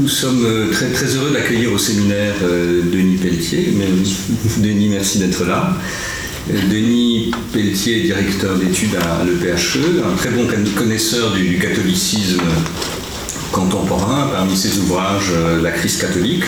[0.00, 3.74] Nous sommes euh, très, heureux d'accueillir au séminaire euh, Denis Pelletier.
[4.56, 5.76] Denis, merci d'être là.
[6.50, 12.40] Euh, Denis Pelletier, directeur d'études à l'EPHE, un très bon connaisseur du catholicisme
[13.52, 15.32] contemporain, parmi ses ouvrages
[15.62, 16.44] La crise catholique,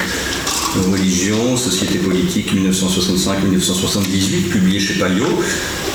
[0.91, 5.43] Religion, Société politique 1965-1978, publié chez Payot.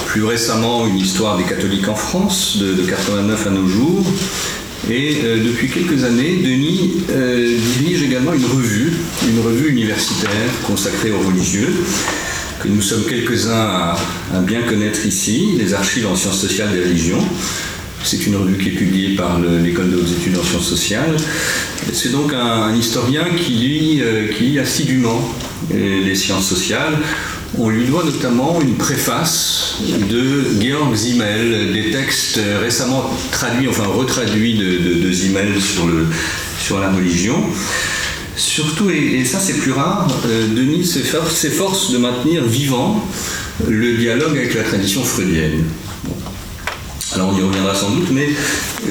[0.06, 4.06] Plus récemment, Une histoire des catholiques en France, de, de 89 à nos jours.
[4.90, 8.94] Et euh, depuis quelques années, Denis euh, dirige également une revue,
[9.28, 11.74] une revue universitaire consacrée aux religieux,
[12.62, 13.98] que nous sommes quelques-uns à,
[14.42, 17.24] bien connaître ici, les archives en sciences sociales des religions.
[18.04, 21.18] C'est une revue qui est publiée par l'École de hautes études en sciences sociales.
[21.92, 25.22] C'est donc un, historien qui lit, euh, qui lit assidûment
[25.74, 26.98] les sciences sociales,
[27.58, 29.76] on lui doit notamment une préface
[30.10, 36.08] de Georg Zimmel, des textes récemment traduits, enfin retraduits de, Zimmel sur, le,
[36.60, 37.44] sur la religion.
[38.36, 43.04] Surtout, et, ça c'est plus rare, euh, Denis s'efforce de maintenir vivant
[43.68, 45.64] le dialogue avec la tradition freudienne.
[47.14, 48.30] Alors on y reviendra sans doute, mais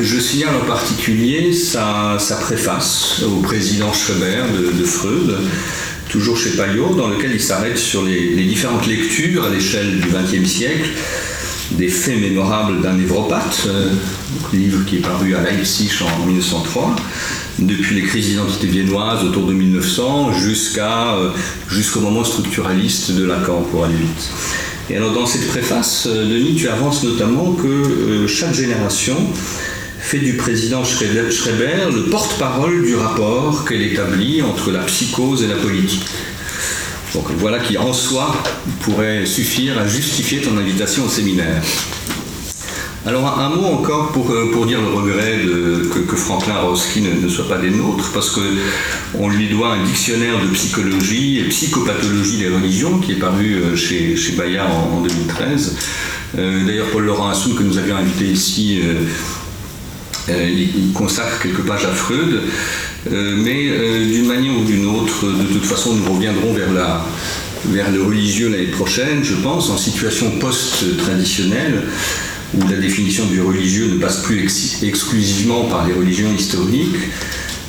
[0.02, 4.42] je signale en particulier sa, préface au président Schreber
[4.76, 5.36] de Freud,
[6.08, 10.48] toujours chez Payot, dans lequel il s'arrête sur les, différentes lectures à l'échelle du XXe
[10.48, 10.90] siècle
[11.72, 13.90] des faits mémorables d'un névropathe, euh,
[14.52, 16.94] livre qui est paru à Leipzig en 1903,
[17.58, 21.30] depuis les crises d'identité viennoises autour de 1900 jusqu'à, euh,
[21.68, 24.30] jusqu'au moment structuraliste de Lacan, pour aller vite.
[24.88, 29.16] Et alors dans cette préface, euh, Denis, tu avances notamment que chaque génération
[30.06, 35.56] fait du président Schreiber le porte-parole du rapport qu'elle établit entre la psychose et la
[35.56, 36.06] politique.
[37.12, 38.32] Donc voilà qui en soi
[38.82, 41.60] pourrait suffire à justifier ton invitation au séminaire.
[43.04, 47.28] Alors un, mot encore pour, euh, pour dire le regret de, que, Franklin Rosky ne,
[47.28, 52.48] soit pas des nôtres, parce qu'on lui doit un dictionnaire de psychologie et psychopathologie des
[52.48, 55.76] religions qui est paru euh, chez, chez Bayard en, 2013.
[56.38, 58.80] Euh, d'ailleurs Paul Laurent Assoun que nous avions invité ici
[60.28, 62.42] il consacre quelques pages à Freud,
[63.12, 67.06] euh, mais euh, d'une manière ou d'une autre, de toute façon, nous reviendrons vers, la,
[67.66, 71.84] vers le religieux l'année prochaine, je pense, en situation post-traditionnelle,
[72.54, 74.42] où la définition du religieux ne passe plus
[74.82, 76.96] exclusivement par les religions historiques.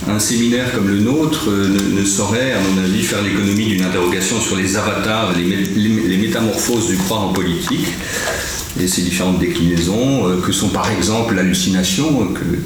[0.09, 4.55] Un séminaire comme le nôtre ne, saurait, à mon avis, faire l'économie d'une interrogation sur
[4.55, 7.87] les avatars, les, les métamorphoses du croire en politique
[8.79, 12.57] et ses différentes déclinaisons, euh, que sont par exemple l'hallucination, euh,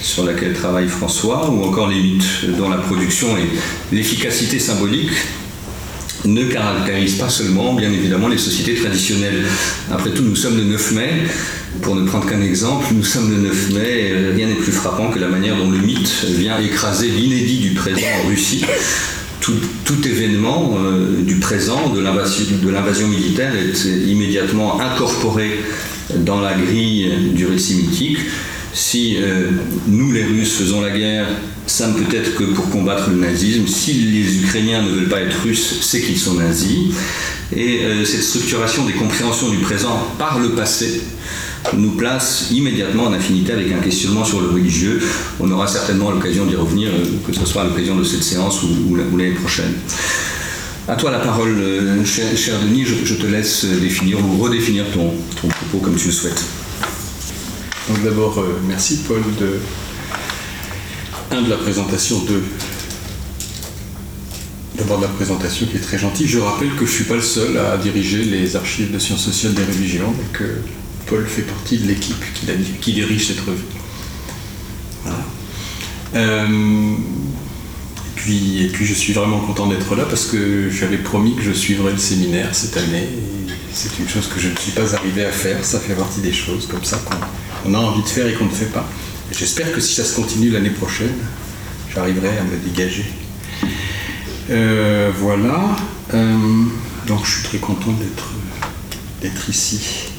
[0.00, 3.46] sur laquelle travaille François, ou encore les mythes, dont la production et
[3.92, 5.10] l'efficacité symbolique
[6.24, 9.44] ne caractérisent pas seulement, bien évidemment, les sociétés traditionnelles.
[9.92, 11.10] Après tout, nous sommes le 9 mai.
[11.82, 15.10] Pour ne prendre qu'un exemple, nous sommes le 9 mai et rien n'est plus frappant
[15.10, 18.64] que la manière dont le mythe vient écraser l'inédit du présent en Russie
[19.84, 25.60] tout, événement euh, du présent, de l'invasion militaire, est immédiatement incorporé
[26.14, 28.18] dans la grille du récit mythique.
[28.72, 29.50] Si euh,
[29.86, 31.26] nous, les Russes, faisons la guerre,
[31.66, 33.66] ça ne peut être que pour combattre le nazisme.
[33.66, 36.94] Si les Ukrainiens ne veulent pas être russes, c'est qu'ils sont nazis.
[37.54, 41.00] Et euh, cette structuration des compréhensions du présent par le passé
[41.76, 45.02] nous place immédiatement en affinité avec un questionnement sur le religieux.
[45.40, 48.62] On aura certainement l'occasion d'y revenir, euh, que ce soit à l'occasion de cette séance
[48.62, 49.72] ou, l'année prochaine.
[50.88, 55.12] À toi la parole, euh, cher, Denis, je, te laisse définir ou redéfinir ton,
[55.48, 56.44] propos comme tu le souhaites.
[57.88, 59.60] Donc d'abord, merci Paul de,
[61.42, 62.22] de la présentation,
[64.76, 66.26] d'abord de la présentation qui est très gentille.
[66.26, 69.24] Je rappelle que je ne suis pas le seul à diriger les archives de sciences
[69.24, 70.42] sociales des religions, donc
[71.06, 72.24] Paul fait partie de l'équipe
[72.80, 73.62] qui, dirige cette revue.
[76.14, 81.36] Euh, et, puis, et puis je suis vraiment content d'être là parce que j'avais promis
[81.36, 83.08] que je suivrais le séminaire cette année.
[83.72, 85.64] c'est une chose que je ne suis pas arrivé à faire.
[85.64, 86.98] Ça fait partie des choses comme ça
[87.64, 88.88] qu'on a envie de faire et qu'on ne fait pas.
[89.32, 91.14] J'espère que si ça se continue l'année prochaine,
[91.94, 93.04] j'arriverai à me dégager.
[94.50, 95.76] Euh, voilà.
[96.14, 96.36] Euh,
[97.06, 97.92] donc je suis très content
[99.20, 100.10] d'être ici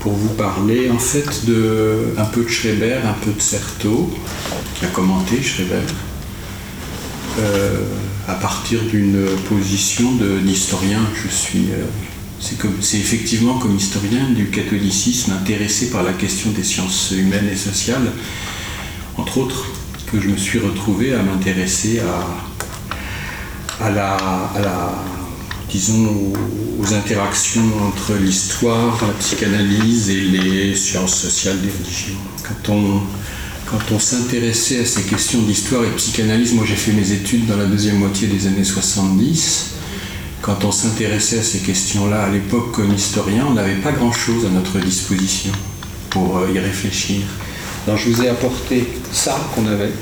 [0.00, 4.10] pour vous parler en fait de un peu de Schreber, un peu de Certeau,
[4.74, 5.82] qui a commenté Schreber,
[7.38, 7.84] euh,
[8.26, 10.12] à partir d'une position
[10.42, 11.00] d'historien.
[11.22, 11.84] Je suis, euh,
[12.40, 18.12] c'est effectivement comme historien du catholicisme intéressé par la question des sciences humaines et sociales,
[19.16, 19.66] entre autres,
[20.10, 22.00] que je me suis retrouvé à m'intéresser
[23.80, 24.16] à, la
[25.70, 26.32] disons,
[26.80, 32.18] aux, interactions entre l'histoire, la psychanalyse et les sciences sociales des religions.
[33.66, 37.56] Quand on, s'intéressait à ces questions d'histoire et psychanalyse, moi j'ai fait mes études dans
[37.56, 39.74] la deuxième moitié des années 70,
[40.42, 44.48] quand on s'intéressait à ces questions-là à l'époque comme historien, on n'avait pas grand-chose à
[44.48, 45.52] notre disposition
[46.08, 47.22] pour euh, y réfléchir.
[47.86, 49.92] Alors je vous ai apporté ça qu'on avait,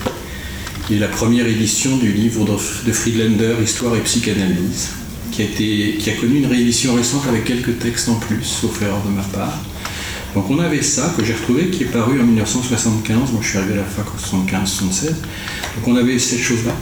[0.86, 4.90] qui est la première édition du livre de Friedlander, Histoire et psychanalyse,
[5.32, 8.80] qui a, été, qui a connu une réédition récente avec quelques textes en plus, sauf
[8.82, 9.58] erreur de ma part.
[10.34, 13.58] Donc on avait ça que j'ai retrouvé qui est paru en 1975, moi je suis
[13.58, 16.74] arrivé à la fac en 75-76, donc on avait cette chose-là.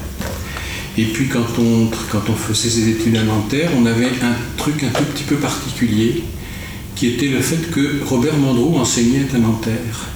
[0.99, 5.05] Et puis quand on, faisait ses études à Nanterre, on avait un truc un tout
[5.05, 6.25] petit peu particulier,
[6.95, 10.07] qui était le fait que Robert Mandrou enseignait à Nanterre.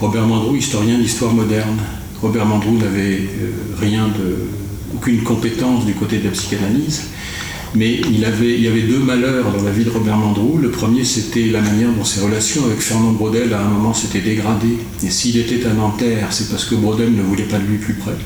[0.00, 1.78] Robert Mandrou, historien d'histoire moderne.
[2.20, 4.48] Robert Mandrou n'avait euh, rien de,
[4.96, 7.04] aucune compétence du côté de la psychanalyse,
[7.76, 10.58] mais il y avait deux malheurs dans la vie de Robert Mandrou.
[10.58, 14.20] Le premier, c'était la manière dont ses relations avec Fernand Brodel, à un moment, s'étaient
[14.20, 14.78] dégradées.
[15.04, 17.94] Et s'il était à Nanterre, c'est parce que Brodel ne voulait pas de lui plus
[17.94, 18.16] près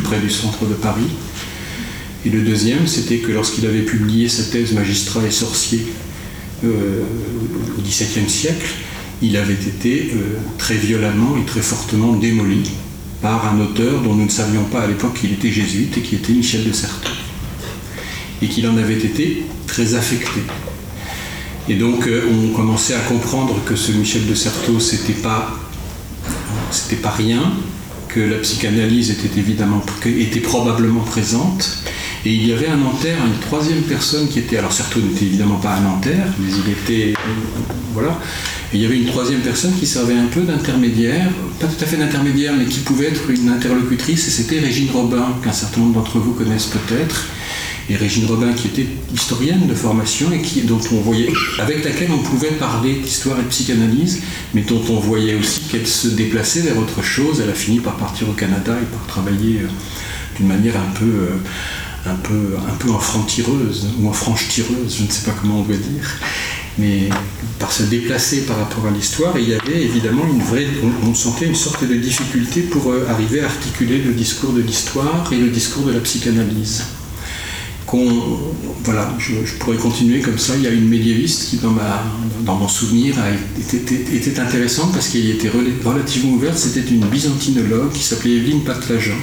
[0.00, 1.08] près du centre de Paris.
[2.24, 5.86] Et le deuxième, c'était que lorsqu'il avait publié sa thèse Magistrat et sorcier
[6.64, 7.02] euh,
[7.78, 8.66] au XVIIe siècle,
[9.22, 12.70] il avait été euh, très violemment et très fortement démoli
[13.22, 16.16] par un auteur dont nous ne savions pas à l'époque qu'il était jésuite et qui
[16.16, 17.10] était Michel de Certeau.
[18.42, 20.40] Et qu'il en avait été très affecté.
[21.68, 25.56] Et donc euh, on commençait à comprendre que ce Michel de Certeau, c'était pas,
[26.70, 27.52] c'était pas rien,
[28.20, 31.82] la psychanalyse était évidemment était probablement présente.
[32.24, 35.58] Et il y avait un Nanterre, une troisième personne qui était, alors Certeau n'était évidemment
[35.58, 37.14] pas un Nanterre, mais il était,
[37.94, 38.18] voilà.
[38.72, 41.30] Et il y avait une troisième personne qui servait un peu d'intermédiaire,
[41.60, 45.38] pas tout à fait d'intermédiaire, mais qui pouvait être une interlocutrice, et c'était Régine Robin,
[45.44, 47.26] qu'un certain nombre d'entre vous connaissent peut-être,
[47.88, 52.18] et Régine Robin qui était historienne de formation et qui, on voyait, avec laquelle on
[52.18, 54.22] pouvait parler d'histoire et de psychanalyse,
[54.54, 57.40] mais dont on voyait aussi qu'elle se déplaçait vers autre chose.
[57.42, 59.68] Elle a fini par partir au Canada et par travailler euh,
[60.36, 65.24] d'une manière un peu, euh, un peu, un peu enfant-tireuse ou enfranche-tireuse, je ne sais
[65.24, 66.10] pas comment on doit dire,
[66.78, 67.08] mais
[67.60, 69.38] par se déplacer par rapport à l'histoire.
[69.38, 70.66] Il y avait évidemment une vraie,
[71.04, 75.32] on, sentait une sorte de difficulté pour euh, arriver à articuler le discours de l'histoire
[75.32, 76.82] et le discours de la psychanalyse
[78.84, 80.54] voilà, je, pourrais continuer comme ça.
[80.56, 82.02] Il y a une médiéviste qui, dans, ma,
[82.44, 85.50] dans mon souvenir, a était, intéressante parce qu'elle était
[85.84, 86.58] relativement ouverte.
[86.58, 89.14] C'était une byzantinologue qui s'appelait Evelyne Patlajan,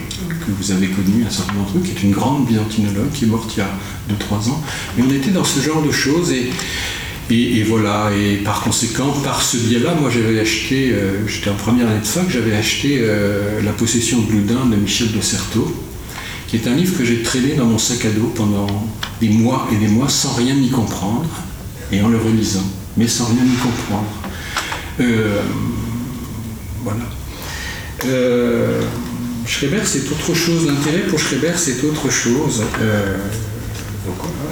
[0.46, 3.52] que vous avez connue, un certain d'entre qui est une grande byzantinologue qui est morte
[3.56, 3.70] il y a
[4.32, 4.62] 2-3 ans.
[4.98, 6.50] Mais on était dans ce genre de choses et,
[7.30, 11.88] et, voilà, et par conséquent, par ce biais-là, moi j'avais acheté, euh, j'étais en première
[11.90, 15.74] année de fac, j'avais acheté euh, La possession de Loudun de Michel de Certeau
[16.54, 18.68] qui est un livre que j'ai traîné dans mon sac à dos pendant
[19.20, 21.26] des mois et des mois sans rien y comprendre,
[21.92, 22.64] et en le relisant,
[22.96, 24.14] mais sans rien y comprendre.
[25.00, 25.42] Euh,
[26.84, 27.06] voilà.
[28.06, 28.84] Euh,
[29.48, 30.68] Schreiber, c'est autre chose.
[30.68, 32.62] L'intérêt pour Schreiber, c'est autre chose.
[32.80, 33.18] Euh,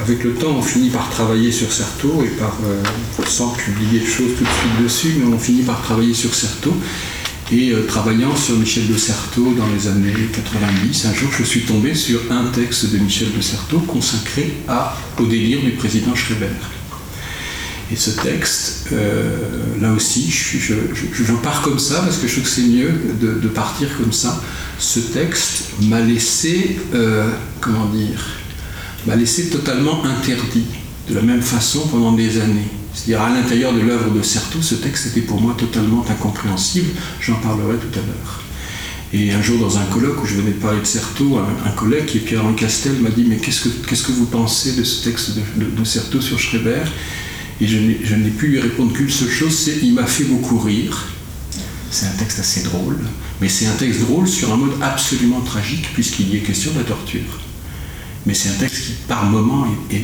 [0.04, 2.56] avec le temps, on finit par travailler sur Certeau et par,
[3.28, 6.74] sans publier de choses tout de suite dessus, mais on finit par travailler sur Certeau.
[7.52, 11.60] Et euh, travaillant sur Michel de Certeau dans les années 90, un jour je suis
[11.60, 14.54] tombé sur un texte de Michel de Certeau consacré
[15.18, 16.46] au délire du président Schreiber.
[17.92, 19.36] Et ce texte, euh,
[19.82, 22.90] là aussi, je, pars comme ça parce que je trouve que c'est mieux
[23.20, 24.40] de, partir comme ça.
[24.78, 27.28] Ce texte m'a laissé, euh,
[27.60, 28.28] comment dire,
[29.06, 30.64] m'a laissé totalement interdit,
[31.10, 32.70] de la même façon pendant des années.
[32.94, 36.90] C'est-à-dire à, l'intérieur de l'œuvre de Certeau, ce texte était pour moi totalement incompréhensible.
[37.20, 38.42] J'en parlerai tout à l'heure.
[39.14, 42.06] Et un jour, dans un colloque où je venais de parler de Certeau, un, collègue
[42.06, 45.64] qui est Pierre-Henri Castel m'a dit Mais qu'est-ce que, vous pensez de ce texte de,
[45.66, 46.82] de, sur Schreiber?
[47.60, 51.08] Et je n'ai, pu lui répondre qu'une seule chose c'est Il m'a fait beaucoup rire.
[51.90, 52.98] C'est un texte assez drôle,
[53.42, 56.78] mais c'est un texte drôle sur un mode absolument tragique, puisqu'il y est question de
[56.78, 57.20] la torture
[58.26, 59.96] mais c'est un texte qui, par moments, est,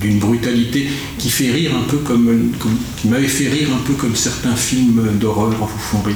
[0.00, 2.52] d'une brutalité qui fait rire un peu comme,
[2.96, 6.14] qui m'avait fait rire un peu comme certains films d'horreur vous font rire,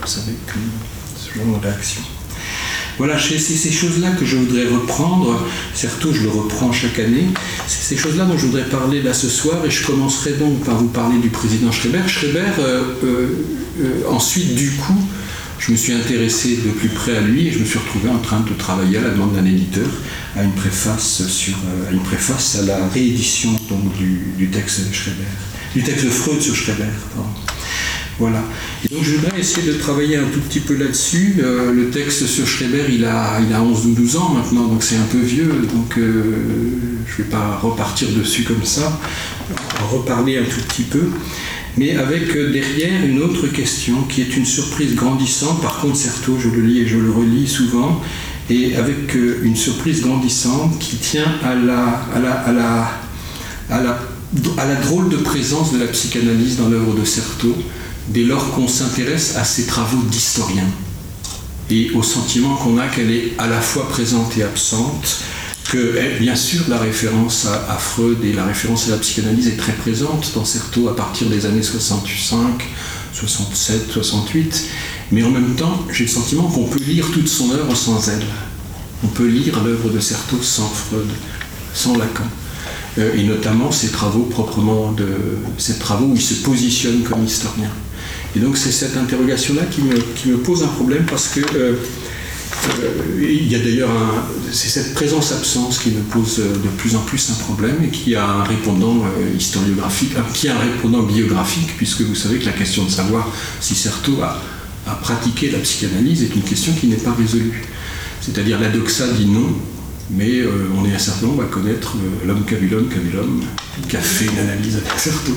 [0.00, 0.62] vous savez, comme
[1.16, 2.02] ce genre de réaction.
[2.98, 5.38] Voilà, c'est ces choses-là que je voudrais reprendre,
[5.74, 7.26] surtout je le reprends chaque année,
[7.66, 10.76] c'est ces choses-là dont je voudrais parler là ce soir, et je commencerai donc par
[10.76, 12.08] vous parler du président Schreiber.
[12.08, 13.28] Schreiber, euh, euh,
[13.80, 14.98] euh, ensuite, du coup,
[15.58, 18.18] je me suis intéressé de plus près à lui et je me suis retrouvé en
[18.18, 19.86] train de travailler à la demande d'un éditeur
[20.36, 23.50] à une préface, sur, euh, à, une préface à la réédition
[23.98, 25.24] du, texte de Schreiber,
[25.74, 26.84] du texte de Freud sur Schreiber.
[28.18, 28.42] Voilà.
[28.84, 31.36] Et donc je voudrais essayer de travailler un tout petit peu là-dessus.
[31.38, 34.82] Euh, le texte sur Schreiber, il a, il a 11 ou 12 ans maintenant, donc
[34.82, 36.22] c'est un peu vieux, donc euh,
[37.06, 39.00] je ne vais pas repartir dessus comme ça,
[39.90, 41.10] reparler un tout petit peu.
[41.76, 45.60] Mais avec derrière une autre question qui est une surprise grandissante.
[45.60, 48.00] Par contre, Certeau, je le lis et je le relis souvent,
[48.48, 52.00] et avec une surprise grandissante qui tient à la,
[53.68, 57.54] à la drôle de présence de la psychanalyse dans l'œuvre de Certeau,
[58.08, 60.64] dès lors qu'on s'intéresse à ses travaux d'historien
[61.70, 65.18] et au sentiment qu'on a qu'elle est à la fois présente et absente,
[65.68, 69.56] que eh, bien sûr la référence à, Freud et la référence à la psychanalyse est
[69.56, 72.64] très présente dans Certeau à partir des années 65,
[73.12, 74.64] 67, 68,
[75.12, 78.26] mais en même temps j'ai le sentiment qu'on peut lire toute son œuvre sans elle.
[79.04, 81.08] On peut lire l'œuvre de Certeau sans Freud,
[81.74, 82.24] sans Lacan.
[82.98, 85.06] Euh, et notamment ses travaux proprement de
[85.58, 87.70] ses travaux où il se positionne comme historien.
[88.34, 91.74] Et donc c'est cette interrogation-là qui me, pose un problème parce que euh,
[93.18, 93.90] il y a d'ailleurs
[94.52, 98.24] c'est cette présence-absence qui me pose de plus en plus un problème et qui a
[98.24, 99.04] un répondant
[99.36, 103.28] historiographique, qui a un répondant biographique, puisque vous savez que la question de savoir
[103.60, 104.40] si Certeau a,
[105.02, 107.64] pratiqué la psychanalyse est une question qui n'est pas résolue.
[108.20, 109.52] C'est-à-dire la doxa dit non,
[110.10, 113.42] mais euh, on est un certain nombre à connaître euh, l'homme vu l'homme
[113.88, 115.32] qui a fait une analyse avec Certeau.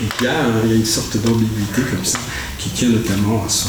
[0.00, 0.28] Et il
[0.64, 2.18] il y a une sorte d'ambiguïté comme ça,
[2.58, 3.68] qui tient notamment à son.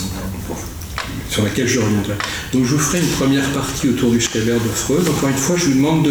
[1.31, 2.13] Sur laquelle je reviendrai.
[2.51, 5.07] Donc je vous ferai une première partie autour du Schreber de Freud.
[5.07, 6.03] Encore une fois, je vous demande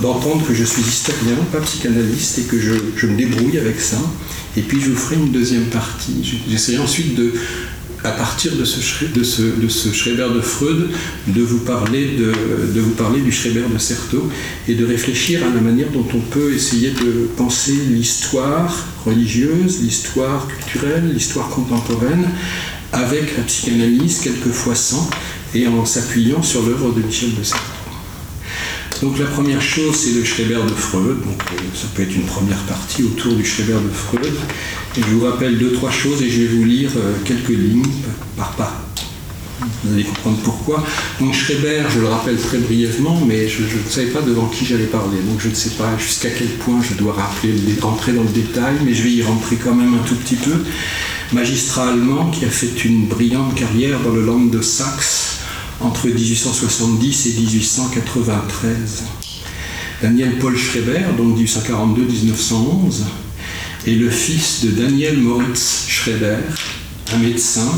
[0.00, 3.80] d'entendre de, de, que je suis historien, pas psychanalyste, et que je, me débrouille avec
[3.80, 3.98] ça.
[4.56, 6.40] Et puis je vous ferai une deuxième partie.
[6.48, 7.20] J'essaierai ensuite
[8.02, 10.88] à partir de ce, de de Schreber de Freud,
[11.26, 12.32] de vous, parler de,
[12.72, 14.30] de, vous parler du Schreber de Certeau
[14.68, 20.46] et de réfléchir à la manière dont on peut essayer de penser l'histoire religieuse, l'histoire
[20.46, 22.26] culturelle, l'histoire contemporaine,
[22.92, 25.08] avec la psychanalyse, quelquefois sans,
[25.54, 27.76] et en s'appuyant sur l'œuvre de Michel de Certeau.
[29.02, 31.18] Donc la première chose, c'est le Schreber de Freud.
[31.20, 34.32] Donc, euh, ça peut être une première partie autour du Schreber de Freud.
[34.96, 37.84] Et je vous rappelle deux, trois choses et je vais vous lire euh, quelques lignes
[38.36, 38.86] par pas.
[39.60, 40.84] Vous allez comprendre pourquoi.
[41.18, 44.84] Donc Schreber, je le rappelle très brièvement, mais je, ne savais pas devant qui j'allais
[44.84, 45.18] parler.
[45.28, 48.74] Donc je ne sais pas jusqu'à quel point je dois rappeler, rentrer dans le détail,
[48.84, 50.62] mais je vais y rentrer quand même un tout petit peu.
[51.32, 55.38] Magistrat allemand qui a fait une brillante carrière dans le Land de Saxe
[55.80, 59.04] entre 1870 et 1893.
[60.02, 63.04] Daniel Paul Schreber, donc 1842-1911,
[63.86, 66.36] est le fils de Daniel Moritz Schreber,
[67.14, 67.70] un médecin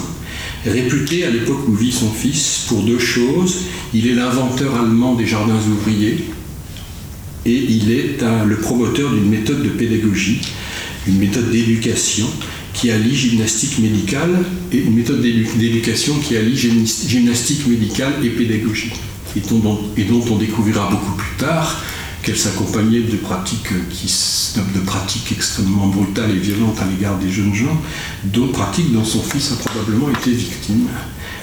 [0.67, 3.63] réputé à l'époque où vit son fils pour deux choses.
[3.95, 6.25] Il est l'inventeur allemand des jardins ouvriers
[7.47, 10.41] et il est le promoteur d'une méthode de pédagogie,
[11.07, 12.27] une méthode d'éducation
[12.75, 18.93] qui allie gymnastique médicale et une méthode d'éducation qui allie gymnastique médicale et pédagogie,
[19.37, 21.83] et dont, et dont on découvrira beaucoup plus tard
[22.23, 24.13] qu'elle s'accompagnait de pratiques, qui,
[24.75, 27.81] de pratiques extrêmement brutales et violentes à l'égard des jeunes gens,
[28.25, 30.89] dont pratiques dont son fils a probablement été victime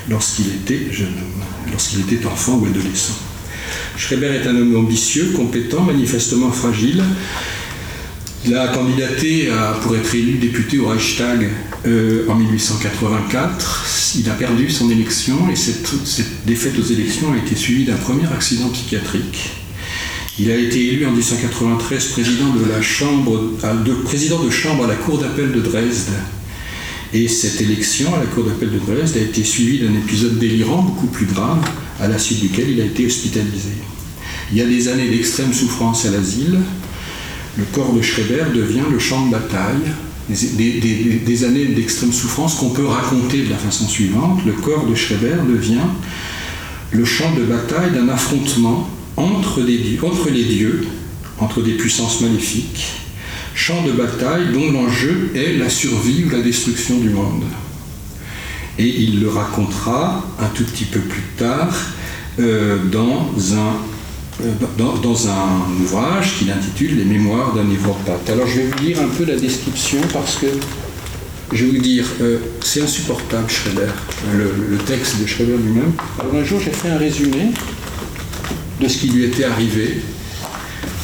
[0.10, 3.17] lorsqu'il était jeune homme, lorsqu'il était enfant ou adolescent.
[3.98, 7.03] Schreber est un homme ambitieux, compétent, manifestement fragile,
[8.48, 9.50] il a candidaté
[9.82, 11.50] pour être élu député au Reichstag
[11.88, 13.86] euh, en 1884.
[14.20, 15.91] Il a perdu son élection et cette,
[16.46, 19.64] défaite aux élections a été suivie d'un premier accident psychiatrique.
[20.38, 23.54] Il a été élu en 1893 président de, la chambre,
[23.86, 26.12] de, président de chambre à la Cour d'appel de Dresde.
[27.13, 30.82] Et cette élection à la Cour d'appel de Dresde a été suivie d'un épisode délirant
[30.82, 31.60] beaucoup plus grave,
[32.01, 33.72] à la suite duquel il a été hospitalisé.
[34.51, 36.60] Il y a des années d'extrême souffrance à l'asile,
[37.58, 39.94] le corps de Schreber devient le champ de bataille,
[40.27, 44.42] des, années d'extrême souffrance qu'on peut raconter de la façon suivante.
[44.46, 45.88] Le corps de Schreber devient
[46.92, 50.86] le champ de bataille d'un affrontement entre, les dieux,
[51.39, 52.88] entre des puissances maléfiques,
[53.53, 57.43] champ de bataille dont l'enjeu est la survie ou la destruction du monde.
[58.77, 61.74] Et il le racontera un tout petit peu plus tard
[62.39, 63.77] euh, dans un
[64.43, 68.29] euh, dans, un ouvrage qu'il intitule Les Mémoires d'un névropathe.
[68.29, 70.48] Alors je vais vous lire un peu la description parce que
[71.53, 73.93] je vais vous dire, euh, c'est insupportable Schroeder,
[74.34, 75.93] le, texte de Schroeder lui-même.
[76.19, 77.51] Alors un jour j'ai fait un résumé
[78.82, 80.01] de ce qui lui était arrivé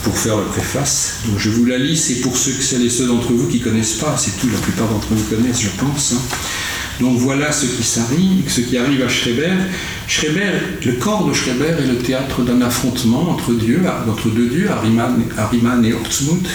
[0.03, 1.19] pour faire la préface.
[1.27, 3.63] Donc je vous la lis, c'est pour ceux, celles et ceux d'entre vous qui ne
[3.63, 6.13] connaissent pas, c'est tout, la plupart d'entre vous connaissent je pense.
[6.13, 6.37] Hein.
[6.99, 9.53] Donc voilà ce qui, arrive, ce qui arrive à Schreber.
[10.07, 10.51] Schreber.
[10.85, 15.83] Le corps de Schreber est le théâtre d'un affrontement entre, dieux, entre deux dieux, Ariman,
[15.83, 16.47] et Ormuzd.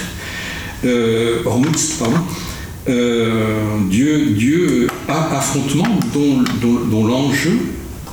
[0.85, 1.39] Euh,
[1.99, 2.17] pardon.
[2.87, 7.59] Euh, Dieu, Dieu affrontement dont, l'enjeu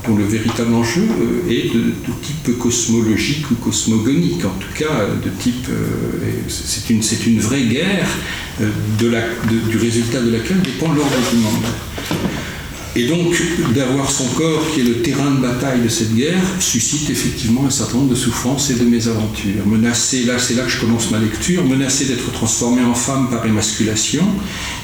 [0.06, 1.92] dont le véritable enjeu euh, est de,
[2.22, 5.66] type cosmologique ou cosmogonique, en tout cas de type.
[6.48, 8.08] c'est une, une, vraie guerre
[8.98, 11.64] du résultat de laquelle dépend l'ordre du monde.
[12.96, 13.34] Et donc,
[13.74, 17.70] d'avoir son corps qui est le terrain de bataille de cette guerre suscite effectivement un
[17.70, 19.66] certain nombre de souffrances et de mésaventures.
[19.66, 23.44] Menacé, là c'est là que je commence ma lecture, menacé d'être transformé en femme par
[23.46, 24.24] émasculation,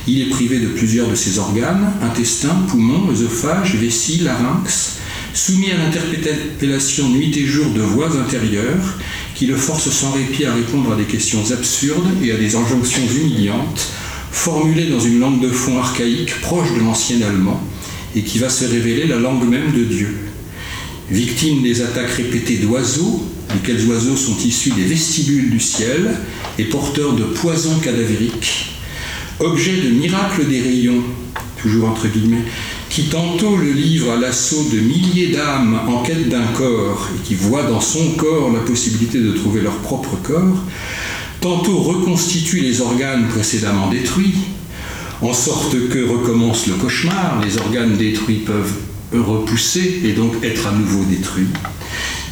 [0.08, 4.96] il est privé de plusieurs de ses organes, intestin, poumon, œsophage, vessie, larynx,
[5.34, 8.98] soumis à l'interpellation nuit et jour de voix intérieures
[9.34, 13.02] qui le forcent sans répit à répondre à des questions absurdes et à des injonctions
[13.06, 13.88] humiliantes,
[14.30, 17.60] formulées dans une langue de fond archaïque proche de l'ancien allemand,
[18.14, 20.16] et qui va se révéler la langue même de Dieu.
[21.10, 26.18] Victime des attaques répétées d'oiseaux, lesquels oiseaux sont issus des vestibules du ciel
[26.58, 28.76] et porteurs de poisons cadavériques,
[29.38, 31.02] objet de miracle des rayons,
[31.60, 32.44] toujours entre guillemets,
[32.90, 37.36] qui tantôt le livre à l'assaut de milliers d'âmes en quête d'un corps et qui
[37.36, 40.64] voient dans son corps la possibilité de trouver leur propre corps,
[41.40, 44.34] tantôt reconstitue les organes précédemment détruits,
[45.22, 48.74] en sorte que recommence le cauchemar, les organes détruits peuvent
[49.12, 51.46] repousser et donc être à nouveau détruits.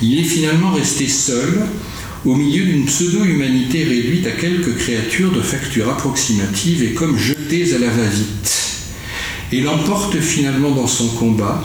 [0.03, 1.61] Il est finalement resté seul
[2.25, 7.79] au milieu d'une pseudo-humanité réduite à quelques créatures de facture approximative et comme jetées à
[7.79, 8.78] la va-vite.
[9.53, 11.65] Et l'emporte finalement dans son combat,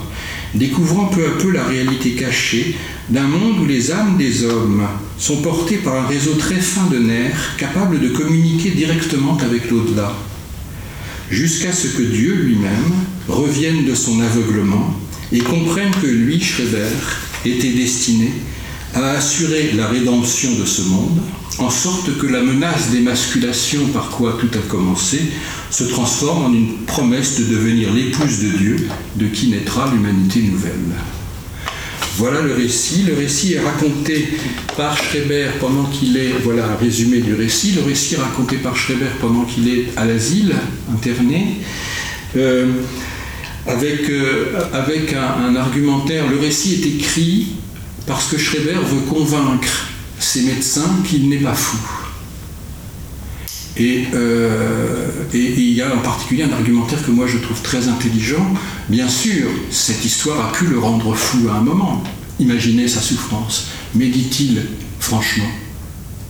[0.56, 2.76] découvrant peu à peu la réalité cachée
[3.10, 4.88] d'un monde où les âmes des hommes
[5.18, 10.14] sont portées par un réseau très fin de nerfs capable de communiquer directement avec l'au-delà.
[11.30, 12.94] Jusqu'à ce que Dieu lui-même
[13.28, 14.98] revienne de son aveuglement
[15.32, 16.88] et comprenne que lui, Schreiber,
[17.46, 18.32] était destiné
[18.94, 21.20] à assurer la rédemption de ce monde,
[21.60, 25.22] en sorte que la menace d'émasculation par quoi tout a commencé
[25.70, 30.74] se transforme en une promesse de devenir l'épouse de Dieu, de qui naîtra l'humanité nouvelle.
[32.18, 33.04] Voilà le récit.
[33.04, 34.28] Le récit est raconté
[34.78, 38.76] par Schreiber pendant qu'il est, voilà un résumé du récit, le récit est raconté par
[38.76, 40.54] Schreiber pendant qu'il est à l'asile,
[40.94, 41.58] interné,
[42.36, 42.68] euh,
[43.66, 46.26] avec, euh, avec un, argumentaire.
[46.30, 47.48] Le récit est écrit
[48.06, 49.88] parce que Schreiber veut convaincre
[50.20, 51.78] ses médecins qu'il n'est pas fou.
[53.80, 58.54] Euh, et, il y a en particulier un argumentaire que moi je trouve très intelligent.
[58.90, 62.04] Bien sûr, cette histoire a pu le rendre fou à un moment.
[62.40, 63.68] Imaginez sa souffrance.
[63.96, 64.64] Mais dit-il,
[65.00, 65.50] franchement,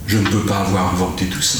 [0.07, 1.59] je ne peux pas avoir inventé tout ça.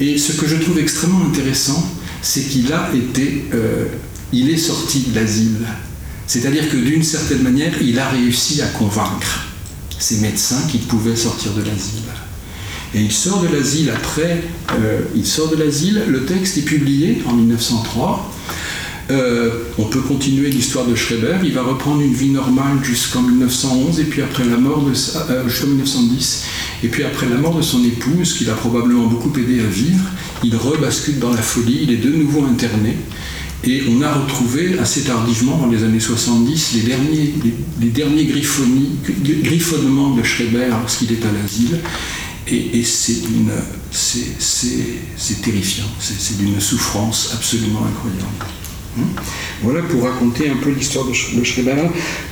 [0.00, 1.84] Et ce que je trouve extrêmement intéressant,
[2.22, 3.86] c'est qu'il a été, euh,
[4.32, 5.66] il est sorti de l'asile.
[6.32, 9.48] C'est-à-dire que d'une certaine manière, il a réussi à convaincre
[9.98, 12.08] ses médecins qu'il pouvait sortir de l'asile.
[12.94, 14.42] Et il sort de l'asile après,
[14.80, 18.32] euh, il sort de l'asile, le texte est publié en 1903.
[19.10, 24.00] Euh, on peut continuer l'histoire de Schreiber, il va reprendre une vie normale jusqu'en 1911
[24.00, 26.44] et puis après la mort de euh, jusqu'en 1910
[26.82, 30.06] et puis après la mort de son épouse qui l'a probablement beaucoup aidé à vivre,
[30.42, 32.96] il rebascule dans la folie, il est de nouveau interné
[33.64, 36.82] et on a retrouvé assez tardivement dans les années 70 les
[37.90, 41.78] derniers, griffonnements de Schreiber lorsqu'il est à l'asile
[42.48, 43.22] et, c'est
[45.42, 48.24] terrifiant, c'est d'une souffrance absolument incroyable.
[48.98, 49.04] Hein?
[49.62, 51.76] Voilà pour raconter un peu l'histoire de, Schreiber.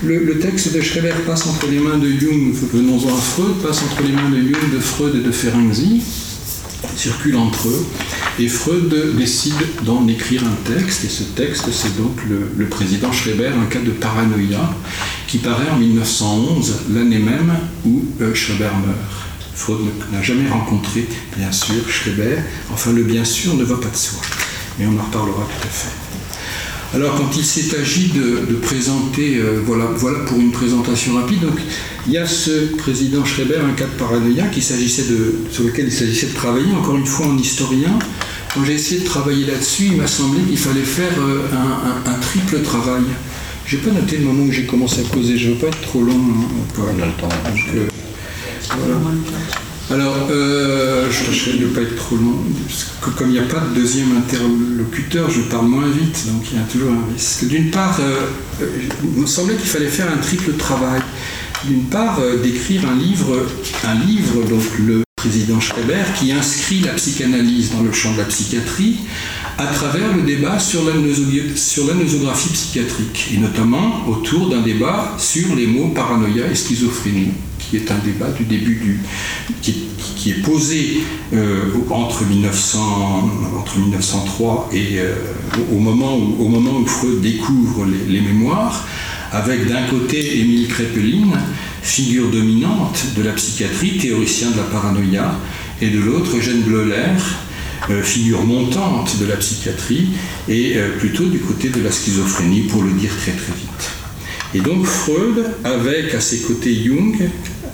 [0.03, 4.03] Le, texte de Schreiber passe entre les mains de Jung, venons-en à Freud, passe entre
[4.03, 6.03] les mains de Jung, de Freud et de Ferenczi,
[6.97, 7.87] circule entre eux,
[8.39, 13.49] et Freud décide d'en écrire un texte, et ce texte c'est donc le, président Schreiber,
[13.49, 14.75] un cas de paranoïa,
[15.27, 17.53] qui paraît en 1911, l'année même
[17.87, 18.99] où euh, Schreiber meurt.
[19.55, 22.37] Freud n'a jamais rencontré, bien sûr, Schreiber.
[22.73, 24.21] Enfin, le bien sûr ne va pas de soi.
[24.79, 26.10] Mais on en reparlera tout à fait.
[26.93, 31.59] Alors, quand il s'est agi de, présenter, euh, voilà, voilà pour une présentation rapide, donc
[32.07, 35.87] il y a ce président Schreiber, un cas de paranoïa qui s'agissait de, sur lequel
[35.87, 37.97] il s'agissait de travailler, encore une fois en historien.
[38.53, 41.47] Quand j'ai essayé de travailler là-dessus, il m'a semblé qu'il fallait faire euh,
[42.07, 43.05] un, triple travail.
[43.67, 45.69] Je n'ai pas noté le moment où j'ai commencé à causer, je ne veux pas
[45.69, 46.15] être trop long.
[46.15, 47.29] Hein, on a le temps.
[47.77, 47.89] Euh,
[49.91, 52.37] alors, euh, je tâcherai de ne pas être trop long,
[52.69, 56.45] parce que comme il n'y a pas de deuxième interlocuteur, je parle moins vite, donc
[56.53, 57.49] il y a toujours un risque.
[57.49, 58.21] D'une part, euh,
[58.63, 58.67] euh,
[59.03, 61.01] il me semblait qu'il fallait faire un triple travail.
[61.65, 63.47] D'une part, d'écrire un livre,
[63.85, 68.25] un livre, donc le président Schreiber, qui inscrit la psychanalyse dans le champ de la
[68.25, 68.97] psychiatrie
[69.59, 70.93] à travers le débat sur la,
[71.57, 77.33] sur la nosographie psychiatrique, et notamment autour d'un débat sur les mots paranoïa et schizophrénie
[77.71, 79.01] qui est un débat du début du.
[79.63, 81.01] qui, est posé
[81.33, 85.15] euh, entre, 1900, entre 1903 et euh,
[85.73, 88.87] au, moment où, au moment où Freud découvre les, mémoires,
[89.33, 91.39] avec d'un côté Émile Kraepelin,
[91.83, 95.37] figure dominante de la psychiatrie, théoricien de la paranoïa,
[95.81, 97.17] et de l'autre Eugène Bleuler,
[97.89, 100.09] euh, figure montante de la psychiatrie,
[100.49, 104.00] et plutôt du côté de la schizophrénie, pour le dire très très vite.
[104.55, 107.17] Et donc Freud, avec à ses côtés Jung,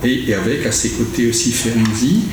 [0.05, 2.25] et, avec à ses côtés aussi Ferenczi,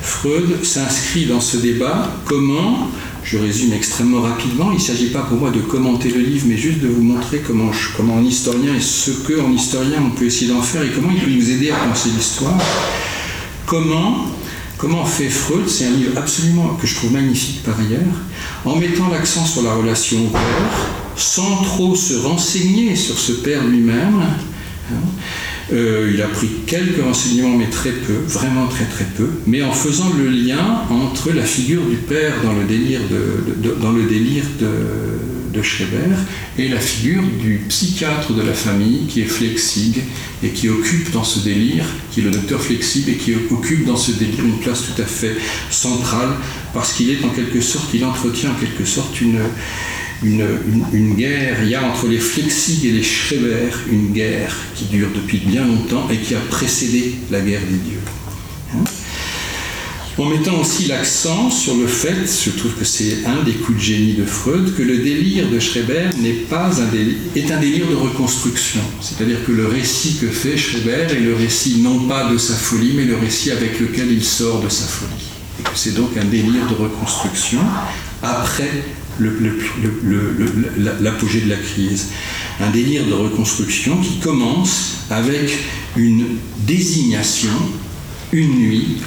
[0.00, 2.88] Freud s'inscrit dans ce débat comment
[3.22, 4.70] je résume extrêmement rapidement.
[4.72, 7.40] Il ne s'agit pas pour moi de commenter le livre, mais juste de vous montrer
[7.46, 11.10] comment, un historien et ce que en historien on peut essayer d'en faire et comment
[11.14, 12.58] il peut nous aider à penser l'histoire.
[13.66, 14.26] Comment,
[14.82, 18.16] comment fait Freud C'est un livre absolument que je trouve magnifique par ailleurs,
[18.64, 20.40] en mettant l'accent sur la relation au père,
[21.14, 24.20] sans trop se renseigner sur ce père lui-même.
[24.90, 24.96] Hein,
[25.72, 29.72] euh, il a pris quelques renseignements, mais très peu, vraiment très très peu, mais en
[29.72, 34.44] faisant le lien entre la figure du père dans le délire de, dans le délire
[35.60, 36.16] Schreber
[36.58, 40.02] et la figure du psychiatre de la famille qui est Flexig
[40.42, 43.96] et qui occupe dans ce délire, qui est le docteur Flexig et qui occupe dans
[43.96, 45.36] ce délire une place tout à fait
[45.70, 46.30] centrale
[46.72, 49.40] parce qu'il est en quelque sorte, il entretient en quelque sorte une
[50.22, 55.08] une, guerre, il y a entre les Flexig et les Schreber une guerre qui dure
[55.14, 58.00] depuis bien longtemps et qui a précédé la guerre des dieux.
[58.74, 58.84] Hein.
[60.18, 63.82] en mettant aussi l'accent sur le fait, je trouve que c'est un des coups de
[63.82, 67.96] génie de Freud, que le délire de Schreber n'est pas un est un délire de
[67.96, 68.80] reconstruction.
[69.00, 72.92] C'est-à-dire que le récit que fait Schreber est le récit non pas de sa folie,
[72.96, 75.28] mais le récit avec lequel il sort de sa folie.
[75.60, 77.60] Et que c'est donc un délire de reconstruction
[78.22, 78.70] après
[81.00, 82.08] l'apogée de la crise.
[82.60, 85.58] Un délire de reconstruction qui commence avec
[85.96, 86.24] une
[86.66, 87.50] désignation,
[88.32, 88.98] une nuit,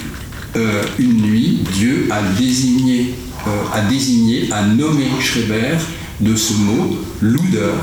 [0.56, 3.14] euh, une nuit, Dieu a désigné,
[3.48, 5.78] euh, a désigné, a nommé Schreber
[6.22, 7.74] de ce mot, Luder.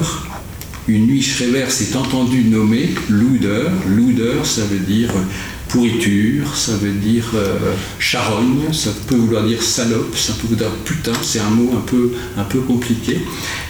[0.89, 3.69] Une nuit, Schreber s'est entendu nommer Luder.
[3.89, 5.11] Luder, ça veut dire
[5.73, 10.81] pourriture, ça veut dire euh, charogne, ça peut vouloir dire salope, ça peut vouloir dire
[10.85, 13.19] putain, c'est un mot un peu, un peu compliqué.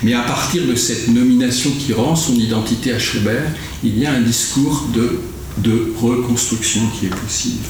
[0.02, 3.42] Mais à partir de cette nomination qui rend son identité à Schreber,
[3.84, 5.20] il y a un discours de,
[5.96, 7.64] reconstruction qui est possible.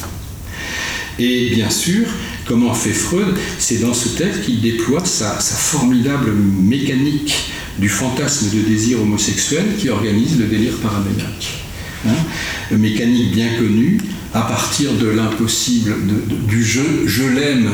[1.19, 2.07] Et bien sûr,
[2.47, 3.35] comment fait Freud?
[3.59, 9.65] C'est dans ce texte qu'il déploie sa, sa, formidable mécanique du fantasme de désir homosexuel
[9.79, 11.62] qui organise le délire paranoïaque.
[12.07, 13.99] Hein mécanique bien connue,
[14.35, 15.95] à partir de l'impossible,
[16.49, 17.71] du je, je l'aime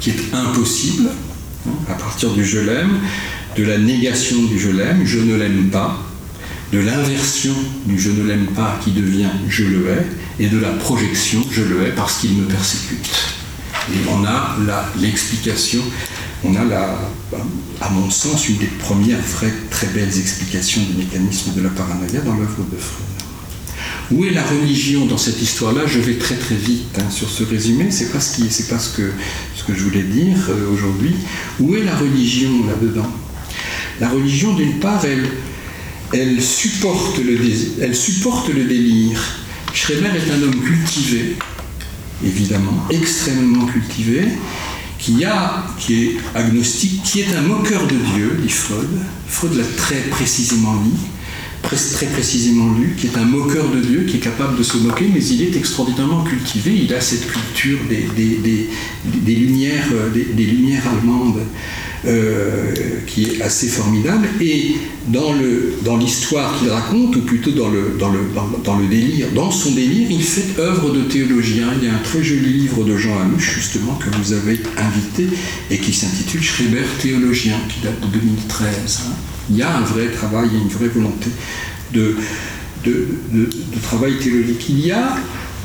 [0.00, 1.08] qui est impossible,
[1.66, 2.98] hein, à partir du je l'aime,
[3.56, 5.98] de la négation du je l'aime, je ne l'aime pas,
[6.72, 7.54] de l'inversion
[7.86, 10.06] du je ne l'aime pas qui devient je le hais,
[10.38, 13.10] et de la projection je le hais parce qu'il me persécute.
[13.92, 14.56] Et on a
[15.00, 15.82] l'explication,
[16.42, 16.98] on a la,
[17.80, 19.18] à mon sens une des premières
[19.70, 23.13] très belles explications du mécanisme de la paranoïa dans l'œuvre de Freud.
[24.10, 25.82] Où est la religion dans cette histoire-là?
[25.86, 29.10] Je vais très très vite hein, sur ce résumé, c'est pas, ce, pas ce, que,
[29.56, 31.14] ce que je voulais dire euh, aujourd'hui.
[31.58, 33.10] Où est la religion là-dedans?
[34.00, 35.26] La religion, d'une part, elle,
[36.12, 37.38] elle, supporte le
[37.80, 39.20] elle supporte le délire.
[39.72, 41.36] Schreber est un homme cultivé,
[42.24, 44.28] évidemment, extrêmement cultivé,
[44.98, 48.88] qui, a, qui est agnostique, qui est un moqueur de Dieu, dit Freud.
[49.28, 51.00] Freud l'a très précisément dit
[51.68, 55.06] très précisément lu, qui est un moqueur de Dieu, qui est capable de se moquer,
[55.12, 56.72] mais il est extraordinairement cultivé.
[56.84, 61.40] Il a cette culture des, des, lumières, euh, des, lumières allemandes
[62.06, 62.74] euh,
[63.06, 64.28] qui est assez formidable.
[64.40, 64.76] Et
[65.08, 68.20] dans, le, dans l'histoire qu'il raconte, ou plutôt dans le, dans, le,
[68.64, 71.68] dans, le délire, dans son délire, il fait œuvre de théologien.
[71.80, 75.26] Il y a un très joli livre de Jean Alouche, justement, que vous avez invité,
[75.70, 79.02] et qui s'intitule Schreiber théologien, qui date de 2013
[79.50, 81.30] il y a un vrai travail, il y a une vraie volonté
[81.92, 82.16] de,
[83.82, 84.66] travail théologique.
[84.68, 85.16] Il y a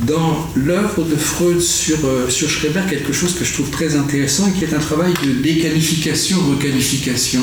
[0.01, 4.47] dans l'œuvre de Freud sur, euh, sur Schreber quelque chose que je trouve très intéressant
[4.47, 7.41] et qui est un travail de déqualification, requalification.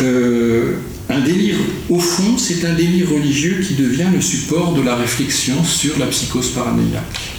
[0.00, 0.76] Euh,
[1.08, 1.56] un délire,
[1.88, 6.06] au fond, c'est un délire religieux qui devient le support de la réflexion sur la
[6.06, 7.31] psychose paranoïaque.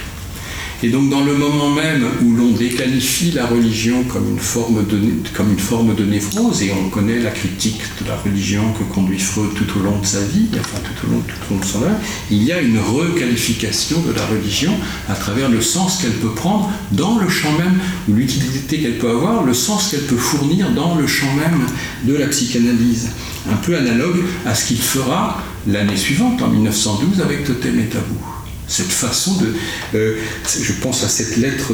[0.84, 6.04] Et donc dans le moment même où l'on déqualifie la religion comme une, forme de,
[6.04, 9.98] névrose, et on connaît la critique de la religion que conduit Freud tout au long
[10.00, 11.96] de sa vie, enfin tout au long, tout au long de son œuvre,
[12.30, 14.74] il y a une requalification de la religion
[15.08, 19.12] à travers le sens qu'elle peut prendre dans le champ même, ou l'utilité qu'elle peut
[19.12, 21.66] avoir, le sens qu'elle peut fournir dans le champ même
[22.04, 23.12] de la psychanalyse.
[23.50, 28.43] Un peu analogue à ce qu'il fera l'année suivante, en 1912, avec Totem et Tabou
[28.68, 29.54] cette façon de.
[29.96, 30.16] Euh,
[30.48, 31.74] je pense à cette lettre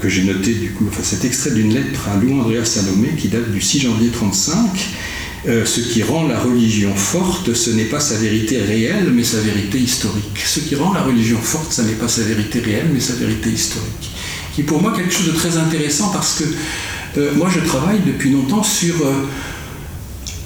[0.00, 3.28] que j'ai notée, du coup, enfin cet extrait d'une lettre à Louis Andrea Salomé qui
[3.28, 4.90] date du 6 janvier 1935
[5.48, 9.40] euh, ce qui rend la religion forte, ce n'est pas sa vérité réelle, mais sa
[9.40, 10.40] vérité historique.
[10.44, 13.50] Ce qui rend la religion forte, ce n'est pas sa vérité réelle, mais sa vérité
[13.50, 14.10] historique.
[14.54, 16.44] Qui est pour moi quelque chose de très intéressant parce que
[17.18, 18.94] euh, moi je travaille depuis longtemps sur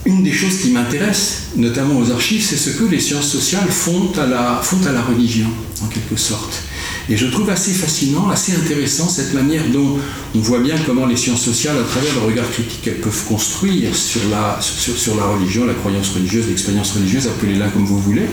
[0.06, 4.12] une des choses qui m'intéresse, notamment aux archives, c'est ce que les sciences sociales font
[4.16, 5.48] à, la, religion,
[5.82, 6.62] en quelque sorte.
[7.08, 9.98] Et je trouve assez fascinant, assez intéressant cette manière dont
[10.34, 13.94] on voit bien comment les sciences sociales, à travers le regard critique qu'elles peuvent construire
[13.96, 18.26] sur la, sur, sur la religion, la croyance religieuse, l'expérience religieuse, appelez-la comme vous voulez,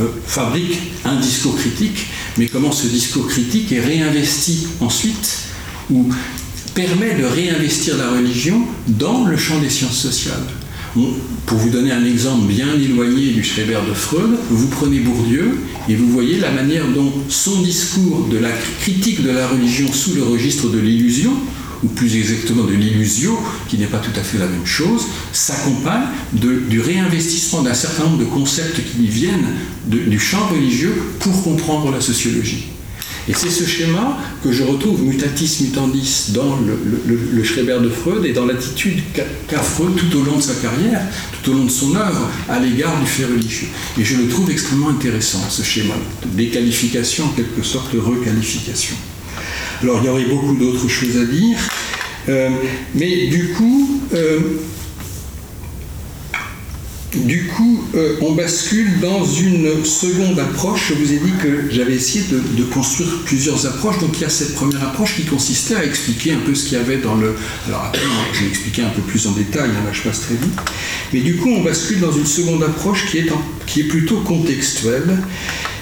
[0.00, 5.38] euh, fabriquent un discours critique, mais comment ce discours critique est réinvesti ensuite,
[5.88, 6.08] ou
[6.74, 10.42] permet de réinvestir la religion dans le champ des sciences sociales?
[11.44, 15.58] Pour vous donner un exemple bien éloigné du Schreiber de Freud, vous prenez Bourdieu
[15.90, 20.14] et vous voyez la manière dont son discours de la critique de la religion sous
[20.14, 21.32] le registre de l'illusion,
[21.84, 26.06] ou plus exactement de l'illusio, qui n'est pas tout à fait la même chose, s'accompagne
[26.32, 29.48] du réinvestissement d'un certain nombre de concepts qui viennent
[29.86, 32.68] du champ religieux pour comprendre la sociologie.
[33.28, 38.32] Et c'est ce schéma que je retrouve mutatis mutandis dans le, Schreiber de Freud et
[38.32, 41.00] dans l'attitude qu'a Freud tout au long de sa carrière,
[41.32, 43.68] tout au long de son œuvre, à l'égard du fait religieux.
[43.98, 48.96] Et je le trouve extrêmement intéressant, ce schéma de déqualification, en quelque sorte requalification.
[49.82, 51.58] Alors il y aurait beaucoup d'autres choses à dire,
[52.28, 52.50] euh,
[52.94, 54.40] mais du coup, euh,
[57.24, 60.88] du coup, euh, on bascule dans une seconde approche.
[60.88, 63.98] Je vous ai dit que j'avais essayé de, construire plusieurs approches.
[64.00, 66.78] Donc il y a cette première approche qui consistait à expliquer un peu ce qu'il
[66.78, 67.34] y avait dans le...
[67.66, 68.02] Alors après,
[68.32, 70.58] je vais expliquer un peu plus en détail, hein, là je passe très vite.
[71.12, 73.28] Mais du coup, on bascule dans une seconde approche qui est,
[73.66, 75.22] qui est plutôt contextuelle,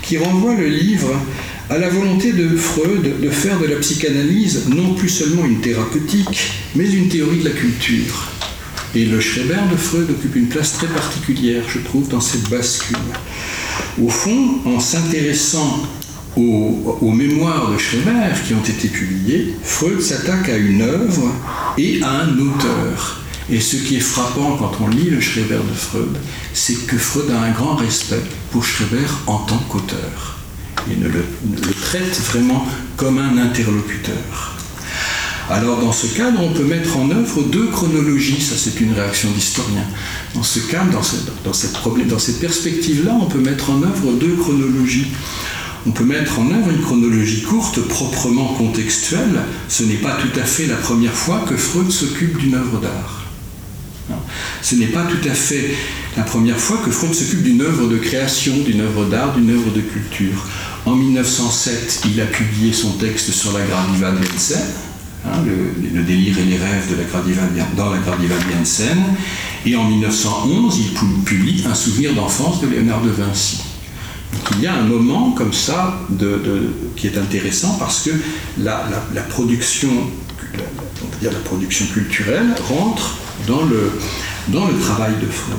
[0.02, 1.10] qui renvoie le livre
[1.70, 6.50] à la volonté de Freud de faire de la psychanalyse non plus seulement une thérapeutique,
[6.74, 8.30] mais une théorie de la culture.
[8.96, 12.96] Et le Schreiber de Freud occupe une place très particulière, je trouve, dans cette bascule.
[14.00, 15.82] Au fond, en s'intéressant
[16.36, 21.28] aux, mémoires de Schreiber qui ont été publiées, Freud s'attaque à une œuvre
[21.76, 23.20] et à un auteur.
[23.50, 26.16] Et ce qui est frappant quand on lit le Schreiber de Freud,
[26.52, 30.38] c'est que Freud a un grand respect pour Schreiber en tant qu'auteur.
[30.88, 31.24] Il le,
[31.66, 32.64] le traite vraiment
[32.96, 34.53] comme un interlocuteur.
[35.50, 39.30] Alors dans ce cadre, on peut mettre en œuvre deux chronologies, ça c'est une réaction
[39.30, 39.84] d'historien.
[40.34, 40.90] Dans ce cadre,
[41.44, 45.08] dans cette, perspective-là, on peut mettre en œuvre deux chronologies.
[45.86, 49.42] On peut mettre en œuvre une chronologie courte, proprement contextuelle.
[49.68, 53.20] Ce n'est pas tout à fait la première fois que Freud s'occupe d'une œuvre d'art.
[54.62, 55.74] Ce n'est pas tout à fait
[56.16, 59.70] la première fois que Freud s'occupe d'une œuvre de création, d'une œuvre d'art, d'une œuvre
[59.72, 60.46] de culture.
[60.86, 64.24] En 1907, il a publié son texte sur la Gradiva de
[65.26, 68.98] Hein, le, délire et les rêves de la dans la Gradiva-Biensen.
[69.64, 73.60] Et en 1911, il publie Un souvenir d'enfance de Léonard de Vinci.
[74.32, 76.00] Donc il y a un moment comme ça
[76.96, 78.10] qui est intéressant parce que
[78.58, 78.82] la,
[79.30, 79.88] production,
[81.22, 85.56] la, la production culturelle rentre dans le, travail de Freud.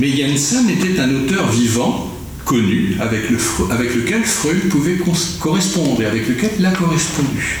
[0.00, 2.10] Mais Jensen était un auteur vivant,
[2.46, 3.24] connu, avec,
[3.70, 4.98] avec lequel Freud pouvait
[5.38, 7.60] correspondre et avec lequel il a correspondu.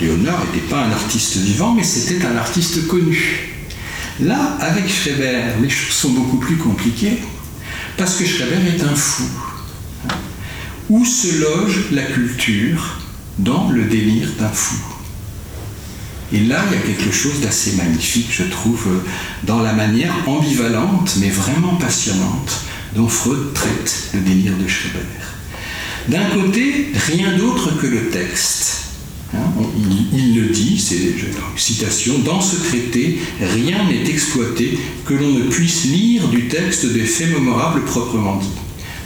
[0.00, 3.54] Léonard n'était pas un artiste vivant, mais c'était un artiste connu.
[4.20, 7.18] Là, avec Schreiber, les choses sont beaucoup plus compliquées,
[7.96, 9.24] parce que Schreiber est un fou.
[10.88, 13.00] Où se loge la culture
[13.38, 14.76] dans le délire d'un fou
[16.32, 18.86] Et là, il y a quelque chose d'assez magnifique, je trouve,
[19.42, 22.60] dans la manière ambivalente, mais vraiment passionnante,
[22.94, 24.98] dont Freud traite le délire de Schreiber.
[26.06, 28.87] D'un côté, rien d'autre que le texte
[29.34, 29.40] Hein,
[30.12, 35.42] il, le dit, c'est une citation, dans ce traité, rien n'est exploité que l'on ne
[35.42, 38.48] puisse lire du texte des faits mémorables proprement dit.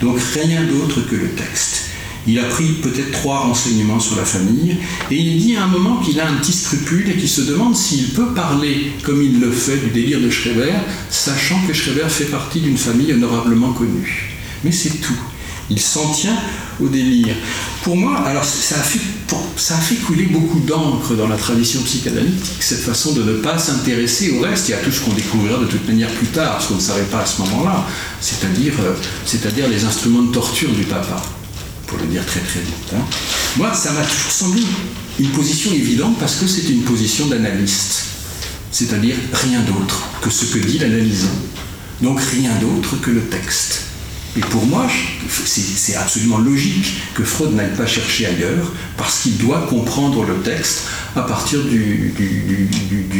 [0.01, 1.87] Donc rien d'autre que le texte.
[2.27, 4.77] Il a pris peut-être trois renseignements sur la famille
[5.11, 7.75] et il dit à un moment qu'il a un petit scrupule et qu'il se demande
[7.75, 10.73] s'il peut parler comme il le fait du délire de Schreiber,
[11.11, 14.37] sachant que Schreiber fait partie d'une famille honorablement connue.
[14.63, 15.19] Mais c'est tout.
[15.73, 16.37] Il s'en tient
[16.83, 17.35] au délire.
[17.83, 22.83] Pour moi, alors ça a fait, a couler beaucoup d'encre dans la tradition psychanalytique, cette
[22.83, 25.89] façon de ne pas s'intéresser au reste et à tout ce qu'on découvrira de toute
[25.89, 27.87] manière plus tard, ce qu'on ne savait pas à ce moment-là,
[28.21, 31.23] c'est-à-dire, euh, les instruments de torture du papa,
[31.87, 32.93] pour le dire très très vite.
[32.95, 33.03] Hein.
[33.57, 34.63] Moi, ça m'a toujours semblé
[35.19, 38.05] une position évidente parce que c'est une position d'analyste,
[38.71, 41.39] c'est-à-dire rien d'autre que ce que dit l'analysant,
[42.03, 43.92] donc rien d'autre que le texte.
[44.37, 44.87] Et pour moi,
[45.29, 50.85] c'est absolument logique que Freud n'aille pas chercher ailleurs, parce qu'il doit comprendre le texte
[51.15, 52.15] à partir du,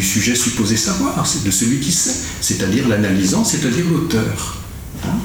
[0.01, 4.57] sujet supposé savoir, c'est de celui qui sait, c'est-à-dire l'analysant, c'est-à-dire l'auteur.
[5.05, 5.19] Hein?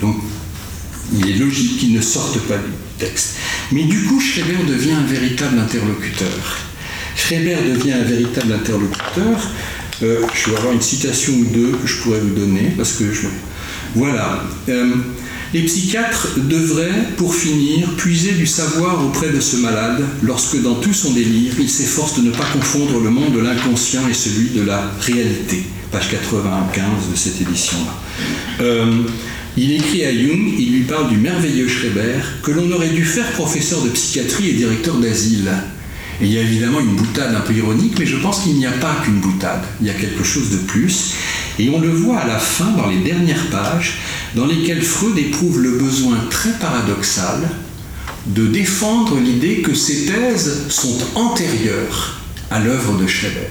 [0.00, 0.16] Donc,
[1.12, 3.34] il est logique qu'il ne sorte pas du texte.
[3.72, 6.58] Mais du coup, Schreber devient un véritable interlocuteur.
[7.16, 9.40] Schreber devient un véritable interlocuteur.
[10.02, 13.04] Euh, je vais avoir une citation ou deux que je pourrais vous donner, parce que.
[13.94, 14.44] Voilà.
[14.68, 14.94] Euh,
[15.54, 20.92] les psychiatres devraient, pour finir, puiser du savoir auprès de ce malade lorsque, dans tout
[20.92, 24.62] son délire, il s'efforce de ne pas confondre le monde de l'inconscient et celui de
[24.62, 25.62] la réalité.
[25.92, 28.64] Page 95 de cette édition-là.
[28.64, 29.02] Euh,
[29.56, 33.30] il écrit à Jung, il lui parle du merveilleux Schreber, que l'on aurait dû faire
[33.30, 35.52] professeur de psychiatrie et directeur d'asile.
[36.20, 38.72] Il y a évidemment une boutade un peu ironique, mais je pense qu'il n'y a
[38.72, 41.14] pas qu'une boutade, il y a quelque chose de plus.
[41.58, 43.98] Et on le voit à la fin, dans les dernières pages,
[44.34, 47.48] dans lesquelles Freud éprouve le besoin très paradoxal
[48.26, 53.48] de défendre l'idée que ses thèses sont antérieures à l'œuvre de Schreber,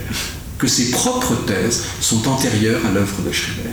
[0.58, 3.70] que ses propres thèses sont antérieures à l'œuvre de Schreber.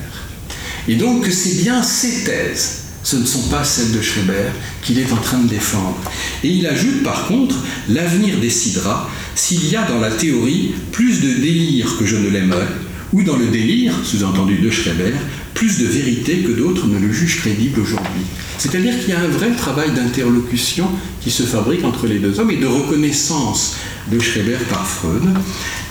[0.87, 4.51] Et donc que c'est bien ces thèses, ce ne sont pas celles de Schreber,
[4.83, 5.97] qu'il est en train de défendre.
[6.43, 7.55] Et il ajoute par contre,
[7.89, 12.67] l'avenir décidera s'il y a dans la théorie plus de délire que je ne l'aimerais,
[13.13, 15.13] ou dans le délire, sous-entendu de Schreber,
[15.53, 18.23] plus de vérité que d'autres ne le jugent crédible aujourd'hui.
[18.57, 20.87] C'est-à-dire qu'il y a un vrai travail d'interlocution
[21.21, 23.75] qui se fabrique entre les deux hommes et de reconnaissance
[24.11, 25.23] de Schreber par Freud,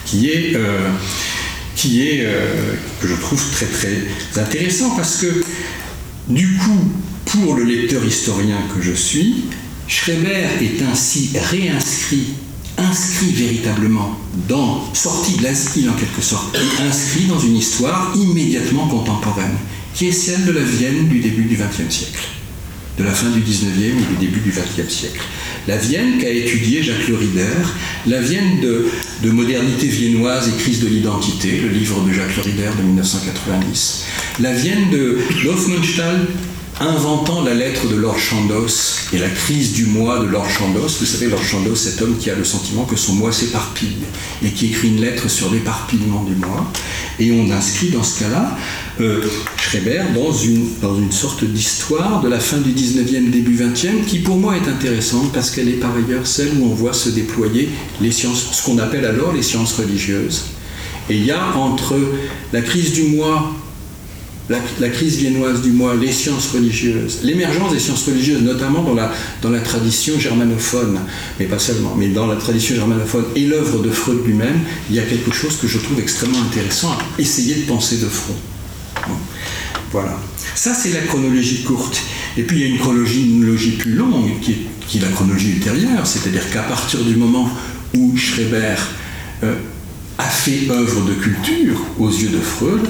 [0.06, 0.88] qui est, euh,
[1.76, 5.44] qui est euh, que je trouve très très intéressant parce que
[6.30, 6.90] du coup,
[7.26, 9.44] pour le lecteur historien que je suis,
[9.86, 12.34] Schreber est ainsi réinscrit
[12.80, 14.16] inscrit véritablement
[14.48, 19.56] dans, sorti de l'asile en quelque sorte, inscrit dans une histoire immédiatement contemporaine,
[19.94, 22.28] qui est celle de la Vienne du début du XXe siècle,
[23.00, 25.20] de la fin du XIXe et du début du XXe siècle.
[25.66, 27.56] La Vienne qu'a étudié Jacques Lerider,
[28.06, 28.86] la Vienne de,
[29.22, 34.04] de, modernité viennoise et crise de l'identité, le livre de Jacques Lerider de 1990,
[34.40, 36.26] la Vienne de Hofmannsthal
[36.80, 40.88] inventant la lettre de Lord Chandos et la crise du moi de Lord Chandos.
[40.98, 43.98] Vous savez, Lord Chandos, cet homme qui a le sentiment que son moi s'éparpille
[44.42, 46.72] et qui écrit une lettre sur l'éparpillement du moi.
[47.18, 48.56] Et on inscrit dans ce cas-là
[49.00, 49.20] euh,
[49.58, 54.20] Schreber dans une, dans une sorte d'histoire de la fin du 19e, début 20e, qui
[54.20, 57.68] pour moi est intéressante parce qu'elle est par ailleurs celle où on voit se déployer
[58.00, 60.46] les sciences, ce qu'on appelle alors les sciences religieuses.
[61.10, 61.96] Et il y a entre
[62.54, 63.52] la crise du moi
[64.50, 69.12] la, crise viennoise du moi, les sciences religieuses, l'émergence des sciences religieuses, notamment dans la,
[69.42, 70.98] dans la tradition germanophone,
[71.38, 74.58] mais pas seulement, mais dans la tradition germanophone et l'œuvre de Freud lui-même,
[74.90, 78.06] il y a quelque chose que je trouve extrêmement intéressant à essayer de penser de
[78.06, 78.34] front.
[79.92, 80.18] Voilà.
[80.54, 82.00] Ça, c'est la chronologie courte.
[82.36, 85.52] Et puis, il y a une chronologie plus longue, qui est, qui est la chronologie
[85.52, 87.48] ultérieure, c'est-à-dire qu'à partir du moment
[87.96, 88.74] où Schreber
[89.44, 89.54] euh,
[90.18, 92.82] a fait œuvre de culture aux yeux de Freud,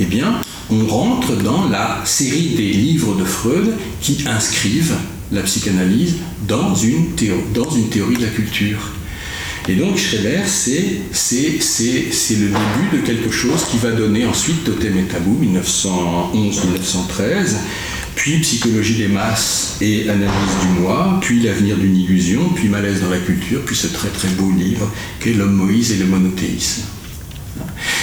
[0.00, 4.96] eh bien, on rentre dans la série des livres de Freud qui inscrivent
[5.32, 8.92] la psychanalyse dans une, théorie, de la culture.
[9.68, 11.02] Et donc Schreber, c'est,
[12.30, 15.38] le début de quelque chose qui va donner ensuite Totem et Tabou,
[16.34, 17.56] 1911-1913,
[18.14, 23.10] puis Psychologie des masses et Analyse du moi, puis L'avenir d'une illusion, puis Malaise dans
[23.10, 26.97] la culture, puis ce très très beau livre qu'est L'homme Moïse et le monothéisme.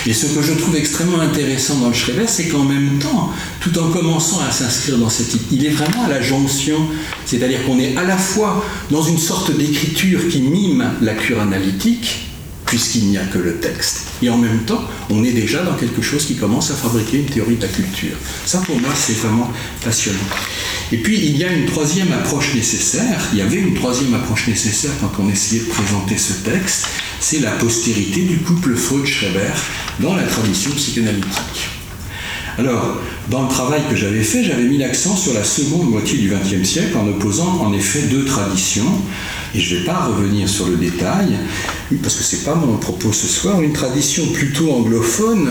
[0.07, 3.77] Et ce que je trouve extrêmement intéressant dans le Schreber, c'est qu'en même temps, tout
[3.79, 5.35] en commençant à s'inscrire dans cette...
[5.51, 6.77] Il est vraiment à la jonction,
[7.25, 12.34] c'est-à-dire qu'on est à la fois dans une sorte d'écriture qui mime la cure analytique,
[12.65, 16.01] puisqu'il n'y a que le texte, et en même temps, on est déjà dans quelque
[16.01, 18.15] chose qui commence à fabriquer une théorie de la culture.
[18.45, 19.51] Ça, pour moi, c'est vraiment
[19.83, 20.19] passionnant.
[20.91, 24.47] Et puis, il y a une troisième approche nécessaire, il y avait une troisième approche
[24.47, 26.87] nécessaire quand on essayait de présenter ce texte,
[27.19, 29.53] c'est la postérité du couple Freud-Schreber
[29.99, 31.74] dans la tradition psychanalytique.
[32.57, 32.97] Alors,
[33.29, 36.67] dans le travail que j'avais fait, j'avais mis l'accent sur la seconde moitié du XXe
[36.67, 39.01] siècle en opposant en effet deux traditions,
[39.53, 41.37] et je ne vais pas revenir sur le détail,
[42.01, 45.49] parce que ce n'est pas mon propos ce soir, une tradition plutôt anglophone,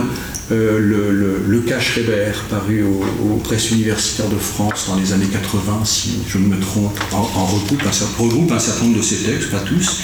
[0.50, 6.18] euh, le, cas Schreber, paru aux, presses universitaires de France dans les années 80, si
[6.28, 9.60] je ne me trompe, en, regroupe, un, regroupe un certain nombre de ces textes, pas
[9.60, 10.00] tous,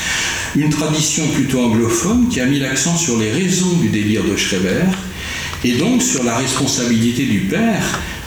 [0.54, 4.84] une tradition plutôt anglophone qui a mis l'accent sur les raisons du délire de Schreber,
[5.64, 7.82] et donc sur la responsabilité du père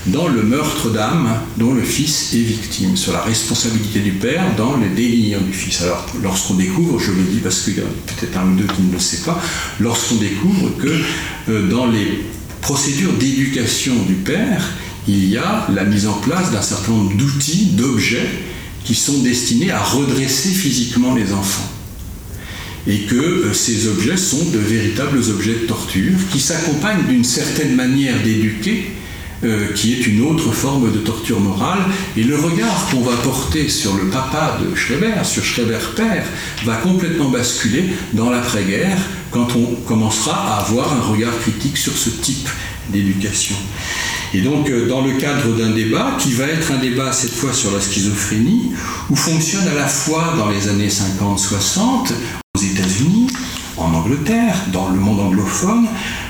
[0.07, 4.75] dans le meurtre d'âme dont le fils est victime, sur la responsabilité du père dans
[4.75, 5.81] le délire du fils.
[5.81, 8.81] Alors, lorsqu'on découvre, je le dis parce qu'il y a peut-être un ou deux qui
[8.81, 9.41] ne le sait pas,
[9.79, 10.93] lorsqu'on découvre que
[11.49, 12.23] euh, dans les
[12.61, 14.71] procédures d'éducation du père,
[15.07, 18.29] il y a la mise en place d'un certain nombre d'outils, d'objets
[18.84, 21.69] qui sont destinés à redresser physiquement les enfants.
[22.88, 27.75] Et que euh, ces objets sont de véritables objets de torture qui s'accompagnent d'une certaine
[27.75, 28.91] manière d'éduquer
[29.43, 31.79] euh, qui est une autre forme de torture morale.
[32.15, 36.23] Et le regard qu'on va porter sur le papa de Schreiber, sur Schreiber père,
[36.63, 38.97] va complètement basculer dans l'après-guerre
[39.31, 42.47] quand on commencera à avoir un regard critique sur ce type
[42.89, 43.55] d'éducation.
[44.34, 47.51] Et donc, euh, dans le cadre d'un débat, qui va être un débat cette fois
[47.51, 48.71] sur la schizophrénie,
[49.09, 52.42] où fonctionne à la fois dans les années 50-60 aux États-Unis, en
[54.03, 55.87] Angleterre, dans le monde anglophone,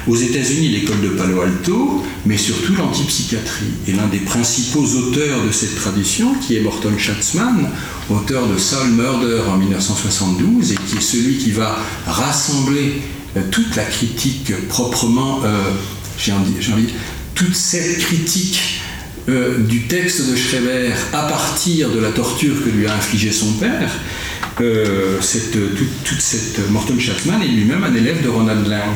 [0.07, 3.73] aux États-Unis l'école de Palo Alto, mais surtout l'antipsychiatrie.
[3.87, 7.67] Et l'un des principaux auteurs de cette tradition, qui est Morton Schatzman,
[8.09, 13.01] auteur de Soul Murder en 1972, et qui est celui qui va rassembler
[13.37, 15.71] euh, toute la critique proprement, euh,
[16.17, 16.53] j'ai envie,
[17.33, 18.81] toute cette critique
[19.29, 23.53] euh, du texte de Schreiber à partir de la torture que lui a infligée son
[23.53, 23.89] père,
[24.61, 28.93] euh, cette, toute, cette Morton Chapman est lui-même un élève de Ronald Lang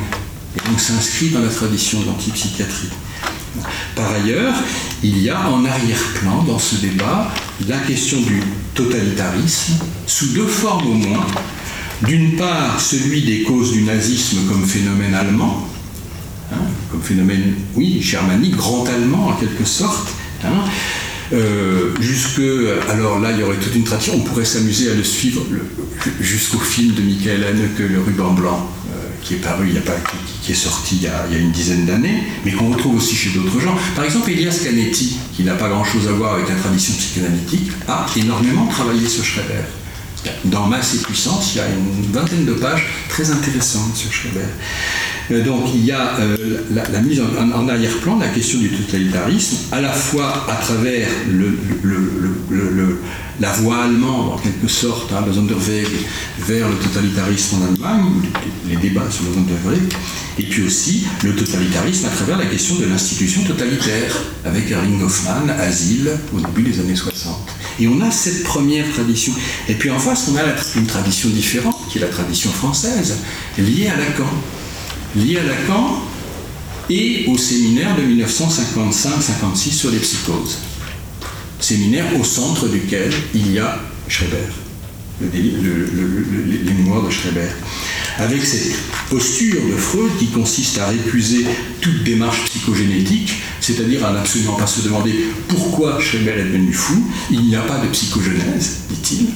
[0.56, 2.90] et donc s'inscrit dans la tradition de l'antipsychiatrie.
[3.96, 4.54] Par ailleurs,
[5.04, 7.34] il y a en arrière-plan dans ce débat
[7.68, 8.42] la question du
[8.76, 9.74] totalitarisme
[10.06, 11.26] sous deux formes au moins.
[12.04, 15.68] D'une part, celui des causes du nazisme comme phénomène allemand,
[16.54, 20.10] hein, comme phénomène, oui, germanique, grand allemand en quelque sorte,
[20.44, 20.64] hein,
[21.34, 22.42] euh, jusque,
[22.90, 25.42] alors là, il y aurait toute une tradition, on pourrait s'amuser à le suivre
[26.22, 29.96] jusqu'au film de Michael Haneke, Le ruban blanc, euh, qui est paru, il a pas,
[30.42, 33.60] qui, est sorti il y a, une dizaine d'années, mais qu'on retrouve aussi chez d'autres
[33.60, 33.78] gens.
[33.96, 38.06] Par exemple, Elias Canetti, qui n'a pas grand-chose à voir avec la tradition psychanalytique, a
[38.16, 39.64] énormément travaillé sur Schreiber.
[40.46, 44.46] Dans Masse et Puissance, il y a une vingtaine de pages très intéressantes sur Schreiber.
[45.32, 49.58] Euh, donc il y a euh, la, mise en, arrière-plan de la question du totalitarisme,
[49.72, 51.08] à la fois à travers
[53.40, 55.88] la voie allemande, en quelque sorte, hein, le Sonderweg,
[56.40, 58.22] vers le totalitarisme en Allemagne,
[58.68, 59.94] les débats sur le Sonderweg,
[60.40, 64.16] et puis aussi le totalitarisme à travers la question de l'institution totalitaire,
[64.46, 67.57] avec Erling Hoffmann, Asile, au début des années 60.
[67.80, 69.34] Et on a cette première tradition.
[69.70, 70.42] Et puis en face, on a
[70.76, 73.18] une tradition différente, qui est la tradition française,
[73.58, 74.30] liée à Lacan
[75.18, 76.02] lié à Lacan
[76.90, 80.60] et au séminaire de 1955-56 sur les psychoses.
[81.60, 84.38] Séminaire au centre duquel il y a Schreber,
[85.34, 87.50] les mémoires de Schreber.
[88.20, 88.74] Avec cette
[89.10, 91.46] posture de Freud qui consiste à récuser
[91.82, 95.14] toute démarche psychogénétique, c'est-à-dire à n'absolument pas se demander
[95.48, 97.02] pourquoi Schreber est devenu fou,
[97.32, 99.28] il n'y a pas de psychogenèse, dit-il,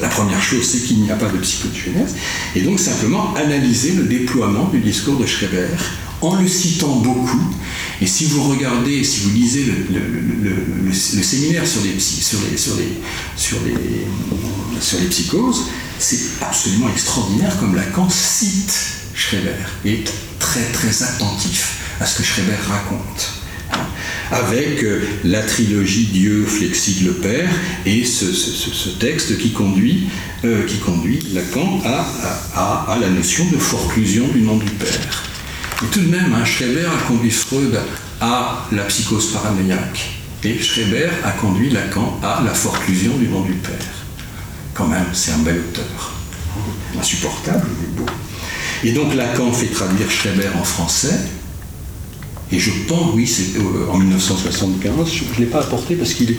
[0.00, 2.14] la première chose, c'est qu'il n'y a pas de psychogenèse,
[2.56, 5.68] et donc simplement analyser le déploiement du discours de Schreber
[6.22, 7.40] en le citant beaucoup.
[8.00, 11.90] Et si vous regardez, si vous lisez le, séminaire sur les,
[15.08, 15.62] psychoses,
[15.98, 18.74] c'est absolument extraordinaire comme Lacan cite
[19.14, 19.50] Schreber
[19.84, 23.41] et est très très attentif à ce que Schreber raconte
[24.32, 27.50] avec euh, la trilogie Dieu, Flexide le Père,
[27.84, 30.08] et ce, texte qui conduit,
[30.44, 35.24] euh, qui conduit Lacan à, la notion de forclusion du nom du Père.
[35.82, 37.78] Et tout de même, hein, Schreber a conduit Freud
[38.20, 40.10] à la psychose paranoïaque,
[40.42, 43.76] et Schreber a conduit Lacan à la forclusion du nom du Père.
[44.72, 46.12] Quand même, c'est un bel auteur.
[46.98, 48.10] Insupportable, mais beau.
[48.84, 51.18] Et donc Lacan fait traduire Schreber en français,
[52.52, 56.32] et je pense, oui, c'est euh, en 1975, je ne l'ai pas apporté parce qu'il
[56.32, 56.38] est.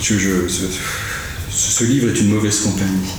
[0.00, 3.10] ce, livre est une mauvaise compagnie.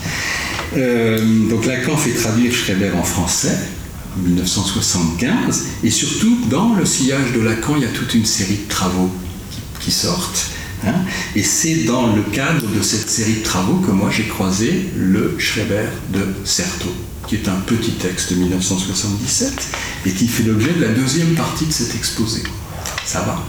[0.77, 3.57] Euh, donc Lacan fait traduire Schreiber en français
[4.17, 8.59] en 1975, et surtout dans le sillage de Lacan, il y a toute une série
[8.65, 9.11] de travaux
[9.81, 10.47] qui, sortent.
[10.85, 10.93] Hein.
[11.35, 15.35] et c'est dans le cadre de cette série de travaux que moi j'ai croisé le
[15.39, 16.93] Schreiber de Certeau
[17.27, 19.53] qui est un petit texte de 1977
[20.05, 22.43] et qui fait l'objet de la deuxième partie de cet exposé.
[23.05, 23.43] Ça va?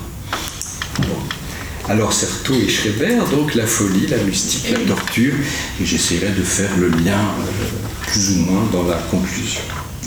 [1.88, 5.32] Alors Certeau et Schreiber, donc la folie, la mystique, la torture,
[5.80, 9.62] et j'essaierai de faire le lien euh, plus ou moins dans la conclusion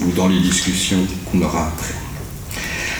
[0.05, 1.95] ou dans les discussions qu'on aura après.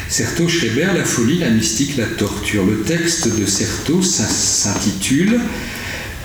[0.10, 2.66] Certeau, Schreiber, la folie, la mystique, la torture.
[2.66, 5.40] Le texte de Certeau s'intitule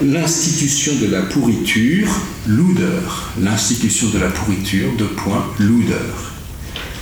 [0.02, 2.08] L'institution de la pourriture,
[2.46, 3.32] l'oudeur.
[3.40, 6.32] L'institution de la pourriture, de point, l'oudeur.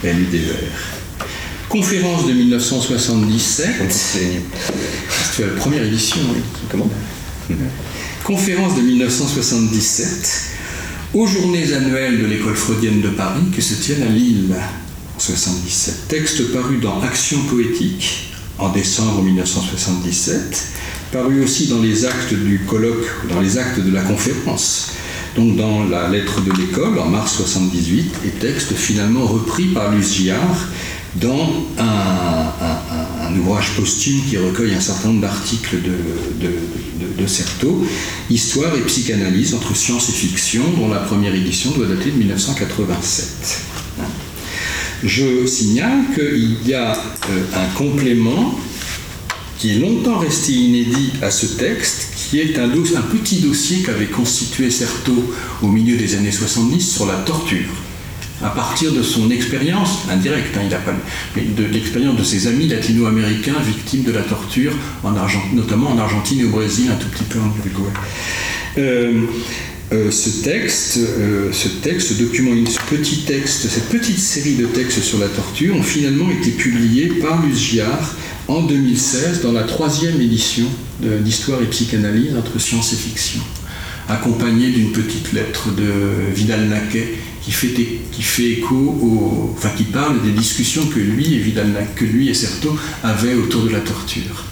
[0.05, 1.27] LUDR.
[1.69, 3.67] Conférence de 1977.
[3.91, 6.41] C'est la première édition, oui.
[6.71, 6.89] Comment?
[8.23, 10.51] Conférence de 1977
[11.15, 14.55] aux journées annuelles de l'école freudienne de Paris qui se tiennent à Lille
[15.17, 16.09] en 77.
[16.09, 20.67] Texte paru dans Action poétique en décembre 1977,
[21.15, 24.91] paru aussi dans les actes du colloque, dans les actes de la conférence,
[25.37, 30.17] donc dans la lettre de l'école en mars 78, et texte finalement repris par Luce
[30.17, 30.69] Giard
[31.15, 37.87] dans un, ouvrage posthume qui recueille un certain nombre d'articles de, de, de, Certeau,
[38.29, 43.61] Histoire et psychanalyse entre science et fiction, dont la première édition doit dater de 1987.
[45.05, 48.59] Je signale qu'il y a euh, un complément
[49.65, 54.71] qui est longtemps resté inédit à ce texte, qui est un, petit dossier qu'avait constitué
[54.71, 57.71] Certeau au milieu des années 70 sur la torture
[58.43, 60.93] à partir de son expérience indirecte, hein, il a pas,
[61.35, 65.13] mais de l'expérience de ses amis latino-américains victimes de la torture, en
[65.55, 67.91] notamment en Argentine et au Brésil, un tout petit peu en Uruguay.
[68.77, 69.23] Euh,
[69.95, 74.67] euh, ce texte, euh, ce texte, ce document, ce petit texte, cette petite série de
[74.67, 77.79] textes sur la torture ont finalement été publiés par Luce
[78.49, 80.67] en 2016 dans la troisième édition
[81.01, 83.41] d'Histoire et psychanalyse entre science et fiction,
[84.09, 87.75] accompagnée d'une petite lettre de Vidal-Naquet qui fait,
[88.11, 92.29] qui fait écho au, enfin qui parle des discussions que lui et Vidal que lui
[92.29, 94.45] et Certeau avaient autour de la torture.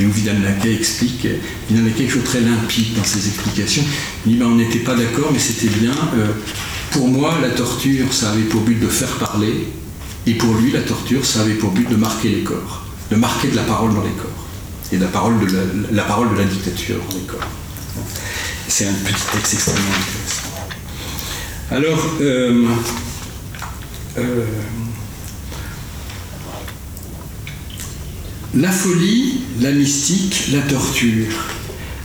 [0.00, 1.28] Et où Vidal explique,
[1.68, 3.84] il y avait quelque chose de très limpide dans ses explications.
[4.24, 5.92] Il dit ben, on n'était pas d'accord, mais c'était bien.
[6.14, 6.28] Euh,
[6.90, 9.68] pour moi, la torture, ça avait pour but de faire parler,
[10.26, 13.48] et pour lui, la torture, ça avait pour but de marquer les corps, de marquer
[13.48, 14.46] de la parole dans les corps,
[14.90, 17.46] et de la parole de la, parole de la dictature dans les corps.
[18.68, 20.50] C'est un petit texte extrêmement intéressant.
[21.70, 22.66] Alors, euh,
[24.16, 24.44] euh,
[28.54, 31.26] la folie, la mystique, la torture,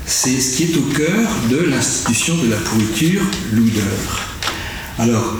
[0.05, 3.83] c'est ce qui est au cœur de l'institution de la pourriture Loudeur.
[4.99, 5.37] Alors,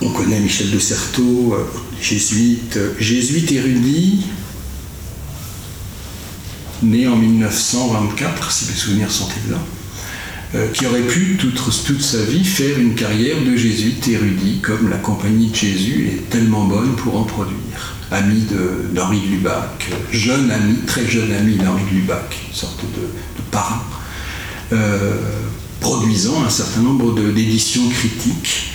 [0.00, 1.64] on connaît Michel de Certeau, euh,
[2.00, 4.24] jésuite, jésuite érudit,
[6.82, 9.60] né en 1924, si mes souvenirs sont exacts
[10.54, 14.88] euh, qui aurait pu toute, toute, sa vie faire une carrière de jésuite érudit, comme
[14.88, 17.99] la compagnie de Jésus est tellement bonne pour en produire.
[18.12, 18.44] Ami
[18.92, 23.84] d'Henri Glubac, jeune ami, très jeune ami d'Henri Glubac, une sorte de, parent,
[24.72, 25.14] euh,
[25.80, 28.72] produisant un certain nombre d'éditions critiques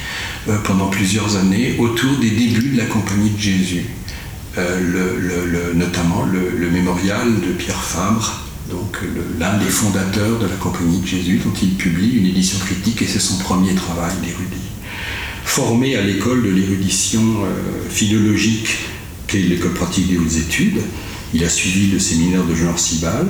[0.47, 3.85] euh, pendant plusieurs années autour des débuts de la compagnie de Jésus.
[4.57, 8.97] le, notamment le, mémorial de Pierre Fabre, donc
[9.39, 13.05] l'un des fondateurs de la Compagnie de Jésus, dont il publie une édition critique, et
[13.05, 14.55] c'est son premier travail d'érudit.
[15.43, 18.77] Formé à l'école de l'érudition euh, philologique,
[19.27, 20.81] qu'est l'école pratique des hautes études,
[21.33, 23.27] il a suivi le séminaire de Jean Cibal,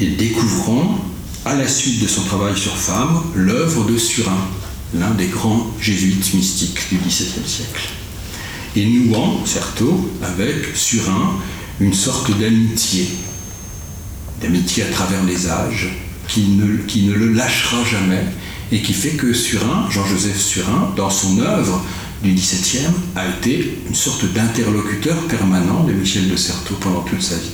[0.00, 1.04] et découvrant,
[1.44, 4.48] à la suite de son travail sur Fabre, l'œuvre de Surin,
[4.94, 7.88] l'un des grands jésuites mystiques du XVIIe siècle.
[8.76, 9.82] Et nouant, certes,
[10.22, 11.34] avec Surin,
[11.80, 13.08] une sorte d'amitié
[14.40, 15.88] d'amitié à travers les âges,
[16.28, 18.24] qui ne, qui ne le lâchera jamais,
[18.72, 21.82] et qui fait que Surin, Jean-Joseph Surin, dans son œuvre
[22.24, 27.36] du XVIIe, a été une sorte d'interlocuteur permanent de Michel de Certeau pendant toute sa
[27.36, 27.50] vie.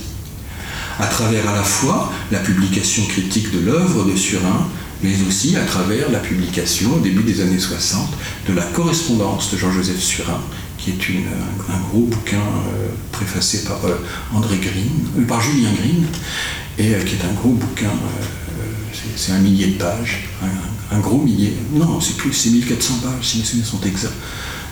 [1.00, 4.68] À travers à la fois la publication critique de l'œuvre de Surin,
[5.02, 8.08] mais aussi à travers la publication au début des années 60
[8.48, 10.40] de la correspondance de Jean-Joseph Surin,
[10.78, 11.18] qui est
[11.68, 13.96] un, gros bouquin euh, préfacé par euh,
[14.32, 16.06] André Green, euh, par Julien Green,
[16.78, 17.90] et qui est un gros bouquin,
[19.16, 20.28] c'est un millier de pages,
[20.90, 24.14] un, gros millier, non, c'est plus, c'est 1400 pages si mes souvenirs sont exacts,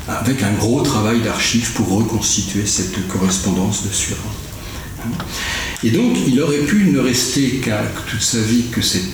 [0.08, 4.18] avec un gros travail d'archives pour reconstituer cette correspondance de Surin.
[5.84, 9.04] Et donc, il aurait pu ne rester qu'à toute sa vie que cet,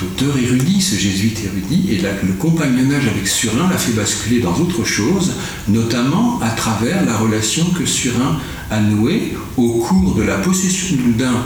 [0.00, 4.84] auteur érudit, ce jésuite érudit, et le compagnonnage avec Surin l'a fait basculer dans autre
[4.84, 5.32] chose,
[5.68, 8.38] notamment à travers la relation que Surin
[8.70, 11.44] a nouée au cours de la possession de Loudun,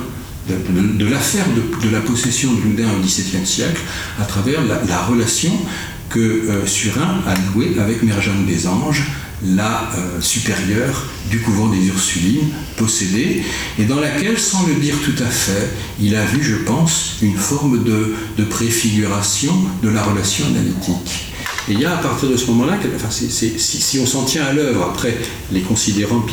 [0.49, 1.47] de, l'affaire
[1.83, 3.81] de, la possession de Loudun au XVIIe siècle,
[4.21, 5.53] à travers la, relation
[6.09, 9.05] que euh, Surin a nouée avec Mère Jeanne des Anges,
[9.45, 13.43] la euh, supérieure du couvent des Ursulines, possédée,
[13.79, 17.37] et dans laquelle, sans le dire tout à fait, il a vu, je pense, une
[17.37, 19.53] forme de, préfiguration
[19.83, 21.33] de la relation analytique.
[21.69, 24.53] Et il y a à partir de ce moment-là, enfin, si, on s'en tient à
[24.53, 25.17] l'œuvre, après
[25.51, 26.25] les considérants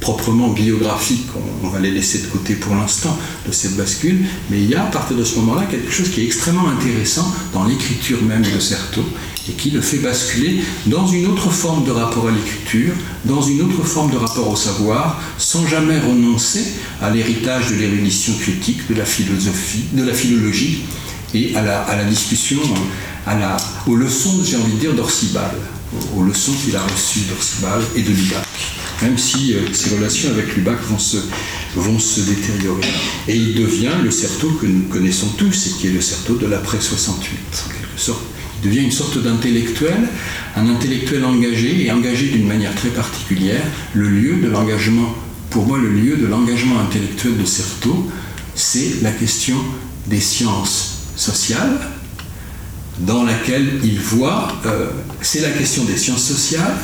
[0.00, 1.26] proprement biographiques,
[1.64, 3.16] on, va les laisser de côté pour l'instant
[3.46, 4.20] de cette bascule,
[4.50, 7.34] mais il y a à partir de ce moment-là quelque chose qui est extrêmement intéressant
[7.52, 9.04] dans l'écriture même de Certeau,
[9.48, 12.92] et qui le fait basculer dans une autre forme de rapport à l'écriture,
[13.24, 16.64] dans une autre forme de rapport au savoir, sans jamais renoncer
[17.02, 20.82] à l'héritage de l'érudition critique, de la philosophie, de la philologie
[21.34, 22.60] et à la, discussion,
[23.86, 25.50] aux leçons, j'ai envie de dire, d'Orsibal,
[26.16, 28.46] aux leçons qu'il a reçues d'Orsibal et de Lubac.
[29.02, 31.18] même si ses relations avec Lubac vont se,
[31.76, 32.82] vont se détériorer.
[33.28, 36.46] Et il devient le Certeau que nous connaissons tous et qui est le Certeau de
[36.46, 38.22] l'après 68, en quelque sorte.
[38.60, 40.08] Il devient une sorte d'intellectuel,
[40.56, 43.62] un intellectuel engagé et engagé d'une manière très particulière.
[43.94, 45.14] Le lieu de l'engagement,
[45.50, 48.08] pour moi, le lieu de l'engagement intellectuel de Certeau,
[48.56, 49.56] c'est la question
[50.08, 51.78] des sciences sociales,
[53.00, 54.88] dans laquelle il voit, euh,
[55.20, 56.76] c'est la question des sciences sociales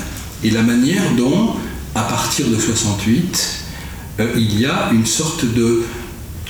[0.43, 1.55] et la manière dont,
[1.95, 3.65] à partir de 68,
[4.21, 5.83] euh, il y a une sorte de,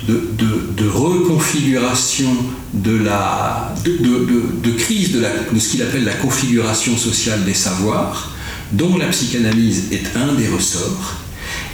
[0.06, 2.30] de, reconfiguration
[2.74, 5.20] de la de, crise de,
[5.52, 8.32] de ce qu'il appelle la configuration sociale des savoirs,
[8.72, 11.14] dont la psychanalyse est un des ressorts,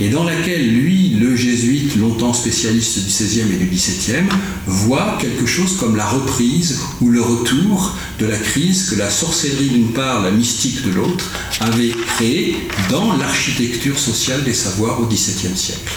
[0.01, 4.29] et dans laquelle lui, le jésuite, longtemps spécialiste du XVIe et du XVIIe,
[4.67, 9.69] voit quelque chose comme la reprise ou le retour de la crise que la sorcellerie
[9.69, 11.31] d'une part, la mystique de l'autre,
[11.61, 12.57] avait créée
[12.89, 15.93] dans l'architecture sociale des savoirs au XVIIe siècle.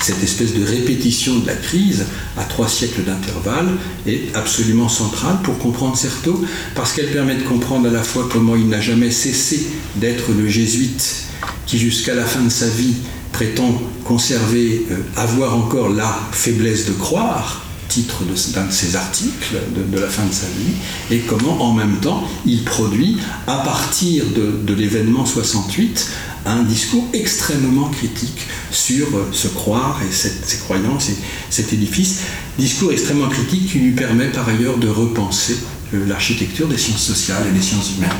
[0.00, 2.04] Cette espèce de répétition de la crise
[2.36, 6.44] à trois siècles d'intervalle est absolument centrale pour comprendre Certeau,
[6.76, 9.66] parce qu'elle permet de comprendre à la fois comment il n'a jamais cessé
[9.96, 11.25] d'être le jésuite
[11.66, 12.94] qui jusqu'à la fin de sa vie
[13.32, 18.24] prétend conserver, euh, avoir encore la faiblesse de croire, titre
[18.54, 20.74] d'un de, ses articles de, la fin de sa vie,
[21.10, 26.10] et comment en même temps il produit, à partir de, l'événement 68,
[26.46, 31.16] un discours extrêmement critique sur euh, ce croire et cette, ces croyances et
[31.50, 32.20] cet édifice.
[32.58, 35.56] Discours extrêmement critique qui lui permet par ailleurs de repenser
[35.94, 38.10] euh, l'architecture des sciences sociales et des sciences humaines.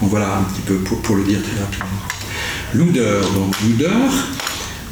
[0.00, 2.13] Donc voilà un petit peu pour le dire très rapidement.
[2.74, 3.88] Luder, donc Luder,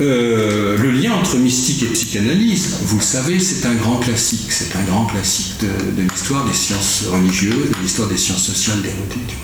[0.00, 4.50] euh, le lien entre mystique et psychanalyse, vous le savez, c'est un grand classique.
[4.50, 8.90] C'est un grand classique de, l'histoire des sciences religieuses, de l'histoire des sciences sociales des,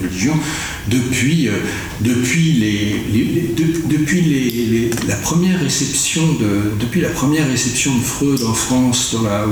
[0.07, 0.39] religions,
[0.89, 1.53] depuis, euh,
[2.01, 3.55] depuis, les,
[3.89, 9.23] depuis les, la première réception de, depuis la première réception de Freud en France dans,
[9.23, 9.45] la,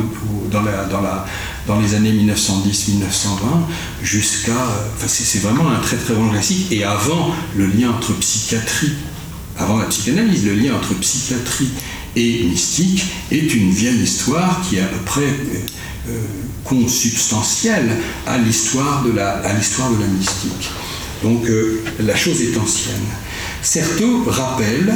[0.51, 1.26] dans, la, dans, la,
[1.66, 2.92] dans les années 1910-1920
[4.03, 4.53] jusqu'à.
[4.97, 6.72] Enfin, c'est vraiment un très très grand classique.
[6.72, 8.92] Et avant le lien entre psychiatrie
[9.59, 11.70] avant la psychanalyse, le lien entre psychiatrie
[12.14, 15.59] et mystique est une vieille histoire qui est à peu près euh,
[16.09, 16.18] euh,
[16.64, 17.90] consubstantielle
[18.26, 19.42] à l'histoire de, la,
[20.09, 20.70] mystique.
[21.22, 22.94] Donc euh, la chose est ancienne.
[23.62, 24.94] Certeau rappelle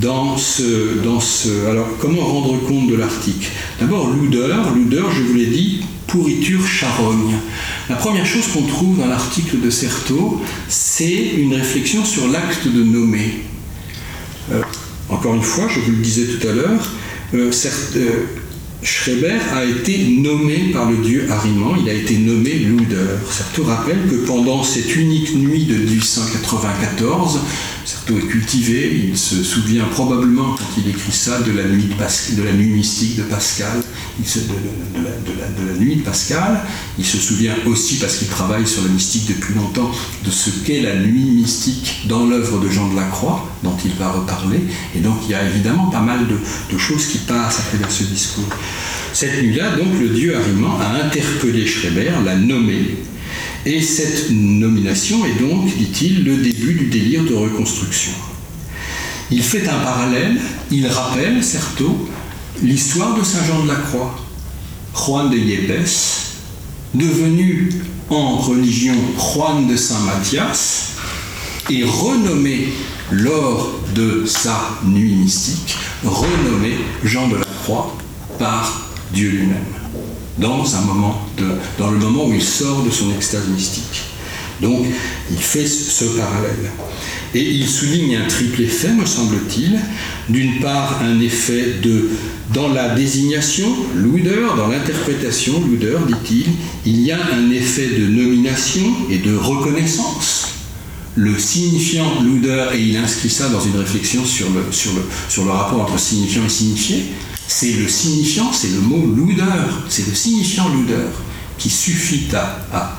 [0.00, 1.66] dans ce, dans ce...
[1.66, 3.48] Alors comment rendre compte de l'article?
[3.80, 7.34] D'abord l'oudeur, l'oudeur je vous l'ai dit, pourriture charogne.
[7.88, 12.82] La première chose qu'on trouve dans l'article de Certeau, c'est une réflexion sur l'acte de
[12.82, 13.42] nommer.
[14.52, 14.62] Euh,
[15.08, 16.90] encore une fois, je vous le disais tout à l'heure,
[17.34, 17.50] euh,
[17.96, 18.10] euh,
[18.82, 22.96] Schreiber a été nommé par le dieu Ariman, il a été nommé Luder.
[23.30, 27.40] Certes rappelle que pendant cette unique nuit de 1894,
[27.86, 33.14] Certeau est cultivé, il se souvient probablement quand il écrit ça de la nuit, mystique
[33.14, 33.80] de Pascal,
[34.18, 36.62] de, la, nuit de Pascal,
[36.98, 39.92] il se souvient aussi parce qu'il travaille sur la mystique depuis longtemps
[40.24, 43.92] de ce qu'est la nuit mystique dans l'œuvre de Jean de la Croix, dont il
[43.92, 44.62] va reparler,
[44.96, 48.02] et donc il y a évidemment pas mal de, choses qui passent à travers ce
[48.02, 48.48] discours.
[49.12, 52.96] Cette nuit-là, donc, le dieu Ariman a interpellé Schreiber, l'a nommé,
[53.66, 58.12] et cette nomination est donc, dit-il, le début du délire de reconstruction.
[59.32, 60.40] Il fait un parallèle,
[60.70, 62.08] il rappelle, Certeau,
[62.62, 64.16] l'histoire de Saint Jean de la Croix,
[64.94, 66.36] Juan de Yepes,
[66.94, 67.70] devenu
[68.08, 70.92] en religion Juan de Saint Mathias,
[71.68, 72.68] et renommé
[73.10, 77.96] lors de sa nuit mystique, renommé Jean de la Croix
[78.38, 79.75] par Dieu lui-même,
[80.38, 81.26] dans, un moment
[81.78, 84.02] dans le moment où il sort de son extase mystique.
[84.60, 84.86] Donc,
[85.30, 86.70] il fait ce parallèle.
[87.34, 89.78] Et il souligne un triple effet, me semble-t-il.
[90.30, 92.08] D'une part, un effet de,
[92.54, 96.46] dans la désignation, Luder, dans l'interprétation, Luder, dit-il,
[96.86, 100.52] il y a un effet de nomination et de reconnaissance
[101.16, 105.44] le signifiant Luder, et il inscrit ça dans une réflexion sur le, sur le, sur
[105.44, 107.04] le rapport entre signifiant et signifié,
[107.48, 109.42] c'est le signifiant, c'est le mot Luder,
[109.88, 111.08] c'est le signifiant Luder
[111.58, 112.92] qui suffit à,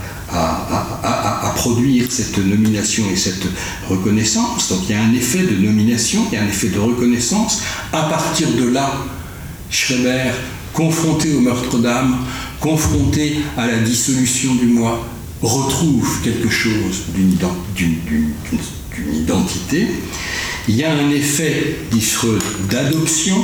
[1.56, 3.48] produire cette nomination et cette
[3.90, 4.70] reconnaissance.
[4.70, 7.62] Donc il y a un effet de nomination, il y a un effet de reconnaissance.
[7.92, 8.92] À partir de là,
[9.70, 10.32] Schreber,
[10.74, 12.18] confronté au meurtre d'âme,
[12.60, 15.06] confronté à la dissolution du moi,
[15.42, 17.38] retrouve quelque chose d'une
[19.14, 19.88] identité.
[20.68, 21.78] Il y a un effet,
[22.70, 23.38] d'adoption.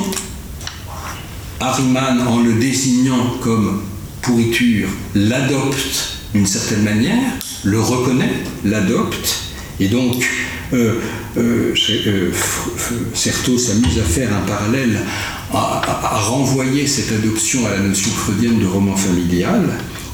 [1.64, 3.80] Harriman, en le désignant comme
[4.20, 7.22] pourriture, l'adopte d'une certaine manière,
[7.62, 8.34] le reconnaît,
[8.66, 9.44] l'adopte,
[9.80, 10.28] et donc
[10.74, 11.00] euh,
[11.38, 11.74] euh,
[12.06, 12.30] euh,
[13.14, 15.00] Certeau s'amuse à faire un parallèle,
[15.54, 19.62] à, renvoyer cette adoption à la notion freudienne de roman familial,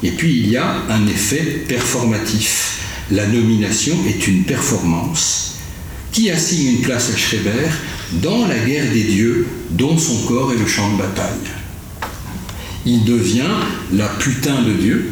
[0.03, 2.77] et puis il y a un effet performatif.
[3.11, 5.50] La nomination est une performance
[6.11, 7.69] qui assigne une place à Schreiber
[8.13, 11.49] dans la guerre des dieux dont son corps est le champ de bataille.
[12.85, 13.55] Il devient
[13.93, 15.11] la putain de Dieu,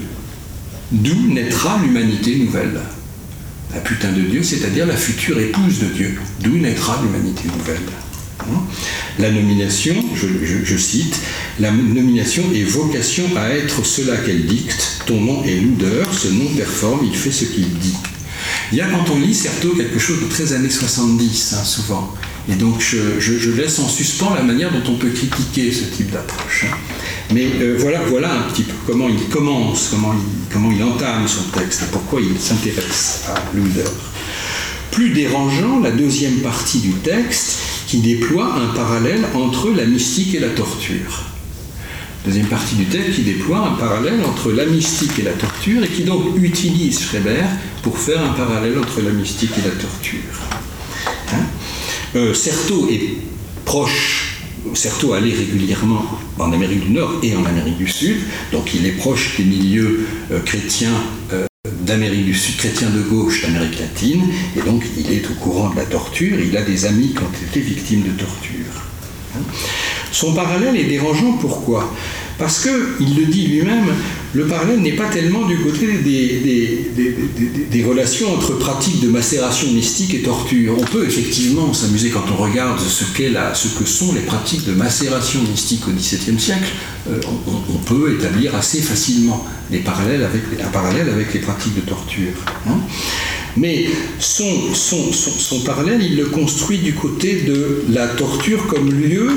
[0.91, 2.79] d'où naîtra l'humanité nouvelle
[3.73, 7.81] la putain de Dieu, c'est-à-dire la future épouse de Dieu, d'où naîtra l'humanité nouvelle.
[8.41, 8.61] Hein?
[9.19, 11.19] La nomination, je, cite,
[11.59, 16.45] la nomination est vocation à être cela qu'elle dicte, ton nom est l'oudeur, ce nom
[16.55, 17.95] performe, il fait ce qu'il dit.
[18.71, 22.13] Il y a quand on lit Certeau quelque chose de très années 70, hein, souvent.
[22.49, 26.65] Et donc je, laisse en suspens la manière dont on peut critiquer ce type d'approche.
[26.65, 26.77] Hein.
[27.33, 31.27] Mais euh, voilà, voilà un petit peu comment il commence, comment il, comment il entame
[31.27, 33.83] son texte, pourquoi il s'intéresse à Luder.
[34.91, 40.39] Plus dérangeant, la deuxième partie du texte qui déploie un parallèle entre la mystique et
[40.39, 41.23] la torture.
[42.25, 45.87] Deuxième partie du texte qui déploie un parallèle entre la mystique et la torture et
[45.87, 47.45] qui donc utilise Schreiber
[47.81, 50.19] pour faire un parallèle entre la mystique et la torture.
[51.33, 51.45] Hein
[52.15, 53.01] euh, Certeau est
[53.63, 54.29] proche
[54.73, 56.03] Certeau allait régulièrement
[56.37, 58.17] en Amérique du Nord et en Amérique du Sud,
[58.51, 60.93] donc il est proche des milieux euh, chrétiens
[61.33, 61.45] euh,
[61.81, 64.23] d'Amérique du Sud, chrétiens de gauche d'Amérique latine,
[64.57, 67.47] et donc il est au courant de la torture, il a des amis qui ont
[67.47, 68.65] été victimes de torture.
[69.35, 69.41] Hein.
[70.11, 71.93] Son parallèle est dérangeant, pourquoi?
[72.37, 73.87] Parce qu'il le dit lui-même,
[74.33, 80.21] le parallèle n'est pas tellement du côté des, relations entre pratiques de macération mystique et
[80.21, 80.75] torture.
[80.79, 85.85] On peut effectivement s'amuser quand on regarde ce, que sont les pratiques de macération mystique
[85.87, 86.71] au XVIIe siècle.
[87.09, 89.45] Euh, on, peut établir assez facilement
[89.77, 92.33] parallèles avec, un parallèle avec les pratiques de torture.
[92.67, 92.77] Hein.
[93.57, 93.85] Mais
[94.19, 99.31] son, parallèle, il le construit du côté de la torture comme lieu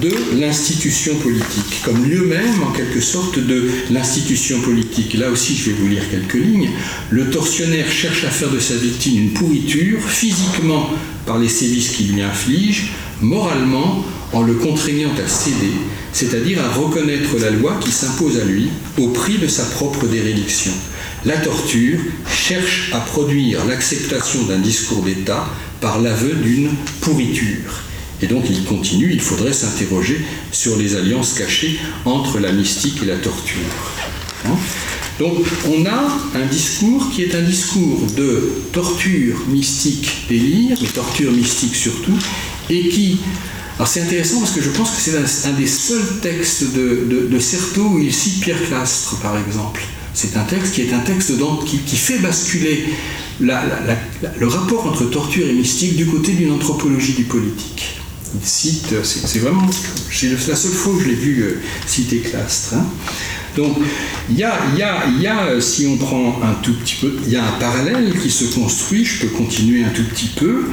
[0.00, 5.14] de l'institution politique, comme lieu même en quelque sorte de l'institution politique.
[5.14, 6.70] Là aussi, je vais vous lire quelques lignes.
[7.10, 10.90] Le tortionnaire cherche à faire de sa victime une pourriture, physiquement
[11.24, 15.72] par les sévices qu'il lui inflige, moralement en le contraignant à céder,
[16.12, 18.68] c'est-à-dire à reconnaître la loi qui s'impose à lui
[18.98, 20.72] au prix de sa propre déréliction.
[21.24, 25.46] La torture cherche à produire l'acceptation d'un discours d'État
[25.80, 26.70] par l'aveu d'une
[27.00, 27.85] pourriture.
[28.22, 33.06] Et donc il continue, il faudrait s'interroger sur les alliances cachées entre la mystique et
[33.06, 33.56] la torture.
[34.46, 34.56] Hein?
[35.18, 41.32] Donc on a un discours qui est un discours de torture mystique délire, mais torture
[41.32, 42.16] mystique surtout,
[42.70, 43.18] et qui...
[43.76, 47.38] Alors c'est intéressant parce que je pense que c'est un, des seuls textes de, de,
[47.38, 49.82] Certeau où il cite Pierre Clastre, par exemple.
[50.14, 51.32] C'est un texte qui est un texte
[51.84, 52.84] qui fait basculer
[53.38, 57.96] le rapport entre torture et mystique du côté d'une anthropologie du politique
[58.42, 62.74] cite, c'est vraiment, la seule fois que je l'ai vu euh, citer Clastre.
[62.74, 62.86] Hein.
[63.56, 63.76] Donc,
[64.28, 67.16] il y a, y, a, y a, euh, si on prend un tout petit peu,
[67.24, 70.66] il y a un parallèle qui se construit, je peux continuer un tout petit peu.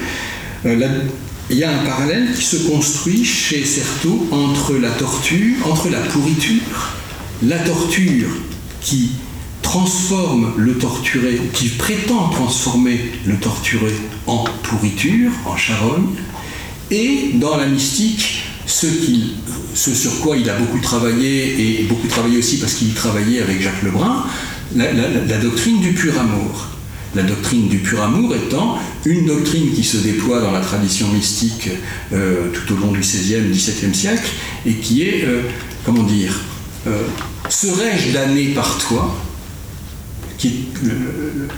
[0.66, 1.04] Euh,
[1.50, 6.00] il y a un parallèle qui se construit chez Certeau entre la torture, entre la
[6.00, 6.94] pourriture,
[7.42, 8.30] la torture
[8.82, 9.12] qui
[9.62, 13.92] transforme le torturé, qui prétend transformer le torturé
[14.28, 16.10] en pourriture, en charogne,
[16.94, 18.86] et dans la mystique, ce,
[19.74, 23.82] sur quoi il a beaucoup travaillé, et beaucoup travaillé aussi parce qu'il travaillait avec Jacques
[23.82, 24.26] Lebrun,
[24.76, 26.68] la, doctrine du pur amour.
[27.16, 31.70] La doctrine du pur amour étant une doctrine qui se déploie dans la tradition mystique
[32.12, 34.30] euh, tout au long du XVIe, XVIIe siècle,
[34.66, 35.42] et qui est, euh,
[35.86, 36.42] comment dire,
[36.88, 37.04] euh,
[37.50, 39.16] serais-je damné par toi
[40.38, 40.66] qui,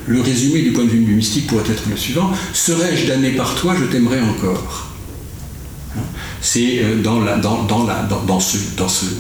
[0.08, 3.56] le, résumé du point de vue du mystique pourrait être le suivant, serais-je damné par
[3.56, 4.95] toi, je t'aimerais encore
[6.42, 7.20] c'est dans,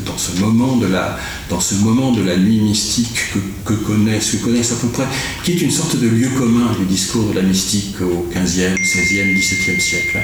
[0.09, 3.33] ce, moment de la, nuit mystique
[3.65, 5.05] que, connaissent, à peu près,
[5.43, 9.35] qui est une sorte de lieu commun du discours de la mystique au 15e, 16e,
[9.35, 10.19] 17e siècle,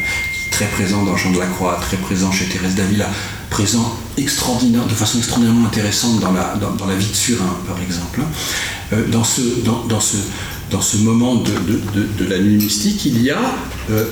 [0.51, 3.09] très présent dans Jean de la Croix, très présent chez Thérèse d'Avila,
[3.49, 8.21] présent extraordinaire, de façon extraordinairement intéressante dans la, vie de Surin, par exemple.
[8.93, 9.41] Euh, dans, ce,
[10.71, 13.41] dans ce moment de, la nuit mystique, il y a,
[13.91, 14.05] euh,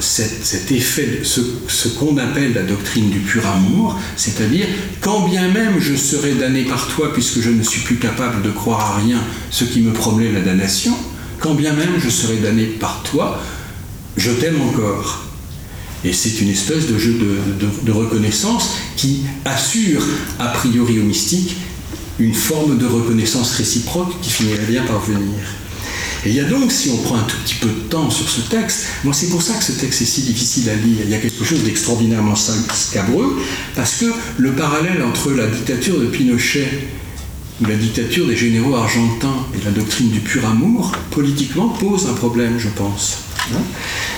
[0.00, 4.66] cet, effet, ce, qu'on appelle la doctrine du pur amour, c'est-à-dire,
[5.00, 8.50] quand bien même je serais damné par toi, puisque je ne suis plus capable de
[8.50, 9.18] croire à rien,
[9.50, 10.96] ce qui me promet la damnation,
[11.38, 13.40] quand bien même je serais damné par toi,
[14.16, 15.24] je t'aime encore.
[16.04, 20.02] Et c'est une espèce de jeu de, reconnaissance qui assure,
[20.38, 21.56] a priori au mystique,
[22.18, 25.38] une forme de reconnaissance réciproque qui finirait bien par venir.
[26.24, 28.26] Et il y a donc, si on prend un tout petit peu de temps sur
[28.28, 31.00] ce texte, moi c'est pour ça que ce texte est si difficile à lire.
[31.04, 33.42] Il y a quelque chose d'extraordinairement scabreux,
[33.76, 34.06] parce que
[34.38, 36.68] le parallèle entre la dictature de Pinochet
[37.60, 42.14] ou la dictature des généraux argentins et la doctrine du pur amour, politiquement, pose un
[42.14, 43.18] problème, je pense.
[43.52, 43.62] Hein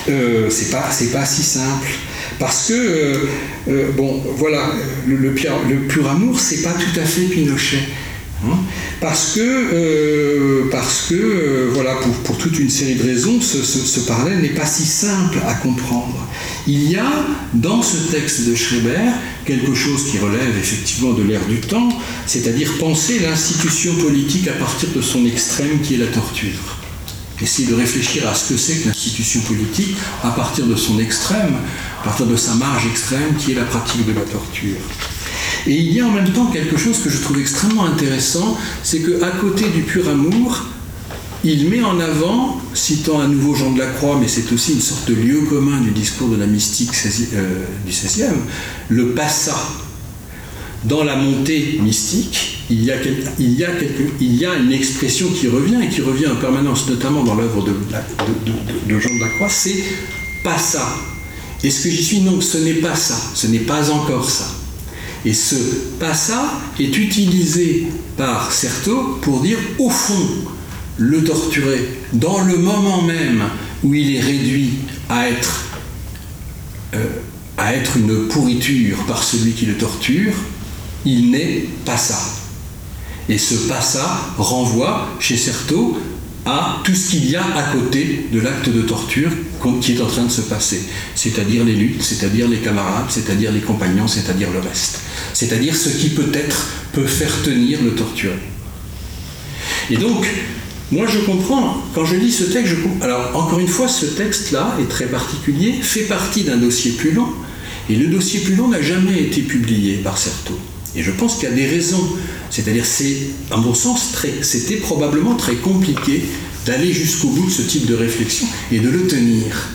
[0.09, 1.89] euh, c'est pas, si simple.
[2.39, 3.17] Parce que, euh,
[3.67, 4.71] euh, bon, voilà,
[5.07, 5.35] le, le,
[5.69, 7.83] le pur amour, c'est pas tout à fait Pinochet.
[8.45, 8.57] Hein
[9.01, 13.99] parce que, euh, parce que euh, voilà, pour, pour, toute une série de raisons, ce,
[14.01, 16.15] parallèle n'est pas si simple à comprendre.
[16.67, 17.11] Il y a
[17.53, 19.11] dans ce texte de Schreber
[19.45, 21.89] quelque chose qui relève effectivement de l'ère du temps,
[22.25, 26.77] c'est-à-dire penser l'institution politique à partir de son extrême qui est la torture.
[27.41, 31.55] Essayer de réfléchir à ce que c'est que l'institution politique à partir de son extrême,
[32.01, 34.77] à partir de sa marge extrême qui est la pratique de la torture.
[35.65, 38.99] Et il y a en même temps quelque chose que je trouve extrêmement intéressant, c'est
[38.99, 40.65] qu'à côté du pur amour,
[41.43, 44.81] il met en avant, citant à nouveau Jean de la Croix, mais c'est aussi une
[44.81, 46.91] sorte de lieu commun du discours de la mystique
[47.33, 48.25] euh, du XVIe,
[48.89, 49.55] le passa.
[50.83, 56.35] Dans la montée mystique, il y, a une expression qui revient et qui revient en
[56.35, 59.83] permanence, notamment dans l'œuvre de, de, de, Jean de la Croix, c'est
[60.43, 60.87] passa.
[61.63, 64.56] Et ce que j'y suis, non, ce n'est pas ça, ce n'est pas encore ça.
[65.27, 65.57] Et ce
[65.99, 70.25] passa est utilisé par Certeau pour dire, au fond,
[70.95, 73.43] le torturé, dans le moment même
[73.83, 74.75] où il est réduit
[75.09, 75.65] à être,
[76.93, 77.05] euh,
[77.57, 80.31] à être une pourriture par celui qui le torture,
[81.03, 82.19] il n'est pas ça.
[83.27, 85.97] Et ce passa renvoie chez Certeau
[86.45, 89.31] à tout ce qu'il y a à côté de l'acte de torture
[89.81, 90.81] qui est en train de se passer,
[91.15, 94.99] c'est-à-dire les luttes, c'est-à-dire les camarades, c'est-à-dire les compagnons, c'est-à-dire le reste,
[95.33, 98.37] c'est-à-dire ce qui peut-être peut faire tenir le torturé.
[99.89, 100.25] Et donc,
[100.91, 102.75] moi je comprends, quand je lis ce texte.
[103.01, 107.27] Alors, encore une fois, ce texte-là est très particulier, fait partie d'un dossier plus long,
[107.89, 110.59] et le dossier plus long n'a jamais été publié par Certeau.
[110.95, 112.03] Et je pense qu'il y a des raisons.
[112.49, 113.17] C'est-à-dire, c'est,
[113.51, 116.23] à mon sens, c'était probablement très compliqué
[116.67, 119.69] d'aller jusqu'au bout de ce type de réflexion et de le tenir.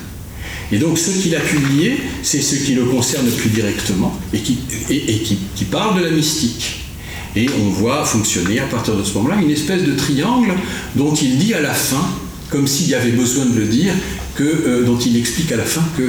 [0.71, 5.65] Et donc, ce qu'il a publié, c'est ce qui le concerne plus directement et qui,
[5.71, 6.81] parle de la mystique.
[7.35, 10.53] Et on voit fonctionner à partir de ce moment-là une espèce de triangle
[10.95, 12.07] dont il dit à la fin,
[12.51, 13.93] comme s'il y avait besoin de le dire,
[14.41, 16.03] euh, dont il explique à la fin que,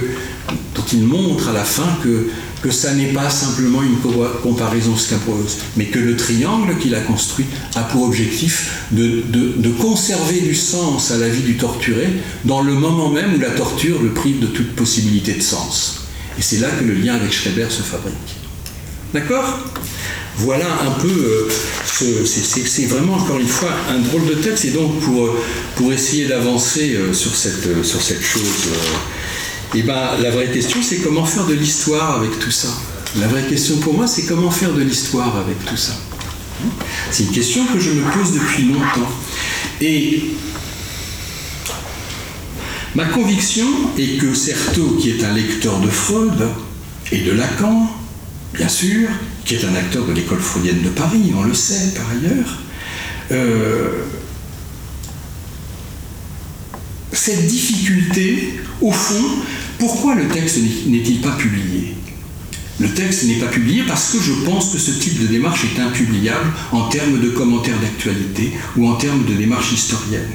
[0.75, 2.27] dont il montre à la fin que
[2.63, 3.97] que ça n'est pas simplement une
[4.41, 7.45] comparaison scabreuse, mais que le triangle qu'il a construit
[7.75, 12.07] a pour objectif de, de, conserver du sens à la vie du torturé
[12.45, 16.05] dans le moment même où la torture le prive de toute possibilité de sens.
[16.39, 18.13] Et c'est là que le lien avec Schreiber se fabrique.
[19.13, 19.59] D'accord?
[20.37, 24.99] Voilà un peu, euh, c'est vraiment encore une fois un drôle de texte, et donc
[25.01, 25.35] pour,
[25.75, 28.41] pour essayer d'avancer euh, sur, cette, sur cette chose.
[29.75, 32.67] Eh ben, la vraie question, c'est comment faire de l'histoire avec tout ça?
[33.19, 35.93] La vraie question pour moi, c'est comment faire de l'histoire avec tout ça?
[37.09, 39.09] C'est une question que je me pose depuis longtemps.
[39.81, 40.25] Et
[42.93, 43.65] ma conviction
[43.97, 46.47] est que Certeau, qui est un lecteur de Freud
[47.11, 47.89] et de Lacan,
[48.53, 49.09] bien sûr,
[49.43, 52.59] qui est un acteur de l'école freudienne de Paris, on le sait par ailleurs,
[53.31, 54.03] euh,
[57.11, 59.23] cette difficulté, au fond,
[59.83, 61.93] pourquoi le texte n'est-il pas publié?
[62.79, 65.79] Le texte n'est pas publié parce que je pense que ce type de démarche est
[65.81, 70.31] impubliable en termes de commentaires d'actualité ou en termes de démarche historienne.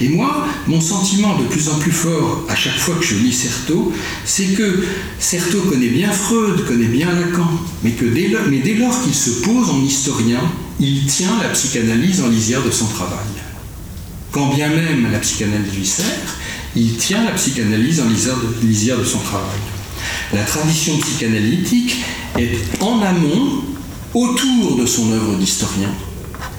[0.00, 3.32] Et moi, mon sentiment de plus en plus fort à chaque fois que je lis
[3.32, 3.92] Certeau,
[4.24, 4.84] c'est que
[5.18, 7.50] Certeau connaît bien Freud, connaît bien Lacan,
[7.82, 10.42] mais que mais dès lors qu'il se pose en historien,
[10.78, 13.18] il tient la psychanalyse en lisière de son travail.
[14.30, 16.36] Quand bien même la psychanalyse lui sert,
[16.76, 18.08] il tient la psychanalyse en
[18.62, 19.58] lisière de, son travail.
[20.32, 21.96] La tradition psychanalytique
[22.38, 23.62] est en amont,
[24.14, 25.90] autour de son œuvre d'historien.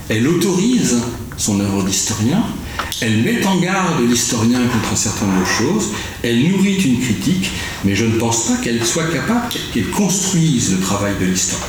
[0.07, 0.97] Elle autorise
[1.37, 2.43] son œuvre d'historien,
[3.01, 5.89] elle met en garde l'historien contre un certain nombre de choses,
[6.21, 7.49] elle nourrit une critique,
[7.85, 11.65] mais je ne pense pas qu'elle soit capable, qu'elle construise le travail de l'historien.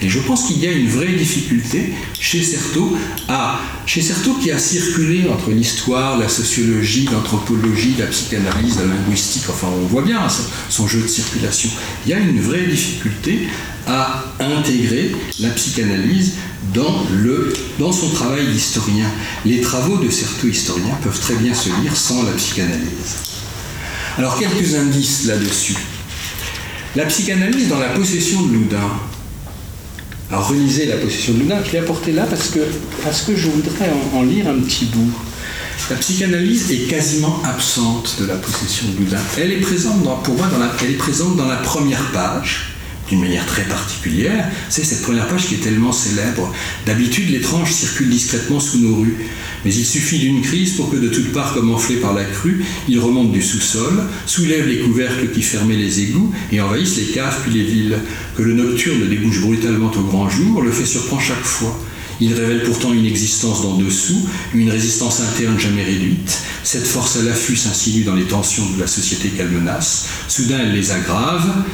[0.00, 2.96] Et je pense qu'il y a une vraie difficulté chez Certeau,
[3.28, 9.44] à, chez Certeau qui a circulé entre l'histoire, la sociologie, l'anthropologie, la psychanalyse, la linguistique,
[9.48, 10.20] enfin on voit bien
[10.68, 11.70] son jeu de circulation.
[12.06, 13.48] Il y a une vraie difficulté
[13.88, 16.34] à intégrer la psychanalyse
[16.72, 19.06] dans, le, dans son travail d'historien.
[19.44, 23.16] Les travaux de Certeau historien peuvent très bien se lire sans la psychanalyse.
[24.16, 25.76] Alors quelques indices là-dessus.
[26.94, 28.90] La psychanalyse dans la possession de Loudun,
[30.30, 32.60] alors relisez la possession de Loudun, je l'ai apporté là parce que,
[33.02, 35.10] parce que je voudrais en, lire un petit bout.
[35.88, 39.20] La psychanalyse est quasiment absente de la possession de Loudun.
[39.38, 42.74] Elle est présente, pour moi, dans la, elle est présente dans la première page,
[43.08, 44.50] d'une manière très particulière.
[44.68, 46.52] C'est cette première page qui est tellement célèbre.
[46.86, 49.16] D'habitude, l'étrange circule discrètement sous nos rues,
[49.64, 52.64] mais il suffit d'une crise pour que de toutes parts, comme enflé par la crue,
[52.88, 57.38] il remonte du sous-sol, soulève les couvercles qui fermaient les égouts et envahisse les caves
[57.42, 57.98] puis les villes.
[58.36, 61.78] Que le nocturne débouche brutalement au grand jour, le fait surprend chaque fois.
[62.20, 66.38] Il révèle pourtant une existence d'en dessous, une résistance interne jamais réduite.
[66.64, 70.06] Cette force à l'affût s'insinue dans les tensions de la société qu'elle menace.
[70.26, 71.64] Soudain, elle les aggrave.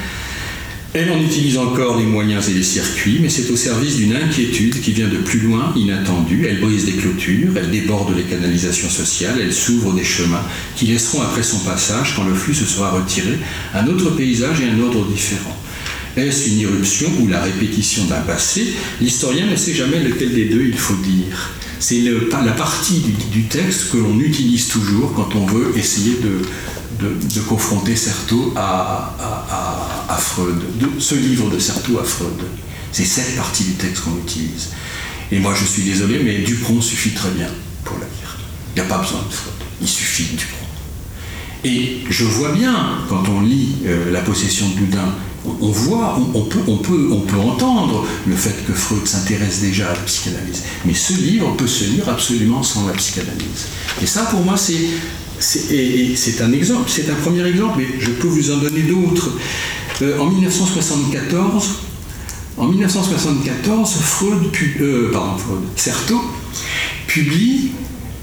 [0.96, 4.80] Elle en utilise encore les moyens et les circuits, mais c'est au service d'une inquiétude
[4.80, 6.46] qui vient de plus loin, inattendue.
[6.48, 10.44] Elle brise des clôtures, elle déborde les canalisations sociales, elle s'ouvre des chemins
[10.76, 13.40] qui laisseront après son passage, quand le flux se sera retiré,
[13.74, 15.58] un autre paysage et un ordre différent.
[16.16, 18.72] Est-ce une irruption ou la répétition d'un passé?
[19.00, 21.50] L'historien ne sait jamais lequel des deux il faut dire.
[21.80, 26.40] C'est la partie du, texte que l'on utilise toujours quand on veut essayer de,
[27.00, 30.60] de, confronter Certeau à, Freud,
[30.98, 32.40] ce livre de Certeau à Freud.
[32.92, 34.70] C'est cette partie du texte qu'on utilise.
[35.32, 37.48] Et moi je suis désolé, mais Dupron suffit très bien
[37.84, 38.38] pour la lire.
[38.74, 40.66] Il n'y a pas besoin de Freud, il suffit de Dupron.
[41.64, 45.14] Et je vois bien, quand on lit euh, La possession de Boudin
[45.60, 49.90] on voit, on, peut, on, peut, on peut entendre le fait que Freud s'intéresse déjà
[49.90, 50.62] à la psychanalyse.
[50.84, 53.66] Mais ce livre peut se lire absolument sans la psychanalyse.
[54.02, 54.88] Et ça, pour moi, c'est,
[55.44, 59.30] c'est, un exemple, c'est un premier exemple, mais je peux vous en donner d'autres.
[60.02, 61.70] Euh, en 1974,
[62.56, 64.42] en 1974, Freud,
[64.80, 65.36] euh, pardon,
[65.76, 66.18] Freud,
[67.06, 67.72] publie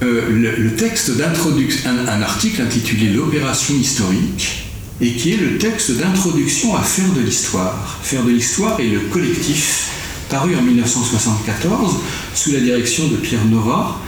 [0.04, 4.66] euh, le, texte d'introduction, un article intitulé L'opération historique,
[5.00, 8.00] et qui est le texte d'introduction à Faire de l'histoire.
[8.02, 9.90] Faire de l'histoire est le collectif
[10.30, 11.98] paru en 1974
[12.34, 14.00] sous la direction de Pierre Nora,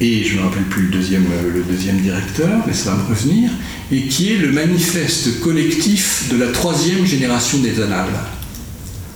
[0.00, 3.02] et je ne me rappelle plus le deuxième, euh, le deuxième directeur, mais ça va
[3.02, 3.50] me revenir,
[3.92, 8.08] et qui est le manifeste collectif de la troisième génération des annales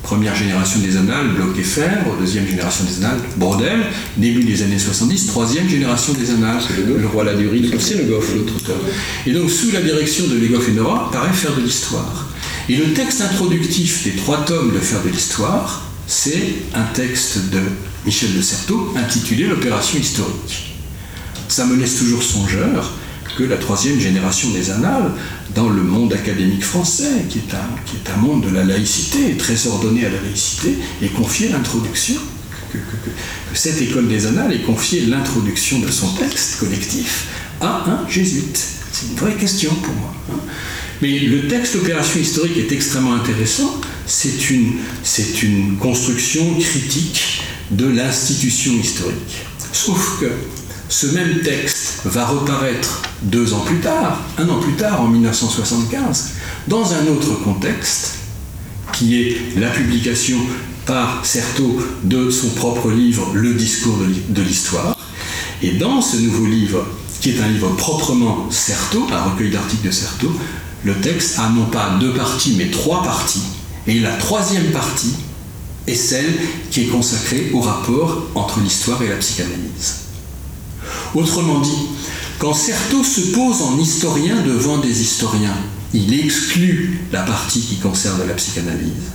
[0.05, 3.81] première génération des annales, Bloch et Fer, deuxième génération des annales, Bordel,
[4.19, 8.35] début des années 70, troisième génération des annales, le, le, roi Ladurie, c'est le Goff,
[8.35, 8.77] l'autre auteur.
[9.27, 12.29] Et donc, sous la direction de Legoff et Nora, paraît faire de l'histoire.
[12.69, 17.61] Et le texte introductif des trois tomes de Faire de l'histoire, c'est un texte de
[18.05, 20.74] Michel de Certeau intitulé L'opération historique.
[21.49, 22.93] Ça me laisse toujours songeur
[23.37, 25.11] que la troisième génération des annales,
[25.55, 29.37] dans le monde académique français, qui est un, qui est un monde de la laïcité,
[29.37, 32.21] très ordonné à la laïcité, est confié l'introduction,
[32.73, 32.79] que,
[33.55, 37.27] cette école des annales est confiée l'introduction de son texte collectif
[37.61, 38.61] à un jésuite.
[38.93, 40.15] C'est une vraie question pour moi.
[40.33, 40.39] Hein.
[41.03, 43.81] Mais le texte Opération historique est extrêmement intéressant.
[44.07, 49.45] C'est une, c'est une construction critique de l'institution historique.
[49.73, 50.27] Sauf que
[50.89, 56.31] ce même texte va reparaître deux ans plus tard, un an plus tard, en 1975,
[56.69, 58.17] dans un autre contexte,
[58.93, 60.39] qui est la publication
[60.87, 64.97] par Certeau de son propre livre Le discours de l'histoire.
[65.63, 66.87] Et dans ce nouveau livre,
[67.21, 70.31] qui est un livre proprement Certeau, un recueil d'articles de Certeau,
[70.85, 73.43] le texte a non pas deux parties, mais trois parties.
[73.87, 75.15] Et la troisième partie
[75.87, 76.35] est celle
[76.71, 80.04] qui est consacrée au rapport entre l'histoire et la psychanalyse.
[81.15, 81.87] Autrement dit,
[82.39, 85.57] quand Certeau se pose en historien devant des historiens,
[85.93, 89.13] il exclut la partie qui concerne la psychanalyse.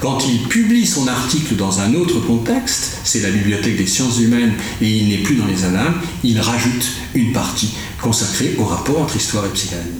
[0.00, 4.52] Quand il publie son article dans un autre contexte, c'est la bibliothèque des sciences humaines
[4.80, 7.70] et il n'est plus dans les annales, il rajoute une partie
[8.00, 9.90] consacrée au rapport entre histoire et psychanalyse.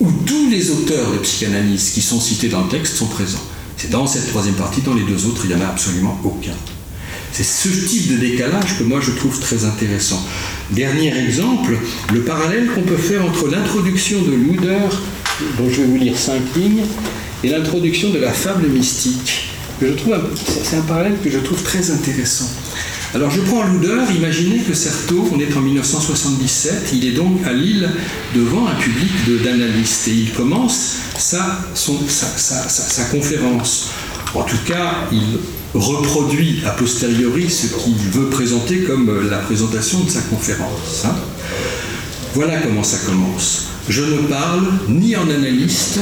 [0.00, 3.44] Où tous les auteurs de psychanalyse qui sont cités dans le texte sont présents.
[3.76, 6.54] C'est dans cette troisième partie, dans les deux autres, il n'y en a absolument aucun.
[7.40, 10.20] C'est ce type de décalage que moi je trouve très intéressant.
[10.72, 11.78] Dernier exemple,
[12.12, 14.88] le parallèle qu'on peut faire entre l'introduction de Luder,
[15.56, 16.82] dont je vais vous lire cinq lignes,
[17.44, 19.50] et l'introduction de la fable mystique.
[19.80, 20.16] je trouve,
[20.64, 22.50] c'est un parallèle que je trouve très intéressant.
[23.14, 27.52] Alors je prends Luder, imaginez que Certeau, on est en 1977, il est donc à
[27.52, 27.88] Lille
[28.34, 29.12] devant un public
[29.44, 31.44] d'analystes et il commence sa
[33.12, 33.90] conférence.
[34.34, 35.38] En tout cas, il
[35.74, 41.04] reproduit a posteriori ce qu'il veut présenter comme la présentation de sa conférence.
[41.04, 41.14] Hein.
[42.34, 43.64] Voilà comment ça commence.
[43.88, 46.00] Je ne parle ni en analyste,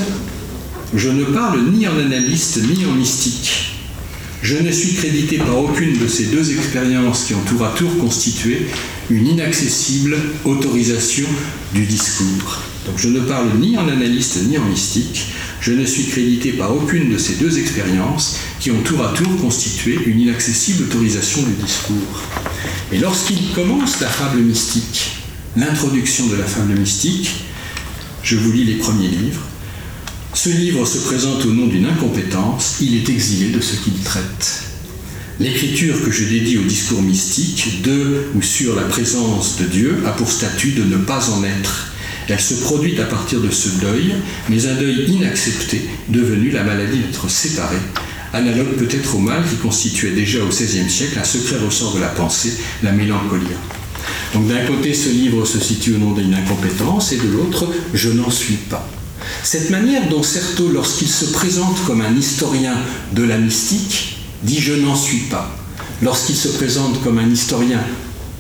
[0.95, 3.73] je ne parle ni en analyste ni en mystique.
[4.43, 7.91] Je ne suis crédité par aucune de ces deux expériences qui ont tour à tour
[7.99, 8.67] constitué
[9.11, 11.27] une inaccessible autorisation
[11.75, 12.61] du discours.
[12.87, 15.27] Donc je ne parle ni en analyste ni en mystique.
[15.61, 19.36] Je ne suis crédité par aucune de ces deux expériences qui ont tour à tour
[19.40, 22.22] constitué une inaccessible autorisation du discours.
[22.92, 25.16] Et lorsqu'il commence la fable mystique,
[25.57, 27.30] l'introduction de la fable mystique,
[28.22, 29.42] je vous lis les premiers livres,
[30.34, 34.64] ce livre se présente au nom d'une incompétence, il est exilé de ce qu'il traite.
[35.40, 40.11] L'écriture que je dédie au discours mystique de ou sur la présence de Dieu a
[40.11, 41.88] pour statut de ne pas en être.
[42.29, 44.14] Elle se produit à partir de ce deuil,
[44.49, 47.77] mais un deuil inaccepté, devenu la maladie d'être séparé,
[48.33, 52.09] analogue peut-être au mal qui constituait déjà au XVIe siècle un secret ressort de la
[52.09, 52.53] pensée,
[52.83, 53.47] la mélancolie.
[54.35, 58.11] Donc d'un côté, ce livre se situe au nom d'une incompétence, et de l'autre, je
[58.11, 58.89] n'en suis pas.
[59.43, 62.77] Cette manière dont Certeau, lorsqu'il se présente comme un historien
[63.12, 65.57] de la mystique, dit je n'en suis pas.
[66.03, 67.81] Lorsqu'il se présente comme un historien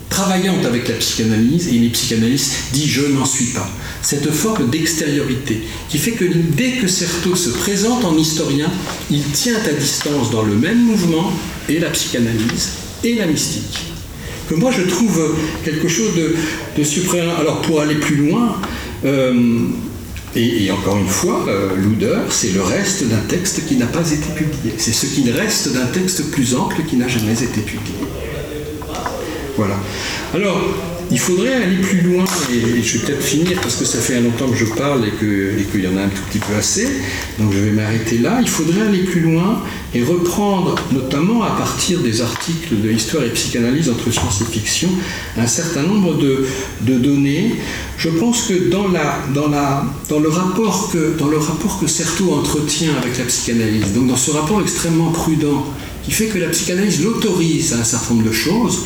[0.08, 3.68] travaillant avec la psychanalyse, et les psychanalystes dit je n'en suis pas.
[4.02, 8.70] Cette forme d'extériorité qui fait que dès que Certeau se présente en historien,
[9.10, 11.32] il tient à distance dans le même mouvement
[11.68, 12.70] et la psychanalyse
[13.04, 13.78] et la mystique.
[14.48, 16.36] Que moi je trouve quelque chose de,
[16.78, 17.28] de suprême.
[17.40, 18.56] Alors pour aller plus loin,
[19.04, 19.66] euh,
[20.36, 24.28] et, encore une fois, euh, l'oudeur, c'est le reste d'un texte qui n'a pas été
[24.34, 24.74] publié.
[24.76, 27.94] C'est ce qu'il reste d'un texte plus ample qui n'a jamais été publié.
[29.56, 29.76] Voilà.
[30.34, 30.60] Alors,
[31.10, 34.48] il faudrait aller plus loin, et, je vais peut-être finir parce que ça fait longtemps
[34.48, 36.88] que je parle et qu'il y en a un tout petit peu assez,
[37.38, 38.38] donc je vais m'arrêter là.
[38.40, 39.62] Il faudrait aller plus loin
[39.94, 44.88] et reprendre, notamment à partir des articles de Histoire et psychanalyse entre science et fiction,
[45.38, 46.44] un certain nombre de,
[46.80, 47.54] données.
[47.98, 54.16] Je pense que dans, le rapport que, dans que entretient avec la psychanalyse, donc dans
[54.16, 55.64] ce rapport extrêmement prudent,
[56.02, 58.80] qui fait que la psychanalyse l'autorise à un certain nombre de choses,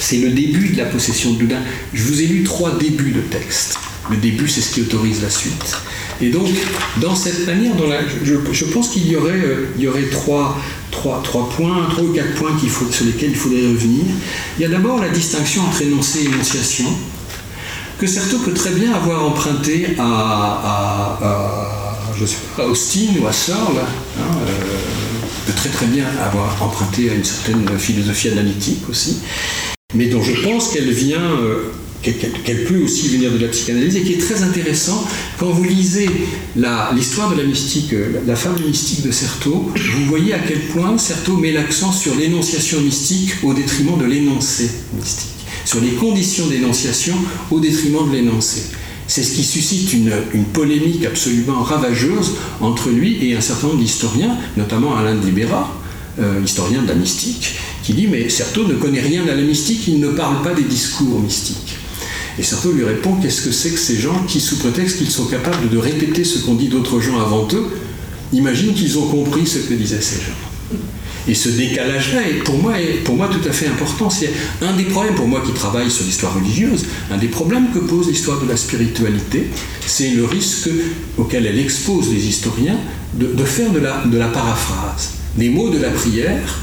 [0.00, 1.60] c'est le début de la possession de Loudun.
[1.92, 3.78] Je vous ai lu trois débuts de texte.
[4.10, 5.76] Le début, c'est ce qui autorise la suite.
[6.20, 6.48] Et donc,
[7.00, 7.72] dans cette manière,
[8.24, 9.66] je, pense qu'il y aurait, euh,
[10.10, 10.58] trois,
[10.90, 12.50] points, trois ou quatre points
[12.90, 14.04] sur lesquels il faudrait revenir.
[14.58, 16.86] Il y a d'abord la distinction entre énoncé et énonciation,
[17.98, 21.18] que Certeau peut très bien avoir emprunté à,
[22.58, 23.78] Austin ou à Searle.
[23.78, 25.09] Hein, euh,
[25.52, 29.18] très très bien avoir emprunté à une certaine philosophie analytique aussi
[29.94, 31.72] mais dont je pense qu'elle vient, euh,
[32.02, 35.04] qu'elle peut aussi venir de la psychanalyse et qui est très intéressant
[35.38, 36.08] quand vous lisez
[36.94, 40.96] l'histoire de la mystique, euh, la fable mystique de Certeau, vous voyez à quel point
[40.96, 47.16] Certeau met l'accent sur l'énonciation mystique au détriment de l'énoncé mystique, sur les conditions d'énonciation
[47.50, 48.62] au détriment de l'énoncé.
[49.10, 50.12] C'est ce qui suscite une,
[50.52, 55.68] polémique absolument ravageuse entre lui et un certain nombre d'historiens, notamment Alain de Libera,
[56.20, 59.88] euh, historien de la mystique, qui dit Mais Certeau ne connaît rien à la mystique,
[59.88, 61.76] il ne parle pas des discours mystiques.
[62.38, 65.26] Et Certeau lui répond Qu'est-ce que c'est que ces gens qui, sous prétexte qu'ils sont
[65.26, 67.66] capables de répéter ce qu'ont dit d'autres gens avant eux,
[68.32, 70.49] imaginent qu'ils ont compris ce que disaient ces gens?
[71.30, 72.72] Et ce décalage-là est pour moi,
[73.04, 74.10] pour moi tout à fait important.
[74.10, 77.78] C'est un des problèmes, pour moi qui travaille sur l'histoire religieuse, un des problèmes que
[77.78, 79.46] pose l'histoire de la spiritualité,
[79.86, 80.68] c'est le risque
[81.18, 82.78] auquel elle expose les historiens
[83.14, 85.12] de, de faire de la, de la paraphrase.
[85.38, 86.58] Les mots de la prière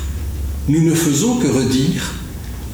[0.67, 2.13] nous ne faisons que redire.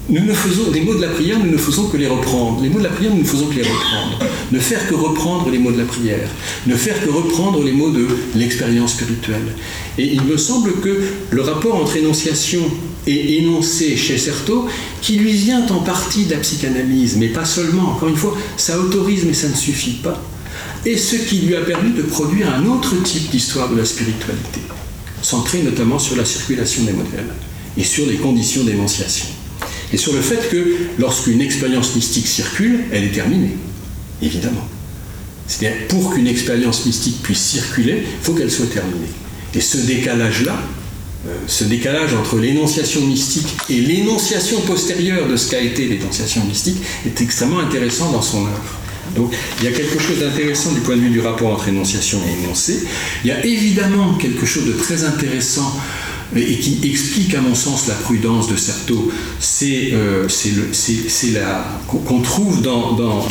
[0.10, 2.62] Nous ne faisons, des mots de la prière, nous ne faisons que les reprendre.
[2.62, 4.20] Les mots de la prière, nous ne faisons que les reprendre.
[4.52, 6.28] Ne faire que reprendre les mots de la prière.
[6.68, 9.56] Ne faire que reprendre les mots de l'expérience spirituelle.
[9.98, 12.60] Et il me semble que le rapport entre énonciation
[13.08, 14.68] et énoncé chez Certeau,
[15.02, 18.80] qui lui vient en partie de la psychanalyse, mais pas seulement, encore une fois, ça
[18.80, 20.22] autorise, mais ça ne suffit pas,
[20.86, 24.62] et ce qui lui a permis de produire un autre type d'histoire de la spiritualité,
[25.22, 27.34] centré notamment sur la circulation des modèles
[27.78, 29.28] et sur les conditions d'énonciation.
[29.94, 33.56] Et sur le fait que lorsqu'une expérience mystique circule, elle est terminée,
[34.22, 34.68] évidemment.
[35.48, 39.12] C'est-à-dire, pour qu'une expérience mystique puisse circuler, il faut qu'elle soit terminée.
[39.54, 40.60] Et ce décalage-là,
[41.28, 46.78] euh, ce décalage entre l'énonciation mystique et l'énonciation postérieure de ce qu'a été l'énonciation mystique
[47.06, 48.80] est extrêmement intéressant dans son œuvre.
[49.16, 52.20] Donc il y a quelque chose d'intéressant du point de vue du rapport entre énonciation
[52.28, 52.84] et énoncé.
[53.24, 55.80] Il y a évidemment quelque chose de très intéressant
[56.36, 60.28] et qui explique à mon sens la prudence de Certeau, c'est euh,
[61.88, 63.26] qu'on trouve dans, dans,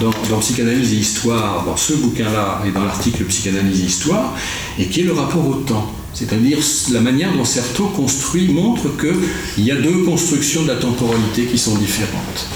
[0.00, 4.34] dans, Psychanalyse et Histoire, dans ce bouquin-là et dans l'article Psychanalyse et Histoire,
[4.78, 5.92] et qui est le rapport au temps.
[6.12, 6.58] C'est-à-dire
[6.92, 11.58] la manière dont Certeau construit montre qu'il y a deux constructions de la temporalité qui
[11.58, 12.46] sont différentes.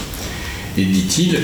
[0.77, 1.39] Et dit-il,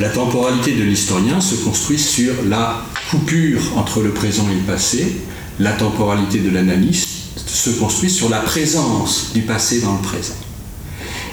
[0.00, 5.16] la temporalité de l'historien se construit sur la coupure entre le présent et le passé,
[5.58, 10.34] la temporalité de l'analyste se construit sur la présence du passé dans le présent.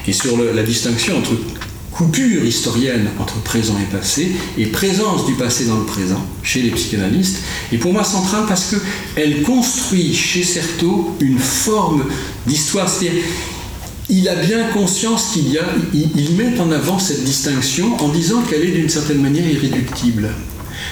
[0.07, 1.31] Et sur la distinction entre
[1.93, 6.71] coupure historienne entre présent et passé, et présence du passé dans le présent chez les
[6.71, 7.37] psychanalystes,
[7.71, 8.75] est pour moi centrale parce
[9.15, 12.05] qu'elle construit chez Certeau une forme
[12.47, 12.89] d'histoire.
[12.89, 13.21] C'est-à-dire,
[14.09, 18.41] il a bien conscience qu'il y a, il, met en avant cette distinction en disant
[18.41, 20.29] qu'elle est d'une certaine manière irréductible.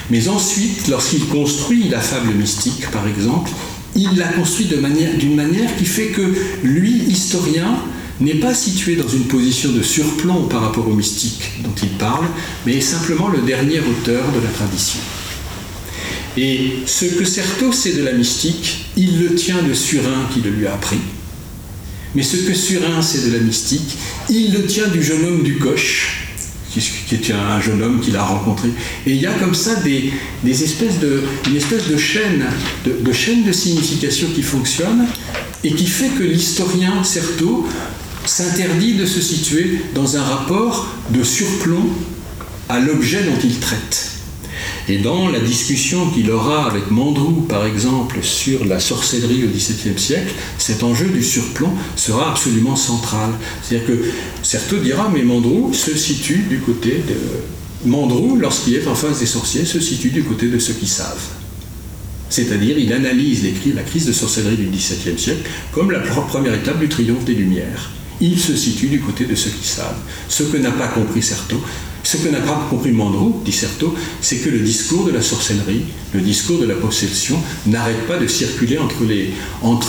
[0.10, 3.52] Mais ensuite, lorsqu'il construit la fable mystique, par exemple,
[3.96, 6.22] il la construit d'une manière, qui fait que
[6.64, 7.78] lui, historien,
[8.20, 12.26] n'est pas situé dans une position de surplomb par rapport au mystique dont il parle,
[12.66, 15.00] mais est simplement le dernier auteur de la tradition.
[16.38, 20.52] Et ce que Certeau sait de la mystique, il le tient de Surin qui le
[20.52, 21.00] lui a appris.
[22.16, 23.98] Mais ce que Surin sait de la mystique,
[24.30, 26.21] il le tient du jeune homme du Coche,
[26.72, 28.70] qui, est un jeune homme qu'il a rencontré.
[29.06, 30.14] Et il y a comme ça des,
[30.46, 32.46] espèces de, une espèce de chaîne,
[32.86, 35.06] de, de chaîne de signification qui fonctionne
[35.64, 37.68] et qui fait que l'historien Certeau
[38.26, 41.88] s'interdit de se situer dans un rapport de surplomb
[42.70, 44.21] à l'objet dont il traite.
[44.88, 49.98] Et dans la discussion qu'il aura avec Mandrou, par exemple, sur la sorcellerie au XVIIe
[49.98, 53.32] siècle, cet enjeu du surplomb sera absolument central.
[53.64, 54.04] C'est-à-dire que
[54.44, 57.90] Certeau dira, mais Mandrou se situe du côté de...
[57.90, 61.28] Mandrou, lorsqu'il est en face des sorciers, se situe du côté de ceux qui savent.
[62.30, 63.44] C'est-à-dire, il analyse
[63.76, 67.90] la crise de sorcellerie du XVIIe siècle comme la première étape du triomphe des Lumières
[68.22, 69.98] il se situe du côté de ceux qui savent.
[70.30, 71.62] Ce que n'a pas compris Certeau,
[72.04, 75.84] ce que n'a pas compris Mandrou, dit Certeau, c'est que le discours de la sorcellerie,
[76.14, 77.38] le discours de la possession,
[77.68, 79.04] n'arrête pas de circuler entre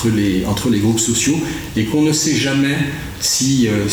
[0.09, 1.39] les, groupes sociaux
[1.77, 2.77] et qu'on ne sait jamais
[3.21, 3.87] si, euh,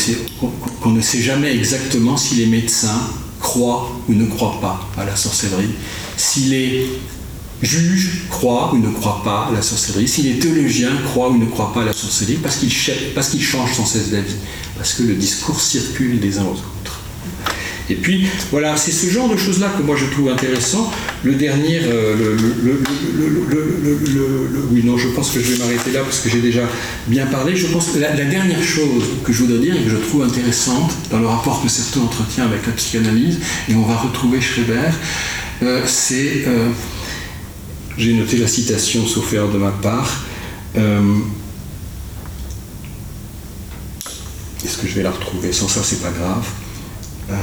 [0.82, 3.02] qu'on ne sait jamais exactement si les médecins
[3.40, 5.70] croient ou ne croient pas à la sorcellerie,
[6.18, 6.86] si les
[7.62, 11.46] juge, croit ou ne croit pas à la sorcellerie, si les théologiens croient ou ne
[11.46, 12.74] croient pas à la sorcellerie, parce qu'ils
[13.14, 14.36] parce changent sans cesse d'avis,
[14.78, 16.99] parce que le discours circule des uns aux autres.
[17.90, 20.92] Et puis, voilà, c'est ce genre de choses-là que moi je trouve intéressant.
[21.24, 22.38] Le dernier, le,
[24.72, 26.64] oui, non, je pense que je vais m'arrêter là parce que j'ai déjà
[27.08, 27.56] bien parlé.
[27.56, 30.92] Je pense que la, dernière chose que je voudrais dire et que je trouve intéressante
[31.12, 33.40] dans le rapport que Certeau entretient avec la psychanalyse,
[33.70, 34.92] et on va retrouver Schreber,
[35.86, 36.46] c'est
[38.00, 40.24] j'ai noté la citation, sauf de ma part.
[40.78, 41.18] Euh,
[44.64, 46.48] est-ce que je vais la retrouver Sans ça, c'est pas grave.
[47.32, 47.36] Euh,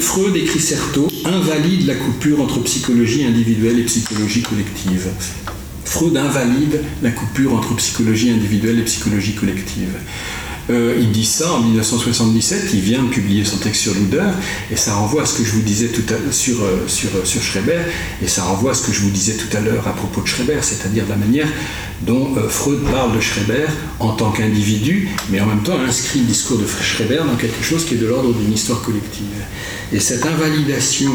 [0.00, 5.08] Freud, écrit Certeau, invalide la coupure entre psychologie individuelle et psychologie collective.
[5.84, 9.90] Freud invalide la coupure entre psychologie individuelle et psychologie collective.
[10.70, 14.30] Euh, il dit ça en 1977, il vient de publier son texte sur Luder,
[14.70, 17.82] et ça renvoie à ce que je vous disais tout à, sur, euh, euh,
[18.22, 20.26] et ça renvoie à ce que je vous disais tout à l'heure à propos de
[20.26, 21.48] Schreber, c'est-à-dire la manière
[22.02, 23.66] dont Freud parle de Schreber
[24.00, 27.84] en tant qu'individu, mais en même temps inscrit le discours de Schreber dans quelque chose
[27.84, 29.24] qui est de l'ordre d'une histoire collective.
[29.92, 31.12] Et cette invalidation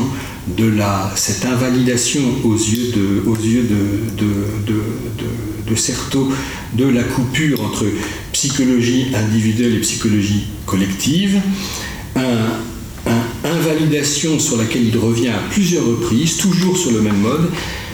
[0.57, 4.81] de la, cette invalidation aux yeux de, aux yeux de, de, de,
[5.69, 6.31] de Certeau
[6.73, 7.85] de la coupure entre
[8.31, 11.39] psychologie individuelle et psychologie collective,
[12.15, 12.59] un,
[13.43, 17.49] invalidation sur laquelle il revient à plusieurs reprises, toujours sur le même mode,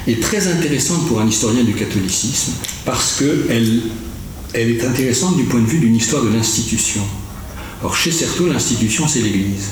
[0.07, 2.53] est très intéressante pour un historien du catholicisme,
[2.85, 3.81] parce qu'elle
[4.53, 7.01] elle est intéressante du point de vue d'une histoire de l'institution.
[7.83, 9.69] Or, chez Certeau, l'institution, c'est l'Église.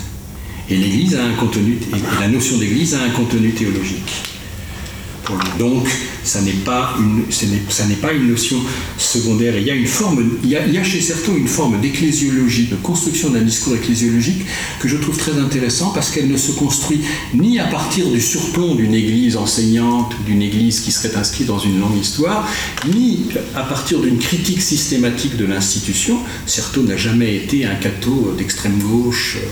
[0.70, 1.78] Et l'Église a un contenu,
[2.20, 4.24] la notion d'Église a un contenu théologique.
[5.58, 5.88] Donc,
[6.24, 8.58] ça n'est pas une, ça n'est pas une notion
[8.98, 9.58] secondaire.
[9.58, 13.30] Il y a une forme, il y a, chez Certeau une forme d'ecclésiologie, de construction
[13.30, 14.46] d'un discours ecclésiologique
[14.80, 17.02] que je trouve très intéressant parce qu'elle ne se construit
[17.34, 21.80] ni à partir du surplomb d'une église enseignante d'une église qui serait inscrite dans une
[21.80, 22.48] longue histoire,
[22.94, 23.26] ni
[23.56, 26.20] à partir d'une critique systématique de l'institution.
[26.46, 29.38] Certeau n'a jamais été un catho d'extrême gauche.
[29.38, 29.48] Euh,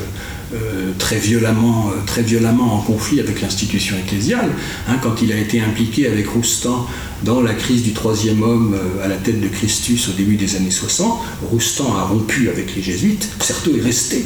[0.53, 4.49] euh, très, violemment, euh, très violemment en conflit avec l'institution ecclésiale.
[4.89, 6.87] Hein, quand il a été impliqué avec Roustan
[7.23, 10.57] dans la crise du troisième homme euh, à la tête de Christus au début des
[10.57, 14.25] années 60, Roustan a rompu avec les jésuites, Certeau est resté.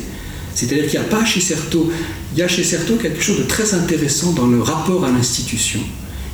[0.55, 1.91] C'est-à-dire qu'il n'y a pas chez Certeau,
[2.33, 5.81] il y a chez Certeau quelque chose de très intéressant dans le rapport à l'institution,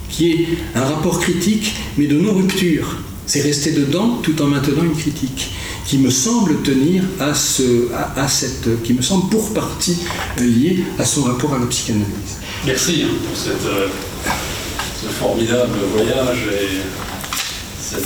[0.07, 2.97] qui est un rapport critique, mais de non-rupture.
[3.33, 5.51] C'est rester dedans tout en maintenant une critique
[5.85, 7.87] qui me semble tenir à, ce,
[8.17, 9.97] à, cette, qui me semble pour partie
[10.37, 12.39] liée à son rapport à la psychanalyse.
[12.65, 13.87] Merci hein, pour cette, euh,
[15.01, 16.81] ce formidable voyage et
[17.95, 17.99] euh,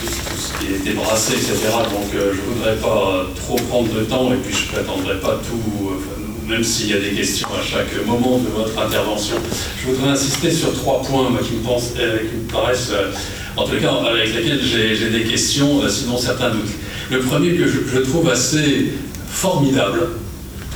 [0.00, 1.54] tout, ce qui a été brassé, etc.
[1.90, 5.20] Donc euh, je ne voudrais pas trop prendre de temps et puis je ne prétendrai
[5.20, 5.90] pas tout,
[6.48, 9.36] même s'il y a des questions à chaque moment de votre intervention.
[9.82, 12.92] Je voudrais insister sur trois points qui me paraissent
[13.58, 16.70] en tout cas avec lesquels j'ai des questions, sinon certains doutes.
[17.10, 18.92] Le premier que je trouve assez
[19.30, 20.08] formidable,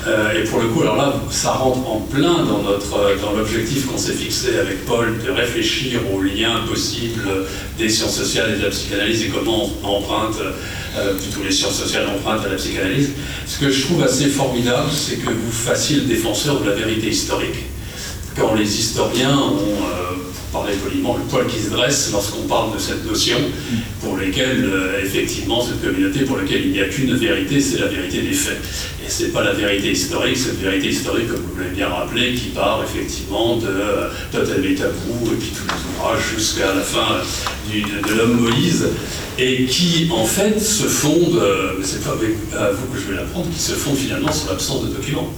[0.07, 3.87] euh, et pour le coup, alors là, ça rentre en plein dans, euh, dans l'objectif
[3.87, 7.23] qu'on s'est fixé avec Paul de réfléchir aux liens possibles
[7.79, 10.39] des sciences sociales et de la psychanalyse et comment on emprunte,
[10.99, 13.11] euh, plutôt les sciences sociales empruntent à la psychanalyse.
[13.47, 17.09] Ce que je trouve assez formidable, c'est que vous fassiez le défenseur de la vérité
[17.09, 17.67] historique.
[18.37, 20.22] Quand les historiens ont
[20.53, 23.39] parler poliment, le poil qui se dresse lorsqu'on parle de cette notion
[24.01, 27.87] pour lesquelles, euh, effectivement, cette communauté pour laquelle il n'y a qu'une vérité, c'est la
[27.87, 28.61] vérité des faits.
[29.05, 32.35] Et ce n'est pas la vérité historique, cette vérité historique, comme vous l'avez bien rappelé,
[32.35, 36.83] qui part effectivement de euh, Totem et Tabou et puis tous les ouvrages jusqu'à la
[36.83, 37.23] fin
[37.73, 38.89] de, l'homme Moïse,
[39.39, 42.17] et qui en fait se fonde, euh, c'est pas
[42.59, 45.33] à vous que je vais l'apprendre, qui se fonde finalement sur l'absence de documents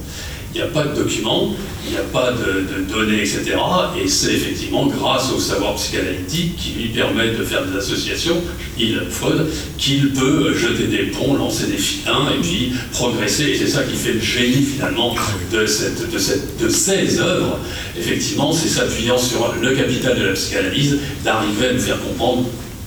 [0.55, 1.53] il n'y a pas de documents,
[1.85, 3.57] il n'y a pas de, données, etc.
[4.01, 8.41] Et c'est effectivement grâce au savoir psychanalytique qui lui permet de faire des associations,
[8.79, 13.49] il, Freud, qu'il peut jeter des ponts, lancer des filins et puis progresser.
[13.49, 15.13] Et c'est ça qui fait le génie finalement
[15.51, 17.59] de, cette, de, cette, de ces œuvres.
[17.99, 22.45] Effectivement, c'est s'appuyant sur le capital de la psychanalyse d'arriver à nous faire comprendre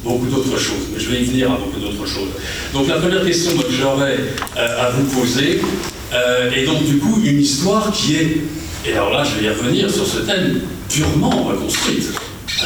[0.09, 0.89] beaucoup d'autres choses.
[0.93, 2.30] Mais je vais y venir à beaucoup d'autres choses.
[2.72, 4.18] Donc la première question que j'aurais
[4.56, 5.60] euh, à vous poser,
[6.12, 8.39] euh, et donc, du coup, une histoire qui est,
[8.86, 12.09] et alors là, je vais y revenir sur ce thème, purement reconstruite.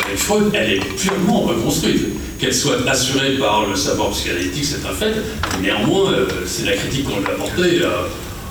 [0.05, 2.06] Avec Freud, elle est purement reconstruite.
[2.39, 5.14] Qu'elle soit assurée par le savoir psychanalytique, c'est un fait.
[5.60, 7.82] Néanmoins, euh, c'est la critique qu'on lui a apportée.
[7.82, 8.09] Euh,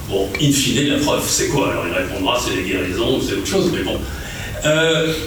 [0.10, 1.72] bon, in fine, la preuve, c'est quoi?
[1.72, 3.98] Alors il répondra, c'est les guérisons, c'est autre chose, mais bon.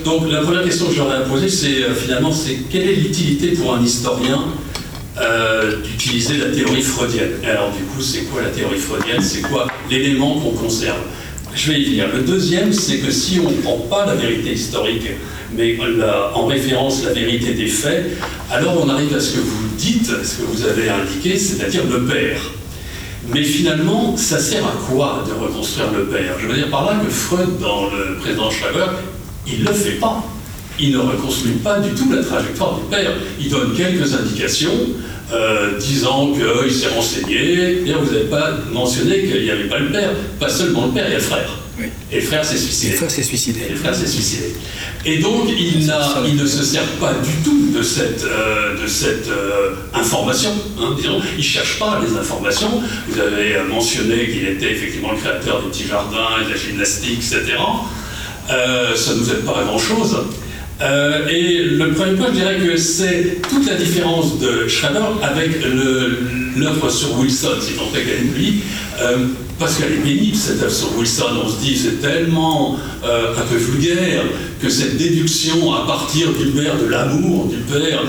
[0.05, 3.75] Donc la première question que j'aurais à poser, c'est finalement, c'est quelle est l'utilité pour
[3.75, 4.45] un historien
[5.21, 7.33] euh, d'utiliser la théorie freudienne?
[7.45, 9.23] Alors du coup, c'est quoi la théorie freudienne?
[9.23, 10.99] C'est quoi l'élément qu'on conserve?
[11.55, 12.07] Je vais y venir.
[12.13, 15.07] Le deuxième, c'est que si on ne prend pas la vérité historique,
[15.57, 15.79] mais
[16.35, 18.19] en référence la vérité des faits,
[18.51, 22.07] alors on arrive à ce que vous dites, ce que vous avez indiqué, c'est-à-dire le
[22.07, 22.41] père.
[23.33, 26.37] Mais finalement, ça sert à quoi de reconstruire le père?
[26.41, 28.87] Je veux dire par là que Freud, dans le président Schreiber,
[29.47, 30.25] il ne le fait pas
[30.79, 33.13] il ne reconstruit pas du tout la trajectoire du père.
[33.41, 34.73] Il donne quelques indications,
[35.33, 37.81] euh, disant qu'il s'est renseigné.
[37.83, 40.11] D'ailleurs, vous n'avez pas mentionné qu'il n'y avait pas le père,
[40.41, 41.59] pas seulement le père, il y a le frère.
[42.13, 42.93] Et le frère s'est suicidé.
[42.93, 43.61] le frère s'est suicidé.
[43.69, 44.55] Et le frère s'est suicidé.
[45.05, 49.29] Et donc, il, il, ne se sert pas du tout de cette, euh, de cette
[49.29, 50.51] euh, information.
[50.79, 51.21] Hein, disons.
[51.33, 52.81] Il ne cherche pas les informations.
[53.09, 57.19] Vous avez mentionné qu'il était effectivement le créateur du petit jardin et de la gymnastique,
[57.19, 57.57] etc.
[58.49, 60.17] ça ne nous aide pas à grand-chose.
[60.83, 65.51] Euh, et le premier point, je dirais que c'est toute la différence de Schrader avec
[66.57, 68.61] l'œuvre sur Wilson, si tant est qu'elle lui,
[69.01, 71.27] euh, parce qu'elle est pénible, cette œuvre sur Wilson.
[71.45, 74.25] On se dit, c'est tellement euh, un peu vulgaire
[74.61, 78.03] que cette déduction à partir du père, de l'amour du père,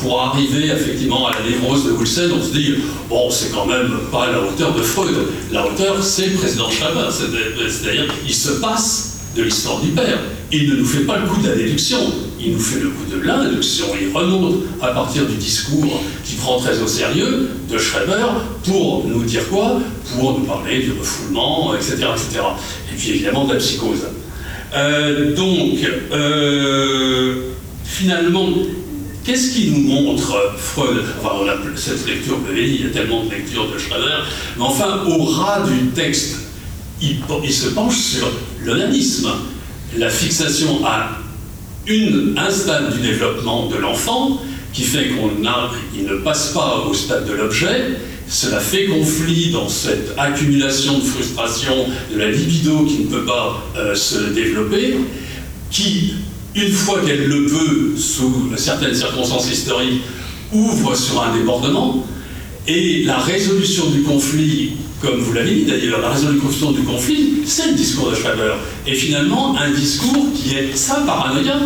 [0.00, 2.74] pour arriver effectivement à la névrose de Wilson, on se dit,
[3.08, 5.14] bon, c'est quand même pas la hauteur de Freud.
[5.52, 7.10] La hauteur, c'est président Schrader.
[7.10, 10.18] C'est-à-dire, il se passe de l'histoire du père.
[10.50, 11.98] Il ne nous fait pas le coup de la déduction,
[12.40, 13.86] il nous fait le coup de l'induction.
[14.00, 18.26] Il remonte à partir du discours qui prend très au sérieux de Schreiber
[18.64, 19.80] pour nous dire quoi?
[20.16, 21.92] Pour nous parler du refoulement, etc.
[22.14, 22.40] etc.
[22.92, 24.06] Et puis évidemment de la psychose.
[24.74, 25.78] Euh, donc,
[26.12, 27.34] euh,
[27.84, 28.48] finalement,
[29.24, 31.04] qu'est-ce qui nous montre Freud?
[31.20, 34.24] Enfin, on a cette lecture, vous il y a tellement de lectures de Schreiber,
[34.56, 36.47] mais enfin, au ras du texte,
[37.00, 38.30] il, se penche sur
[38.64, 39.30] l'onanisme,
[39.96, 41.18] la fixation à
[41.86, 44.40] une, un stade du développement de l'enfant
[44.72, 47.96] qui fait qu'on ne passe pas au stade de l'objet.
[48.28, 53.64] Cela fait conflit dans cette accumulation de frustration de la libido qui ne peut pas
[53.76, 54.96] euh, se développer,
[55.70, 56.14] qui,
[56.54, 60.02] une fois qu'elle le peut, sous certaines circonstances historiques,
[60.52, 62.06] ouvre sur un débordement,
[62.66, 67.68] et la résolution du conflit comme vous l'avez dit d'ailleurs, la résolution du conflit, c'est
[67.68, 68.54] le discours de Schreiber.
[68.86, 71.60] Et finalement, un discours qui est sa paranoïa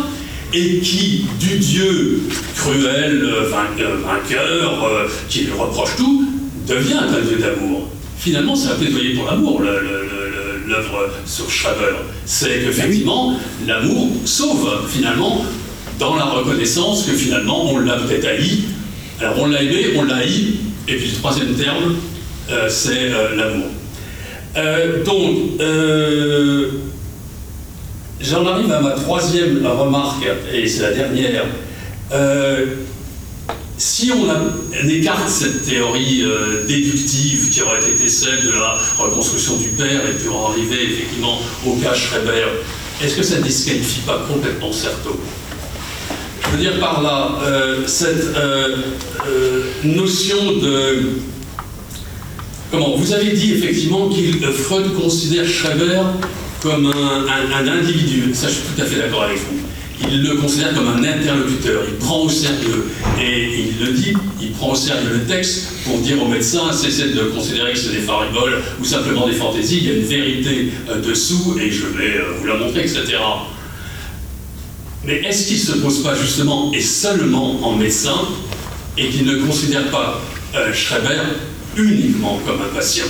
[0.53, 2.21] et qui, du Dieu
[2.55, 3.49] cruel, euh,
[3.79, 6.27] euh, vainqueur, euh, qui lui reproche tout,
[6.67, 7.87] devient un Dieu d'amour.
[8.19, 11.95] Finalement, c'est un plaidoyer pour l'amour, l'œuvre sur Schreiber.
[12.25, 15.43] C'est qu'effectivement, l'amour sauve, finalement,
[15.99, 18.59] dans la reconnaissance que finalement, on l'a peut-être haï.
[19.19, 20.55] Alors, on l'a aimé, on l'a haï,
[20.87, 21.95] et puis le troisième terme,
[22.49, 23.67] euh, c'est euh, l'amour.
[24.57, 25.27] Euh, donc,
[28.21, 31.45] j'en arrive à ma troisième remarque, et c'est la dernière.
[33.77, 36.23] si on, écarte cette théorie
[36.67, 41.39] déductive qui aurait été celle de la reconstruction du père et puis en arriver effectivement
[41.65, 42.45] au cas Schreiber,
[43.03, 45.19] est-ce que ça ne disqualifie pas complètement Certeau
[46.43, 47.39] Je veux dire par là,
[47.87, 48.27] cette
[49.83, 51.32] notion de...
[52.73, 56.01] Vous avez dit effectivement qu'il Freud considère Schreiber
[56.61, 58.33] comme un, un individu.
[58.33, 59.63] Ça, je suis tout à fait d'accord avec vous
[60.11, 62.85] il le considère comme un interlocuteur, il prend au sérieux,
[63.21, 67.09] et il le dit, il prend au sérieux le texte pour dire aux médecins, cessez
[67.09, 70.69] de considérer que c'est des fariboles ou simplement des fantaisies, il y a une vérité
[70.89, 73.03] euh, dessous et je vais euh, vous la montrer, etc.
[75.05, 78.17] Mais est-ce qu'il ne se pose pas justement et seulement en médecin
[78.97, 80.21] et qu'il ne considère pas
[80.55, 81.21] euh, Schreiber
[81.77, 83.05] uniquement comme un patient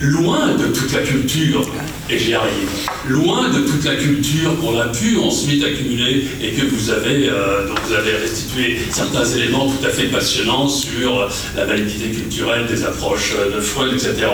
[0.00, 1.62] loin de toute la culture,
[2.08, 2.70] et j'y arrive,
[3.08, 7.66] loin de toute la culture qu'on a pu ensuite accumuler et que vous avez, euh,
[7.86, 13.34] vous avez restitué certains éléments tout à fait passionnants sur la validité culturelle des approches
[13.54, 14.26] de Freud, etc.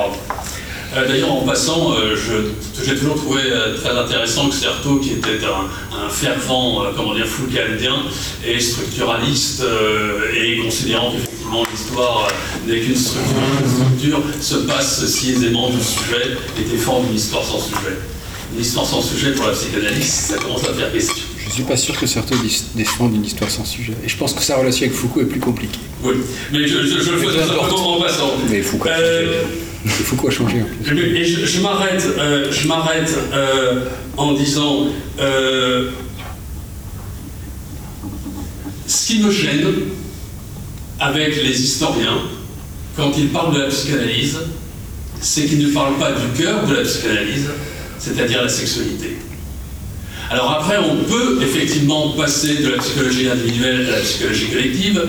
[0.97, 2.17] Euh, d'ailleurs, en passant, euh,
[2.85, 7.97] j'ai toujours trouvé euh, très intéressant que Certeau, qui était un, fervent, comment dire, foucaldien
[8.47, 9.65] et structuraliste,
[10.35, 11.13] et considérant
[11.47, 12.29] qu'effectivement l'histoire
[12.67, 13.35] n'est qu'une structure,
[13.69, 17.97] structure, se passe si aisément du sujet et défend une histoire sans sujet.
[18.55, 21.15] Une histoire sans sujet pour la psychanalyse, ça commence à faire question.
[21.39, 22.35] Je ne suis pas sûr que Certeau
[22.75, 23.95] défende une histoire sans sujet.
[24.05, 25.79] Et je pense que sa relation avec Foucault est plus compliquée.
[26.03, 26.15] Oui,
[26.53, 28.33] mais je, je, je le fais en passant.
[28.51, 28.91] Mais Foucault.
[29.85, 33.85] Il faut quoi changer Et je, m'arrête, euh, je m'arrête euh,
[34.17, 34.89] en disant
[35.21, 35.91] euh,
[38.89, 39.65] ce qui me gêne
[41.01, 42.19] avec les historiens
[42.97, 44.39] quand ils parlent de la psychanalyse,
[45.21, 47.51] c'est qu'ils ne parlent pas du cœur de la psychanalyse,
[47.99, 49.19] c'est-à-dire la sexualité.
[50.31, 55.03] Alors après, on peut effectivement passer de la psychologie individuelle à la psychologie collective,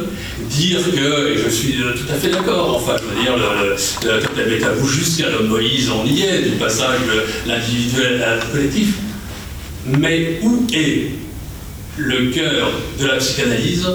[0.50, 3.70] dire que, et je suis tout à fait d'accord, enfin, je veux dire, le,
[4.46, 8.96] le, la jusqu'à l'homme Moïse, on y est, du passage de l'individuel à collectif.
[9.88, 11.12] Mais où est
[11.98, 12.70] le cœur
[13.00, 13.88] de la psychanalyse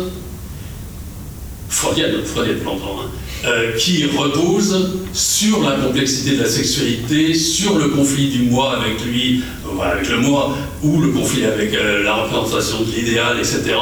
[1.72, 7.88] freudienne, freudienne, l'entendre, hein, euh, qui repose sur la complexité de la sexualité, sur le
[7.88, 12.14] conflit du moi avec lui, euh, avec le moi, ou le conflit avec euh, la
[12.14, 13.74] représentation de l'idéal, etc.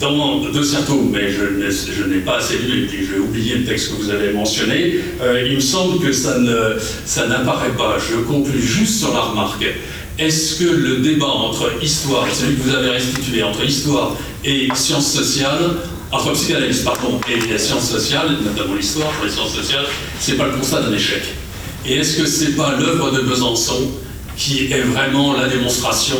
[0.00, 3.90] dans De Certeau, mais je, n'ai pas assez lu et puis j'ai oublié le texte
[3.90, 4.96] que vous avez mentionné,
[5.46, 7.96] il me semble que ça, n'apparaît pas.
[7.98, 9.64] Je conclue juste sur la remarque.
[10.16, 15.10] Est-ce que le débat entre histoire, celui que vous avez restitué, entre histoire et sciences
[15.10, 15.74] sociales,
[16.12, 19.86] entre psychanalyse pardon, et les sciences sociales, notamment l'histoire les sciences sociales,
[20.20, 21.22] c'est pas le constat d'un échec?
[21.84, 23.90] Et est-ce que c'est pas l'œuvre de Besançon
[24.36, 26.18] qui est vraiment la démonstration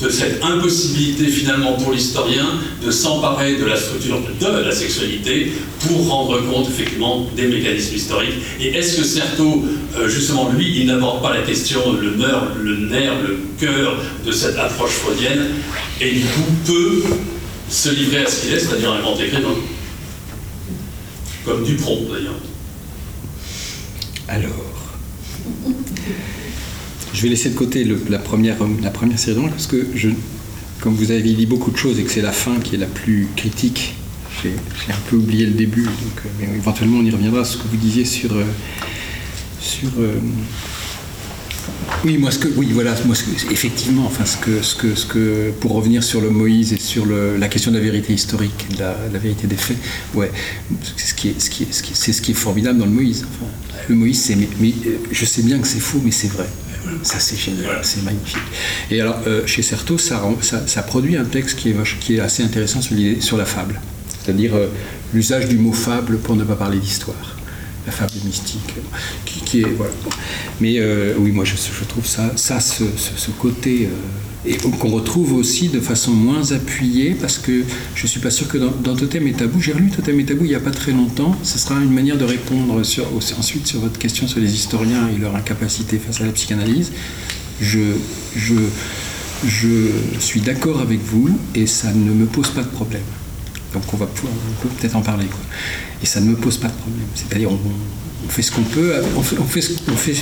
[0.00, 2.46] de cette impossibilité finalement pour l'historien
[2.84, 8.34] de s'emparer de la structure de la sexualité pour rendre compte effectivement des mécanismes historiques.
[8.60, 9.64] Et est-ce que Certeau,
[10.06, 13.96] justement lui, il n'aborde pas la question, le nerf, le nerf, le cœur
[14.26, 15.50] de cette approche freudienne,
[16.00, 17.02] et du coup peut
[17.70, 19.54] se livrer à ce qu'il est, c'est-à-dire un grand écrivain.
[21.44, 22.34] Comme Dupron, d'ailleurs.
[24.26, 24.50] Alors,
[27.14, 30.10] je vais laisser de côté la, première, la première série de parce que, je,
[30.80, 32.86] comme vous avez dit beaucoup de choses et que c'est la fin qui est la
[32.86, 33.94] plus critique,
[34.42, 34.50] j'ai
[34.92, 38.04] un peu oublié le début, donc euh, éventuellement on y reviendra, ce que vous disiez
[38.04, 38.44] sur, euh,
[39.60, 40.18] sur euh,
[42.04, 43.16] oui, moi, ce que, oui, voilà, moi,
[43.50, 47.06] effectivement, enfin, ce que, ce que, ce que, pour revenir sur le Moïse et sur
[47.06, 49.78] la question de la vérité historique, de la, vérité des faits,
[50.14, 50.30] ouais,
[50.96, 53.24] ce qui est, ce qui est, c'est ce qui est formidable dans le Moïse.
[53.88, 56.46] le Moïse, c'est, mais, euh, je sais bien que c'est faux, mais c'est vrai.
[57.02, 58.38] Ça, c'est génial, c'est magnifique.
[58.90, 60.20] Et alors, euh, chez Certeau, ça,
[60.86, 61.70] produit un texte qui
[62.14, 63.80] est, assez intéressant sur, sur la fable,
[64.22, 64.68] c'est-à-dire euh,
[65.12, 67.34] l'usage du mot fable pour ne pas parler d'histoire
[67.86, 68.74] la fable mystique,
[69.24, 69.66] qui, est.
[70.60, 71.54] Mais euh, oui, moi je,
[71.86, 72.84] trouve ça, ça ce,
[73.38, 73.88] côté euh,
[74.46, 77.64] et qu'on retrouve aussi de façon moins appuyée parce que
[77.94, 80.48] je suis pas sûr que dans, Totem et Tabou, j'ai relu Totem et Tabou il
[80.48, 81.34] n'y a pas très longtemps.
[81.42, 85.34] Ce sera une manière de répondre ensuite sur votre question sur les historiens et leur
[85.34, 86.92] incapacité face à la psychanalyse.
[87.60, 87.94] Je,
[88.36, 88.54] je,
[89.46, 89.88] je
[90.18, 93.02] suis d'accord avec vous et ça ne me pose pas de problème.
[93.72, 95.26] Donc on va peut-être en parler.
[96.02, 97.06] Et ça ne me pose pas de problème.
[97.14, 97.50] C'est-à-dire
[98.28, 100.14] fait ce qu'on peut, on fait, on fait, on fait,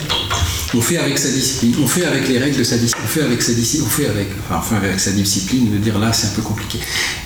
[0.74, 3.42] on avec sa discipline, on fait avec les règles de sa discipline, on fait avec
[3.42, 6.42] sa discipline, on fait avec, enfin, avec sa discipline, de dire là c'est un peu
[6.42, 6.78] compliqué.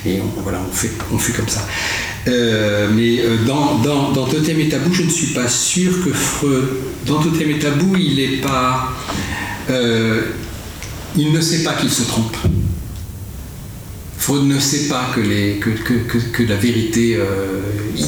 [0.05, 1.67] Et on, voilà, on fait, on fait comme ça.
[2.29, 6.11] Euh, mais euh, dans, dans, dans, Totem et Tabou, je ne suis pas sûr que
[6.13, 6.65] Freud,
[7.07, 8.93] dans Totem et Tabou, il n'est pas,
[9.71, 10.23] euh,
[11.17, 12.37] il ne sait pas qu'il se trompe.
[14.19, 17.17] Freud ne sait pas que, la vérité.
[17.17, 17.61] Euh,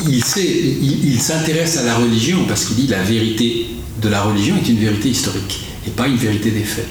[0.09, 3.67] il sait, il, s'intéresse à la religion parce qu'il dit la vérité
[4.01, 6.89] de la religion est une vérité historique et pas une vérité des faits.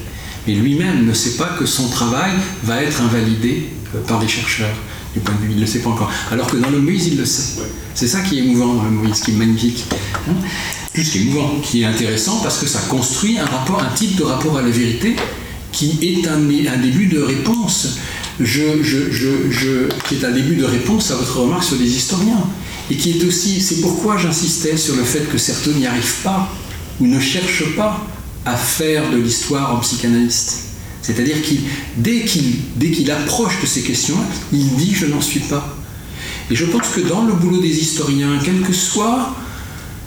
[0.47, 2.31] Et lui-même ne sait pas que son travail
[2.63, 4.75] va être invalidé euh, par les chercheurs.
[5.13, 6.11] Du point de vue, il ne le sait pas encore.
[6.31, 7.61] Alors que dans le Moïse, il le sait.
[7.95, 9.85] C'est ça qui est émouvant dans le Moïse, qui est magnifique.
[10.29, 10.33] Hein
[10.93, 14.57] Plus qu'émouvant, qui est intéressant parce que ça construit un rapport, un type de rapport
[14.57, 15.15] à la vérité
[15.77, 16.39] qui est un,
[16.77, 17.97] début de réponse.
[18.43, 18.61] Qui
[20.15, 22.43] est un début de réponse à votre remarque sur les historiens.
[22.89, 26.51] Et qui est aussi, c'est pourquoi j'insistais sur le fait que certains n'y arrivent pas
[26.99, 28.03] ou ne cherchent pas
[28.45, 30.63] à faire de l'histoire en psychanalyste.
[31.03, 31.61] C'est-à-dire qu'il,
[31.97, 34.17] dès qu'il approche de ces questions,
[34.51, 35.77] il dit je n'en suis pas.
[36.49, 39.35] Et je pense que dans le boulot des historiens, quel que soit,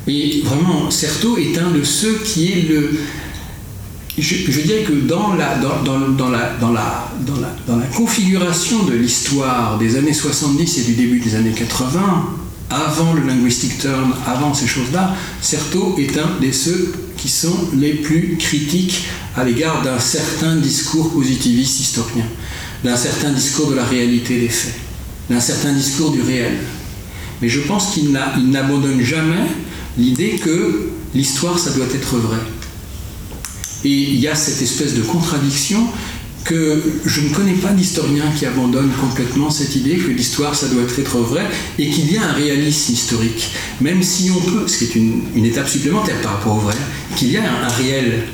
[0.09, 2.99] et vraiment, Certeau est un de ceux qui est le.
[4.19, 5.57] Je, dirais que dans la,
[7.95, 12.01] configuration de l'histoire des années 70 et du début des années 80,
[12.71, 17.95] avant le linguistic term, avant ces choses-là, Certeau est un de ceux qui sont les
[17.95, 19.05] plus critiques
[19.37, 22.27] à l'égard d'un certain discours positiviste historien,
[22.85, 24.79] d'un certain discours de la réalité des faits,
[25.29, 26.59] d'un certain discours du réel.
[27.43, 29.47] Mais je pense qu'il n'abandonne jamais
[29.97, 32.39] l'idée que l'histoire, ça doit être vrai.
[33.85, 35.87] Et il y a cette espèce de contradiction
[36.45, 40.83] que je ne connais pas d'historien qui abandonne complètement cette idée que l'histoire, ça doit
[40.83, 41.47] être vrai,
[41.79, 43.51] et qu'il y a un réalisme historique,
[43.81, 46.75] même si on peut, ce qui est une, étape supplémentaire par rapport au vrai,
[47.17, 48.25] qu'il y a un, réel.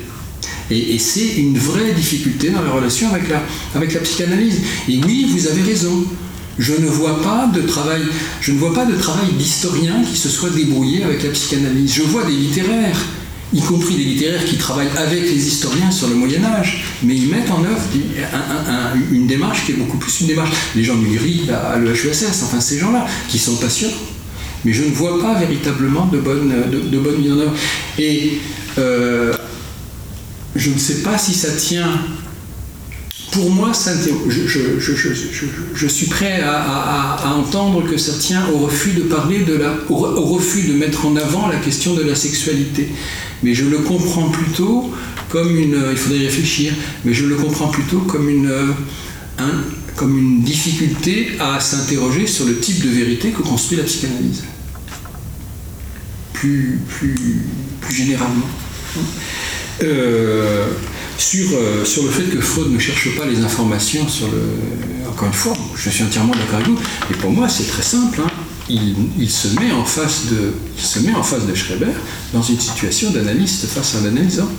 [0.69, 3.43] Et, c'est une vraie difficulté dans la relation avec la,
[3.75, 4.59] avec la psychanalyse.
[4.89, 6.03] Et oui, vous avez raison.
[6.59, 8.01] Je ne vois pas de travail,
[8.41, 11.93] je ne vois pas de travail d'historien qui se soit débrouillé avec la psychanalyse.
[11.93, 12.99] Je vois des littéraires
[13.53, 17.29] y compris des littéraires qui travaillent avec les historiens sur le Moyen Âge, mais ils
[17.29, 17.81] mettent en œuvre
[19.11, 20.51] une démarche qui est beaucoup plus une démarche.
[20.75, 23.93] Les gens du GRI à l'EHESS, enfin ces gens-là, qui sont passionnants.
[24.65, 27.53] Mais je ne vois pas véritablement de bonne, de, mise en œuvre.
[27.97, 28.39] Et
[28.77, 29.33] euh,
[30.55, 32.01] je ne sais pas si ça tient
[33.31, 33.71] pour moi,
[35.75, 40.63] je, suis prêt à, entendre que ça tient au refus de parler de la, refus
[40.67, 42.89] de mettre en avant la question de la sexualité.
[43.43, 44.91] Mais je le comprends plutôt
[45.29, 46.73] comme une, il faudrait réfléchir,
[47.03, 48.51] mais je le comprends plutôt comme une,
[49.39, 49.63] un,
[49.95, 54.43] comme une difficulté à s'interroger sur le type de vérité que construit la psychanalyse.
[56.33, 57.15] Plus, plus,
[57.81, 58.47] plus généralement.
[59.83, 60.67] Euh,
[61.17, 65.09] sur, euh, sur le fait que Freud ne cherche pas les informations sur le.
[65.09, 66.77] Encore une fois, je suis entièrement d'accord avec vous,
[67.09, 68.21] et pour moi c'est très simple.
[68.23, 68.29] Hein.
[68.69, 71.93] Il, se met en face de, il se met en face de Schreiber
[72.33, 74.49] dans une situation d'analyste face à l'analysant.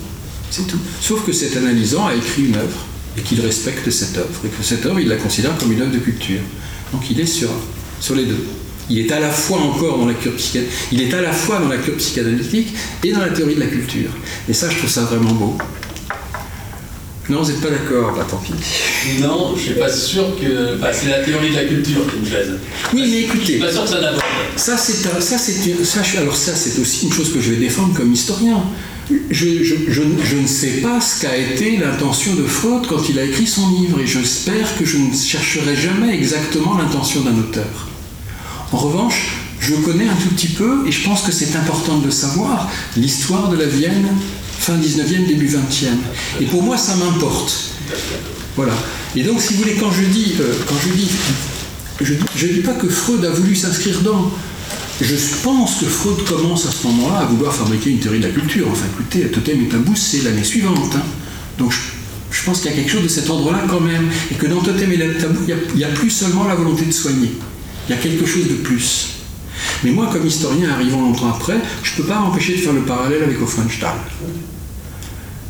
[0.50, 0.78] C'est tout.
[1.02, 2.86] Sauf que cet analysant a écrit une œuvre
[3.18, 5.92] et qu'il respecte cette œuvre et que cette œuvre il la considère comme une œuvre
[5.92, 6.40] de culture.
[6.92, 7.50] Donc il est sur,
[8.00, 8.46] sur les deux.
[8.90, 10.32] Il est à la fois encore dans la cure
[10.90, 12.74] il est à la fois dans la cure psychanalytique
[13.04, 14.10] et dans la théorie de la culture.
[14.48, 15.58] Et ça, je trouve ça vraiment beau.
[17.28, 18.52] Non, vous n'êtes pas d'accord, bah tant pis.
[19.20, 20.76] Non, je ne suis pas sûr que.
[20.76, 22.54] Bah, c'est la théorie de la culture qui me plaise.
[22.94, 23.44] Oui, mais écoutez.
[23.44, 24.22] Je suis pas sûr que ça d'abord.
[24.56, 27.94] Ça, c'est ça, c'est ça, alors ça, c'est aussi une chose que je vais défendre
[27.94, 28.62] comme historien.
[29.30, 33.24] Je, je, je, ne sais pas ce qu'a été l'intention de Freud quand il a
[33.24, 37.88] écrit son livre, et j'espère que je ne chercherai jamais exactement l'intention d'un auteur.
[38.72, 42.06] En revanche, je connais un tout petit peu, et je pense que c'est important de
[42.06, 44.08] le savoir, l'histoire de la Vienne
[44.58, 45.86] fin 19e, début 20e.
[46.40, 47.70] Et pour moi, ça m'importe.
[48.56, 48.74] Voilà.
[49.16, 51.08] Et donc, si vous voulez, quand je dis, euh, quand je dis,
[52.00, 54.30] je ne dis pas que Freud a voulu s'inscrire dans.
[55.00, 55.14] Je
[55.44, 58.66] pense que Freud commence à ce moment-là à vouloir fabriquer une théorie de la culture.
[58.70, 60.90] Enfin, écoutez, Totem et Tabou, c'est l'année suivante.
[60.96, 61.02] Hein.
[61.56, 61.72] Donc,
[62.30, 64.08] je, pense qu'il y a quelque chose de cet ordre-là quand même.
[64.32, 66.92] Et que dans Totem et Tabou, il n'y a, a, plus seulement la volonté de
[66.92, 67.30] soigner.
[67.88, 69.17] Il y a quelque chose de plus.
[69.84, 72.82] Mais moi, comme historien arrivant longtemps après, je ne peux pas m'empêcher de faire le
[72.82, 73.94] parallèle avec Hofmannsthal.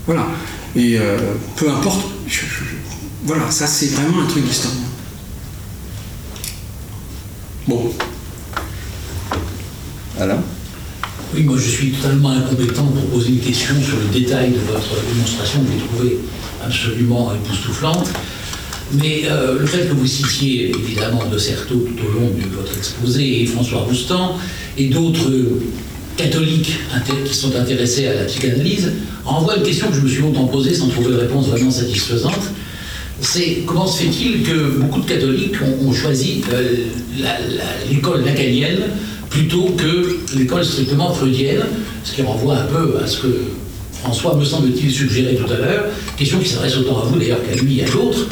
[0.06, 0.26] Voilà.
[0.76, 1.16] Et euh,
[1.56, 2.06] peu importe,
[3.24, 4.78] voilà, ça c'est vraiment un truc d'historien.
[7.66, 7.92] Bon.
[10.18, 10.42] Alain?
[11.34, 15.04] Oui, moi je suis totalement incompétent pour poser une question sur le détail de votre
[15.12, 16.18] démonstration que j'ai trouvée
[16.64, 18.08] absolument époustouflante.
[18.94, 22.76] Mais euh, le fait que vous citiez évidemment de Certeau tout au long de votre
[22.76, 24.36] exposé et François Roustan
[24.78, 25.30] et d'autres
[26.16, 26.78] catholiques
[27.26, 28.92] qui sont intéressés à la psychanalyse
[29.24, 32.50] renvoie une question que je me suis longtemps posée sans trouver de réponse vraiment satisfaisante.
[33.20, 36.86] C'est comment se fait-il que beaucoup de catholiques ont, choisi euh,
[37.90, 38.80] l'école lacanienne
[39.28, 41.62] plutôt que l'école strictement freudienne,
[42.04, 43.42] ce qui renvoie un peu à ce que
[44.02, 45.84] François me semble-t-il suggérait tout à l'heure,
[46.16, 48.28] question qui s'adresse autant à vous d'ailleurs qu'à lui et à d'autres.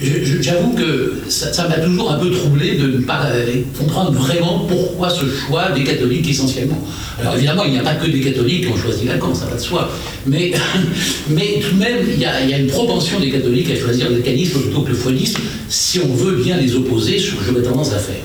[0.00, 3.30] J'avoue que ça m'a toujours un peu troublé de ne pas
[3.76, 6.80] comprendre vraiment pourquoi ce choix des catholiques essentiellement.
[7.20, 9.56] Alors évidemment, il n'y a pas que des catholiques qui ont choisi Lacan, ça va
[9.56, 9.90] de soi.
[10.26, 10.52] Mais,
[11.30, 14.60] mais tout de même, il y, a, une propension des catholiques à choisir le lacanisme
[14.60, 17.98] plutôt que le froidisme, si on veut bien les opposer, ce que j'aurais tendance à
[17.98, 18.22] faire.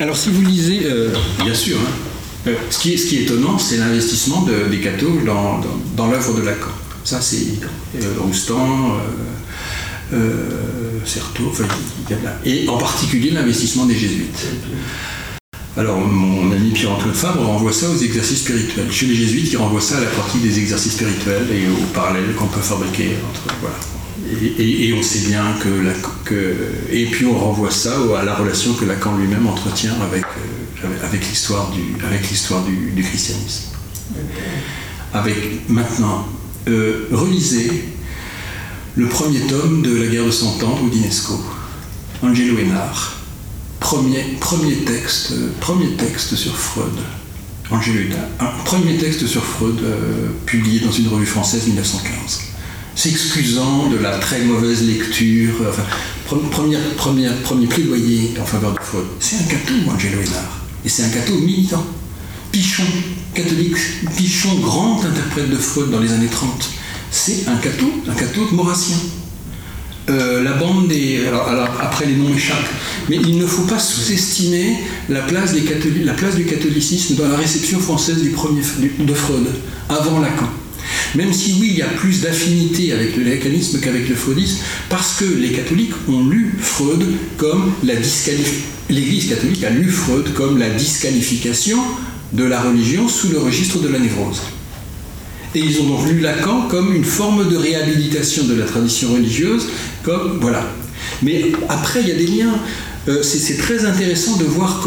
[0.00, 1.10] Alors si vous lisez, euh,
[1.44, 5.24] bien sûr, hein, euh, ce, qui est, ce, qui est, étonnant, c'est l'investissement des cathos
[5.26, 5.60] dans,
[5.96, 6.70] dans, l'œuvre de Lacan.
[7.02, 7.46] Ça, c'est
[7.96, 8.98] euh, Roustan,
[11.04, 11.64] Certeau, enfin,
[12.44, 14.46] et en particulier l'investissement des jésuites.
[15.76, 18.90] Alors, mon ami Pierre-Antoine Fabre renvoie ça aux exercices spirituels.
[18.90, 22.34] Chez les jésuites, il renvoie ça à la partie des exercices spirituels et aux parallèles
[22.34, 23.54] qu'on peut fabriquer entre.
[24.58, 25.44] Et, on sait bien
[26.24, 26.54] que,
[26.90, 31.28] Et puis on renvoie ça à la relation que Lacan lui-même entretient avec, euh, avec
[31.28, 33.68] l'histoire du, du, christianisme.
[35.14, 36.26] Avec maintenant,
[36.68, 37.84] euh, relisez
[38.98, 41.40] le premier tome de La guerre de Cent Ans d'Unesco,
[42.20, 43.14] Angelo Hénard.
[43.78, 46.98] Premier, premier, texte, premier texte sur Freud.
[47.70, 48.64] Angelo Hénard.
[48.64, 52.40] Premier texte sur Freud euh, publié dans une revue française 1915
[52.96, 55.84] s'excusant de la très mauvaise lecture, enfin,
[56.26, 59.06] premier plaidoyer en faveur de Freud.
[59.20, 60.64] C'est un cateau, Angelo Hénard.
[60.84, 61.86] Et c'est un cateau militant.
[62.50, 62.82] Pichon,
[63.32, 63.76] catholique,
[64.16, 66.77] Pichon, grand interprète de Freud dans les années 30.
[67.10, 68.96] C'est un cateau, un maurassien.
[70.10, 71.20] Euh, la bande des.
[71.80, 72.56] Après, les noms échappent.
[73.08, 74.76] Mais il ne faut pas sous-estimer
[75.08, 75.62] la, place des
[76.02, 78.62] la place du catholicisme dans la réception française du premier,
[78.98, 79.46] de Freud,
[79.88, 80.48] avant Lacan.
[81.14, 84.58] Même si oui, il y a plus d'affinité avec le lacanisme qu'avec le freudisme,
[84.88, 87.04] parce que les catholiques ont lu Freud
[87.36, 87.72] comme.
[88.90, 91.78] L'Église catholique a lu Freud comme la disqualification
[92.32, 94.40] de la religion sous le registre de la névrose.
[95.58, 99.66] Et ils ont donc lu Lacan comme une forme de réhabilitation de la tradition religieuse,
[100.04, 100.62] comme voilà.
[101.20, 102.54] Mais après, il y a des liens.
[103.08, 104.86] Euh, c'est très intéressant de voir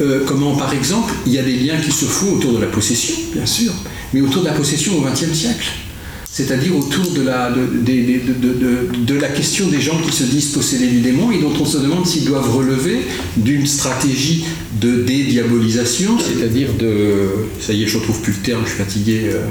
[0.00, 2.68] euh, comment, par exemple, il y a des liens qui se font autour de la
[2.68, 3.72] possession, bien sûr,
[4.14, 5.68] mais autour de la possession au XXe siècle.
[6.38, 11.32] C'est-à-dire autour de la, de, la question des gens qui se disent possédés du démon
[11.32, 13.00] et dont on se demande s'ils doivent relever
[13.36, 14.44] d'une stratégie
[14.80, 17.24] de dédiabolisation, c'est-à-dire de.
[17.60, 19.30] Ça y est, je ne retrouve plus le terme, je suis fatigué.
[19.32, 19.48] Euh,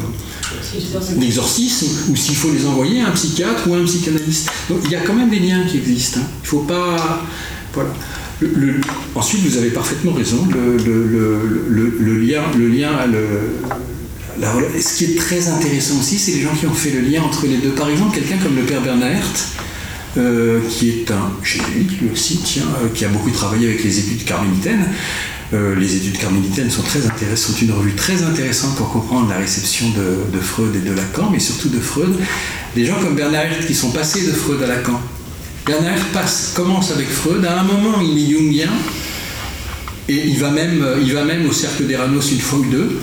[1.18, 4.50] d'exorcisme, ou s'il faut les envoyer à un psychiatre ou à un psychanalyste.
[4.70, 6.22] Donc il y a quand même des liens qui existent.
[6.22, 6.30] Hein.
[6.42, 7.22] Il ne faut pas.
[7.74, 7.90] Voilà.
[9.14, 10.78] ensuite, vous avez parfaitement raison, le,
[12.00, 13.20] le lien, le lien à le,
[14.42, 17.48] ce qui est très intéressant aussi, c'est les gens qui ont fait le lien entre
[17.48, 17.72] les deux.
[17.72, 19.24] Par exemple, quelqu'un comme le père Bernard
[20.18, 24.00] euh, qui est un jésuite, lui aussi, tiens, euh, qui a beaucoup travaillé avec les
[24.00, 24.86] études carmélitaines.
[25.54, 26.82] Euh, les études carmélitaines sont
[27.36, 31.40] sont une revue très intéressante pour comprendre la réception de, Freud et de Lacan, mais
[31.40, 32.16] surtout de Freud.
[32.76, 35.00] Des gens comme Bernard qui sont passés de Freud à Lacan.
[35.66, 38.72] Bernard passe, commence avec Freud, à un moment il est jungien,
[40.10, 43.00] et il va même, il va même au cercle d'Eranos une fois ou deux,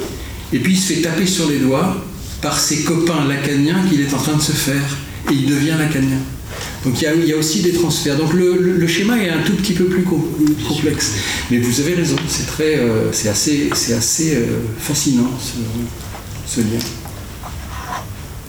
[0.55, 1.97] et puis il se fait taper sur les doigts
[2.41, 4.97] par ses copains lacaniens qu'il est en train de se faire.
[5.31, 6.19] Et il devient lacanien.
[6.85, 8.17] Donc il y, a, aussi des transferts.
[8.17, 11.13] Donc le, schéma est un tout petit peu plus complexe.
[11.51, 14.45] Mais vous avez raison, c'est euh, assez, assez euh,
[14.79, 15.31] fascinant
[16.47, 16.79] ce, lien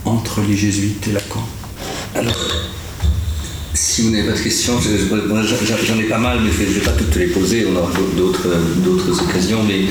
[0.03, 1.47] entre les jésuites et Lacan.
[2.13, 2.35] Alors,
[3.73, 6.91] si vous n'avez pas de questions, j'en ai pas mal, mais je ne vais pas
[6.91, 9.63] toutes les poser, on aura d'autres, occasions.
[9.63, 9.85] Mais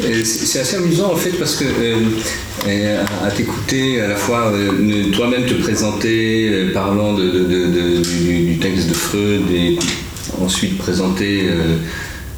[0.00, 1.96] c'est assez amusant en fait parce que euh,
[2.66, 4.52] euh, à t'écouter à la fois
[5.14, 9.78] toi-même te présenter parlant du, texte de Freud et
[10.40, 11.48] ensuite présenter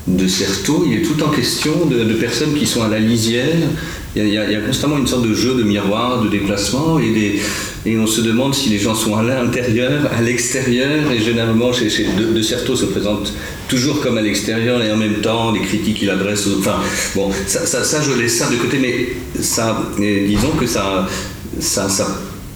[0.09, 3.57] de Certeau, il est tout en question de, personnes qui sont à la lisière.
[4.17, 8.21] Il y, a, constamment une sorte de jeu de miroir, de déplacement et on se
[8.21, 12.87] demande si les gens sont à l'intérieur, à l'extérieur, et généralement chez, de, Certeau se
[12.87, 13.33] présente
[13.69, 16.59] toujours comme à l'extérieur, et en même temps les critiques qu'il adresse aux...
[16.59, 16.81] Enfin,
[17.15, 19.09] bon, ça, je laisse ça de côté, mais
[19.41, 21.07] ça, disons que ça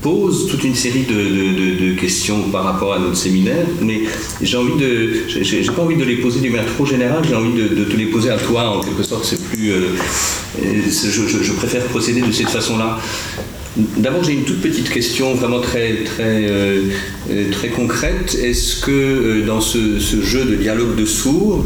[0.03, 4.03] pose toute une série de, questions par rapport à notre séminaire, mais
[4.43, 7.53] j'ai envie de, j'ai pas envie de les poser d'une manière trop générale, j'ai envie
[7.53, 9.25] de, te les poser à toi en quelque sorte.
[9.25, 9.91] C'est plus, euh,
[10.61, 12.99] je, je, préfère procéder de cette façon-là.
[13.77, 16.83] D'abord, j'ai une toute petite question vraiment très, très, euh,
[17.31, 18.35] euh, très concrète.
[18.35, 21.65] Est-ce que euh, dans ce, jeu de dialogue de sourds,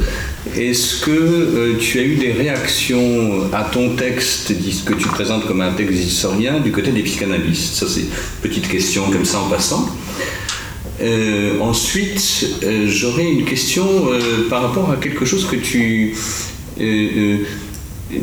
[0.57, 4.53] est-ce que tu as eu des réactions à ton texte
[4.85, 7.75] que tu présentes comme un texte historien du côté des psychanalystes?
[7.75, 8.07] Ça, c'est une
[8.41, 9.89] petite question comme ça en passant.
[11.61, 12.47] ensuite,
[12.87, 13.85] j'aurais une question
[14.49, 16.15] par rapport à quelque chose que tu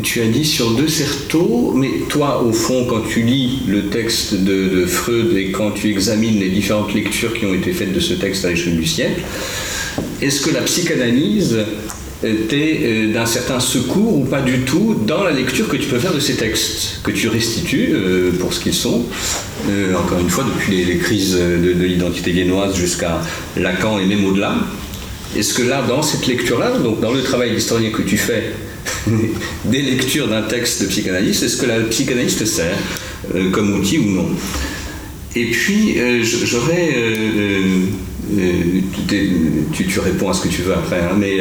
[0.02, 4.36] tu as dit sur deux certeaux, mais toi, au fond, quand tu lis le texte
[4.36, 8.14] de, Freud et quand tu examines les différentes lectures qui ont été faites de ce
[8.14, 9.22] texte à l'échelle du siècle,
[10.22, 11.58] est-ce que la psychanalyse
[12.24, 16.00] était euh, d'un certain secours ou pas du tout dans la lecture que tu peux
[16.00, 19.04] faire de ces textes, que tu restitues euh, pour ce qu'ils sont,
[19.70, 23.20] euh, encore une fois, depuis les, crises de, de l'identité viennoise jusqu'à
[23.58, 24.56] Lacan et même au-delà?
[25.36, 28.54] Est-ce que là, dans cette lecture-là, donc dans le travail d'historien que tu fais,
[29.66, 32.78] des lectures d'un texte de psychanalyste, est-ce que la psychanalyse te sert
[33.36, 34.30] euh, comme outil ou non?
[35.36, 36.90] Et puis, euh, j'aurais...
[36.96, 37.86] Euh,
[39.74, 41.40] tu, réponds à ce que tu veux après, hein, mais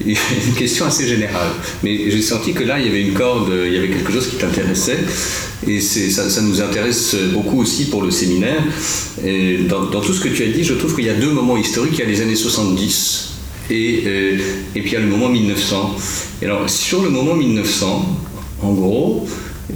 [0.06, 1.50] une question assez générale.
[1.82, 4.28] Mais j'ai senti que là, il y avait une corde, il y avait quelque chose
[4.28, 4.98] qui t'intéressait,
[5.66, 8.62] et ça, nous intéresse beaucoup aussi pour le séminaire.
[9.68, 11.94] Dans, tout ce que tu as dit, je trouve qu'il y a deux moments historiques.
[11.94, 13.33] Il y a les années 70,
[13.70, 14.38] et, euh,
[14.74, 15.96] et puis il y a le moment 1900.
[16.42, 18.18] Et alors, sur le moment 1900,
[18.62, 19.26] en gros,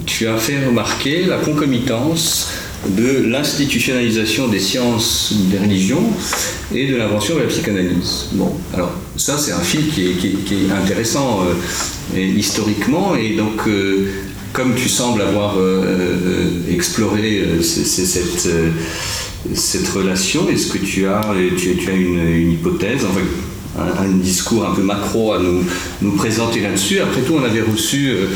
[0.06, 2.48] tu as fait remarquer la concomitance
[2.86, 6.04] de l'institutionnalisation des sciences des religions
[6.72, 8.26] et de l'invention de la psychanalyse.
[8.32, 11.40] Bon, alors ça c'est un fil qui est, intéressant
[12.14, 14.12] euh, historiquement et donc euh,
[14.52, 15.56] comme tu sembles avoir
[16.70, 18.48] exploré cette,
[19.54, 21.20] cette relation, est-ce que tu as,
[21.56, 23.20] tu as une, une hypothèse enfin,
[23.78, 25.64] un, discours un peu macro à nous,
[26.02, 27.00] nous présenter là-dessus.
[27.00, 28.26] Après tout, on avait reçu, euh,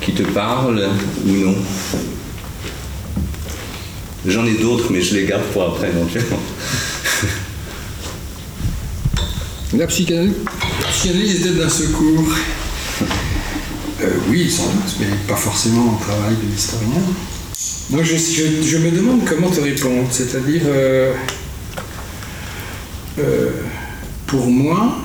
[0.00, 0.88] qui te parle
[1.26, 1.54] ou non?
[4.26, 6.40] J'en ai d'autres, mais je les garde pour après éventuellement.
[9.76, 10.34] La psychanalyse,
[11.04, 12.24] était d'un secours.
[14.00, 17.02] Euh, oui, sans doute, mais pas forcément au travail de l'historien.
[17.90, 20.08] Donc je, je, me demande comment te répondre.
[20.10, 21.12] C'est-à-dire, euh,
[23.18, 23.50] euh,
[24.26, 24.98] pour moi,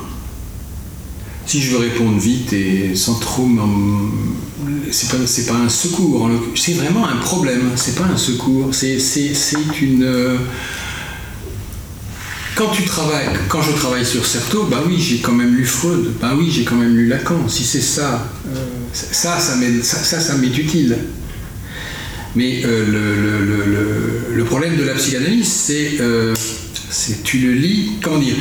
[1.45, 3.49] si je veux répondre vite et sans trop
[4.91, 8.98] c'est pas, pas un secours, c'est vraiment un problème, c'est pas un secours, c'est
[9.81, 10.38] une
[12.56, 16.12] quand tu travailles, quand je travaille sur Certeau, bah oui, j'ai quand même lu Freud,
[16.22, 17.48] bah oui, j'ai quand même lu Lacan.
[17.48, 20.98] Si c'est ça, euh, ça, ça m'est, utile.
[22.36, 26.36] Mais euh, le, problème de la psychanalyse, c'est, euh,
[26.90, 28.36] c'est tu le lis, comment dire,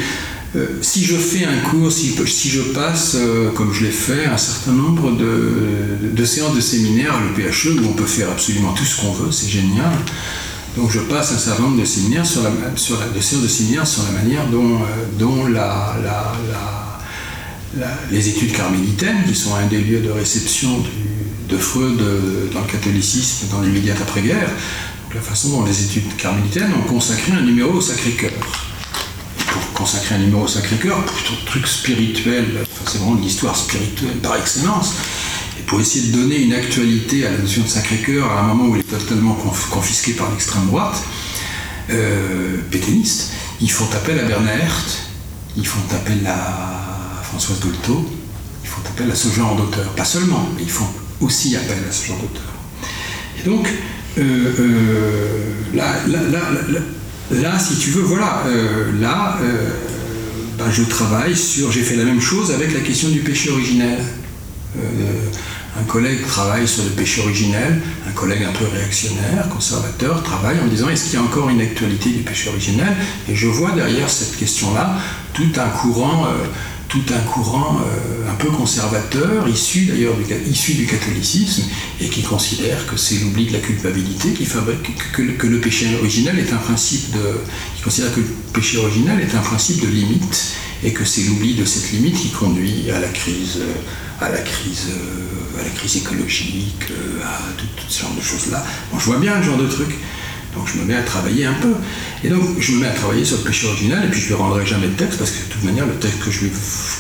[0.83, 2.15] si je fais un cours, si,
[2.51, 3.17] je passe,
[3.55, 7.87] comme je l'ai fait, un certain nombre de, de, séances de séminaire à l'EPHE, où
[7.89, 9.93] on peut faire absolument tout ce qu'on veut, c'est génial.
[10.77, 13.19] Donc je passe un certain nombre de séminaires sur la, de
[13.49, 15.27] séminaires sur la manière dont, euh,
[18.11, 20.83] les études carmélitaines, qui sont un des lieux de réception
[21.49, 24.49] de Freud euh, dans le catholicisme dans l'immédiate après-guerre,
[25.15, 28.31] la façon dont les études carmélitaines ont consacré un numéro au Sacré-Cœur.
[29.47, 32.47] Pour consacrer un numéro au Sacré-Cœur, pour tout truc spirituel,
[32.87, 34.95] c'est vraiment l'histoire spirituelle par excellence,
[35.67, 38.77] pour essayer de donner une actualité à la notion de Sacré-Cœur à un moment où
[38.77, 39.35] il est totalement
[39.71, 41.03] confisqué par l'extrême droite,
[41.91, 43.31] euh, pétainiste,
[43.61, 44.83] ils font appel à Bernard
[45.57, 48.11] ils font appel à Françoise Dolto,
[48.65, 49.91] ils font appel à ce genre d'auteur.
[49.91, 50.87] Pas seulement, mais ils font
[51.21, 52.43] aussi appel à ce genre d'auteur.
[53.39, 53.69] Et donc,
[54.17, 54.23] euh,
[54.59, 55.97] euh, là,
[57.31, 58.45] là, si tu veux, voilà,
[58.99, 59.39] là,
[60.59, 61.71] ben, je travaille sur.
[61.71, 63.99] J'ai fait la même chose avec la question du péché originel
[65.79, 70.67] un collègue travaille sur le péché originel, un collègue un peu réactionnaire, conservateur, travaille en
[70.67, 72.95] disant est-ce qu'il y a encore une actualité du péché originel?
[73.29, 74.97] Et je vois derrière cette question-là
[75.33, 76.45] tout un courant, euh,
[76.93, 81.63] tout un, courant euh, un peu conservateur, issu d'ailleurs du, issu du catholicisme,
[81.99, 86.39] et qui considère que c'est l'oubli de la culpabilité qui fabrique, que, le péché originel
[86.39, 87.41] est un principe de.
[87.77, 90.53] qui considère que le péché originel est un principe de limite,
[90.85, 93.61] et que c'est l'oubli de cette limite qui conduit à la crise.
[94.21, 98.65] À la crise, euh, à la crise écologique, euh, à tout, ce genre de choses-là.
[98.93, 99.89] Bon, je vois bien le genre de truc.
[100.55, 101.75] Donc je me mets à travailler un peu.
[102.25, 104.29] Et donc je me mets à travailler sur le péché original, et puis je ne
[104.29, 106.41] lui rendrai jamais de texte, parce que de toute manière, le texte que je,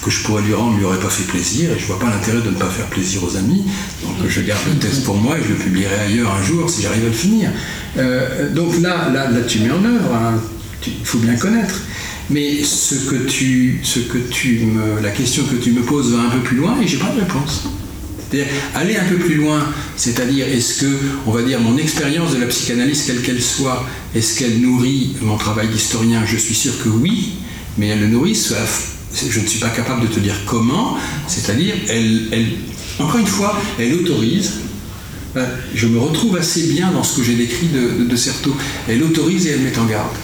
[0.04, 2.10] que je pourrais lui rendre ne lui aurait pas fait plaisir, et je vois pas
[2.10, 3.64] l'intérêt de ne pas faire plaisir aux amis.
[4.02, 6.82] Donc je garde le texte pour moi, et je le publierai ailleurs un jour si
[6.82, 7.50] j'arrive à le finir.
[7.98, 10.40] Euh, donc là, là, tu mets en œuvre
[10.86, 11.80] il faut bien connaître.
[12.30, 16.22] Mais ce que tu, ce que tu me, la question que tu me poses va
[16.22, 17.68] un peu plus loin et j'ai pas de réponse.
[18.32, 19.62] C'est-à-dire aller un peu plus loin,
[19.94, 24.38] c'est-à-dire est-ce que, on va dire, mon expérience de la psychanalyse, quelle qu'elle soit, est-ce
[24.38, 26.22] qu'elle nourrit mon travail d'historien?
[26.24, 27.34] Je suis sûr que oui,
[27.76, 30.96] mais elle le nourrit, je ne suis pas capable de te dire comment,
[31.26, 32.46] c'est-à-dire, elle,
[32.98, 34.52] encore une fois, elle autorise.
[35.36, 38.54] Euh, je me retrouve assez bien dans ce que j'ai décrit de, de, Certeau.
[38.88, 40.14] Elle autorise et elle met en garde.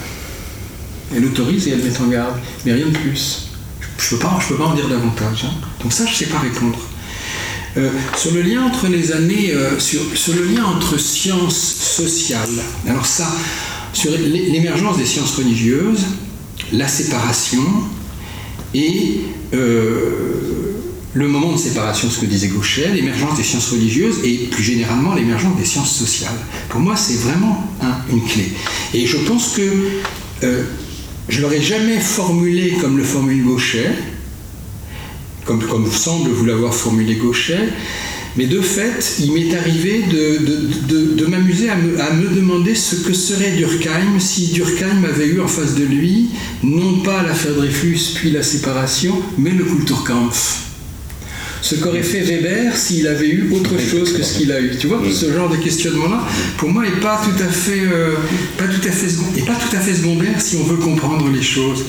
[1.15, 3.49] Elle autorise et elle met en garde, mais rien de plus.
[3.97, 5.45] Je ne peux, pas, peux pas en dire davantage.
[5.45, 5.53] Hein.
[5.81, 6.77] Donc ça, je ne sais pas répondre.
[7.77, 10.01] Euh, sur le lien entre les années, euh, sur,
[10.33, 12.49] le lien entre sciences sociales,
[12.87, 13.31] alors ça,
[13.93, 16.05] sur l'émergence des sciences religieuses,
[16.73, 17.63] la séparation
[18.73, 19.21] et
[19.53, 20.75] euh,
[21.13, 25.13] le moment de séparation, ce que disait Gauchet, l'émergence des sciences religieuses et plus généralement
[25.13, 26.37] l'émergence des sciences sociales.
[26.69, 27.67] Pour moi, c'est vraiment
[28.11, 28.51] une clé.
[28.93, 29.61] Et je pense que
[31.27, 33.91] je l'aurais jamais formulé comme le formule Gauchet,
[35.45, 37.69] comme, comme semble vous l'avoir formulé Gauchet,
[38.37, 44.19] mais de fait, il m'est arrivé de, m'amuser à me, demander ce que serait Durkheim
[44.19, 46.29] si Durkheim avait eu en face de lui
[46.63, 50.68] non pas l'affaire Dreyfus puis la séparation, mais le Kulturkampf.
[51.61, 54.77] Ce qu'aurait fait Weber s'il avait eu autre chose que ce qu'il a eu.
[54.79, 56.25] Tu vois, ce genre de questionnement-là,
[56.57, 58.15] pour moi, n'est pas tout à fait, euh,
[58.57, 59.07] pas tout à fait,
[59.45, 61.85] pas tout à fait secondaire si on veut comprendre les choses.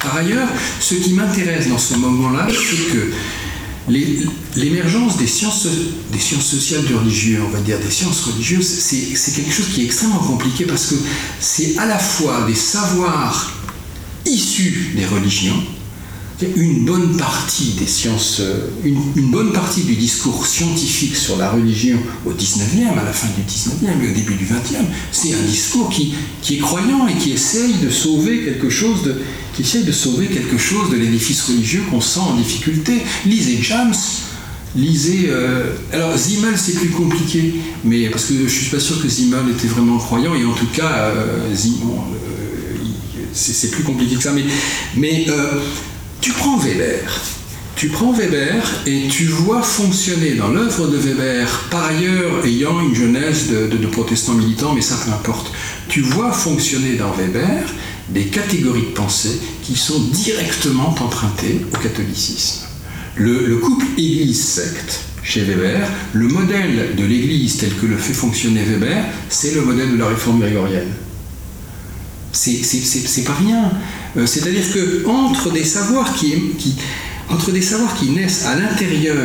[0.00, 0.48] Par ailleurs,
[0.80, 3.12] ce qui m'intéresse dans ce moment-là, c'est que
[4.56, 5.66] L'émergence des sciences,
[6.12, 9.82] des sciences sociales du religieux, on va dire des sciences religieuses, c'est quelque chose qui
[9.82, 10.94] est extrêmement compliqué parce que
[11.40, 13.52] c'est à la fois des savoirs
[14.26, 15.62] issus des religions,
[16.46, 21.98] une bonne partie des sciences, euh, une, bonne partie du discours scientifique sur la religion
[22.26, 25.88] au 19e, à la fin du 19e et au début du 20e, c'est un discours
[25.88, 29.16] qui, qui est croyant et qui essaye de sauver quelque chose de,
[29.54, 33.02] qui essaye de sauver quelque chose de l'édifice religieux qu'on sent en difficulté.
[33.26, 33.94] Lisez James,
[34.76, 35.26] lisez.
[35.28, 37.54] Euh, alors Zimmel c'est plus compliqué,
[37.84, 40.68] mais parce que je suis pas sûr que Zimmel était vraiment croyant et en tout
[40.72, 41.52] cas euh,
[43.32, 44.32] c'est plus compliqué que ça.
[44.96, 45.26] Mais
[46.20, 47.20] tu prends Weber,
[47.76, 52.94] tu prends Weber et tu vois fonctionner dans l'œuvre de Weber, par ailleurs ayant une
[52.94, 55.52] jeunesse de, protestants militants, mais ça peu importe,
[55.88, 57.62] tu vois fonctionner dans Weber
[58.08, 62.66] des catégories de pensée qui sont directement empruntées au catholicisme.
[63.14, 69.04] Le, couple Église-secte chez Weber, le modèle de l'Église tel que le fait fonctionner Weber,
[69.28, 70.92] c'est le modèle de la réforme grégorienne.
[72.32, 73.70] C'est pas rien.
[74.16, 76.34] Euh, c'est-à-dire que entre des savoirs qui,
[77.28, 79.16] entre des savoirs qui naissent à l'intérieur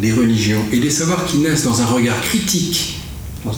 [0.00, 3.00] des religions et des savoirs qui naissent dans un regard critique,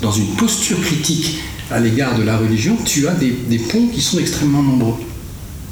[0.03, 1.39] dans une posture critique
[1.71, 4.97] à l'égard de la religion, tu as des, ponts qui sont extrêmement nombreux.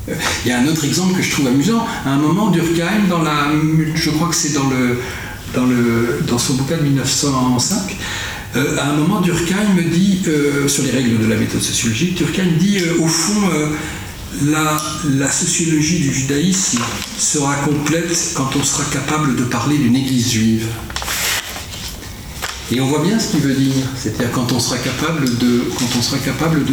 [0.08, 0.14] Euh,
[0.44, 1.84] il y a un autre exemple que je trouve amusant.
[2.04, 3.48] À un moment, Durkheim, dans la,
[3.94, 4.98] je crois que c'est dans, le,
[5.54, 7.96] dans, le, dans son bouquin de 1905,
[8.56, 10.22] euh, à un moment, Durkheim dit,
[10.66, 13.40] sur les règles de la méthode sociologique, Durkheim dit, au fond,
[14.42, 16.80] la, sociologie du judaïsme
[17.18, 20.66] sera complète quand on sera capable de parler d'une église juive.
[22.72, 25.84] Et on voit bien ce qu'il veut dire, c'est-à-dire quand on sera capable de, quand
[25.98, 26.72] on sera capable de,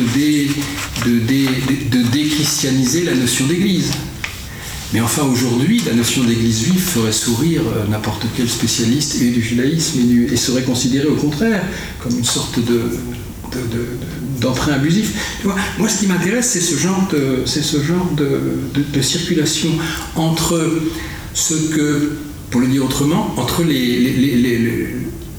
[1.06, 3.92] de, déchristianiser la notion d'église.
[4.94, 9.42] Mais enfin aujourd'hui, la notion d'église juive ferait sourire euh, n'importe quel spécialiste et du
[9.42, 10.00] judaïsme
[10.32, 11.64] et, serait considérée au contraire
[12.02, 12.92] comme une sorte de,
[14.42, 15.14] d'emprunt abusif.
[15.46, 19.70] moi, ce qui m'intéresse, c'est ce genre, de, ce genre de, circulation
[20.16, 20.70] entre
[21.34, 22.18] ce que,
[22.50, 24.88] pour le dire autrement, entre les,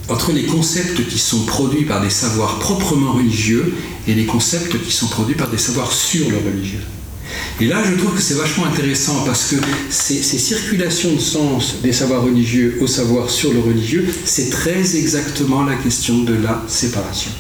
[0.09, 3.75] entre les concepts qui sont produits par des savoirs proprement religieux
[4.09, 6.81] et les concepts qui sont produits par des savoirs sur le religieux.
[7.61, 9.57] Et là, je trouve que c'est vachement intéressant parce que
[9.89, 14.97] ces, ces, circulations de sens des savoirs religieux au savoir sur le religieux, c'est très
[14.97, 17.31] exactement la question de la séparation.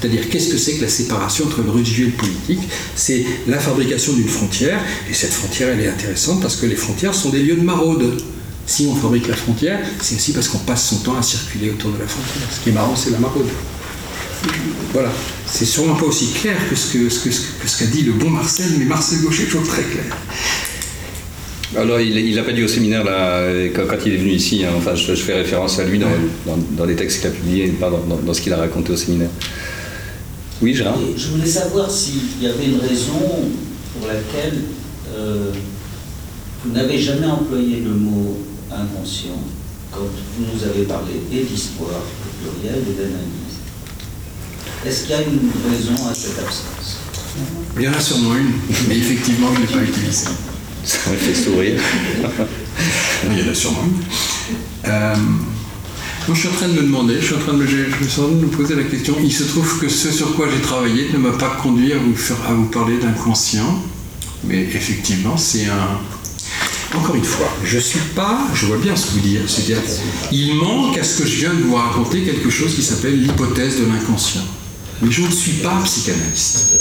[0.00, 2.60] C'est-à-dire, qu'est-ce que c'est que la séparation entre le religieux et le politique?
[2.94, 4.80] C'est la fabrication d'une frontière,
[5.10, 8.22] et cette frontière, elle est intéressante parce que les frontières sont des lieux de maraude.
[8.66, 11.90] Si on fabrique la frontière, c'est aussi parce qu'on passe son temps à circuler autour
[11.92, 12.48] de la frontière.
[12.52, 13.48] Ce qui est marrant, c'est la maraude.
[14.92, 15.10] Voilà.
[15.46, 17.30] C'est sûrement pas aussi clair que ce qu'a que,
[17.68, 20.04] ce, qu'a dit le bon Marcel, mais Marcel Gaucher est toujours très clair.
[21.76, 24.64] Alors, il l'a pas dit au séminaire là, quand, il est venu ici.
[24.64, 24.70] Hein.
[24.76, 26.08] enfin, je, fais référence à lui dans,
[26.72, 29.30] dans, les textes qu'il a publiés, pas dans, dans ce qu'il a raconté au séminaire.
[30.60, 33.48] Oui, Gérard Je voulais savoir s'il y avait une raison
[33.94, 34.64] pour laquelle
[35.14, 35.52] euh,
[36.64, 38.38] vous n'avez jamais employé le mot
[38.70, 39.38] inconscient
[39.92, 42.02] quand vous nous avez parlé et d'histoire
[42.40, 43.58] pluriel et d'analyse.
[44.84, 46.98] Est-ce qu'il y a une raison à cette absence?
[47.76, 48.50] Il y en a sûrement une,
[48.88, 50.28] mais effectivement, je ne l'ai pas utilisée.
[50.84, 51.80] Ça m'a fait sourire.
[53.30, 54.90] Il y en a sûrement une.
[54.90, 55.14] Euh,
[56.34, 58.84] je suis en train de me demander, je suis en train de me, poser la
[58.84, 59.14] question.
[59.22, 62.14] Il se trouve que ce sur quoi j'ai travaillé ne m'a pas conduit à vous,
[62.14, 63.82] faire, à vous parler d'inconscient,
[64.44, 66.00] mais effectivement, c'est un.
[66.96, 69.82] Encore une fois, je suis pas, je vois bien ce que vous dites, c'est-à-dire,
[70.32, 73.78] il manque à ce que je viens de vous raconter quelque chose qui s'appelle l'hypothèse
[73.78, 74.44] de l'inconscient.
[75.02, 76.80] Mais je ne suis pas psychanalyste.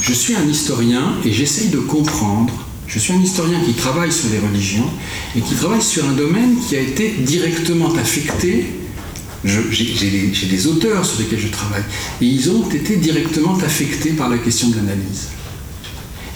[0.00, 2.52] Je suis un historien et j'essaye de comprendre.
[2.86, 4.88] Je suis un historien qui travaille sur les religions
[5.36, 8.66] et qui travaille sur un domaine qui a été directement affecté.
[9.44, 11.82] J'ai des, auteurs sur lesquels je travaille
[12.22, 15.28] et ils ont été directement affectés par la question de l'analyse.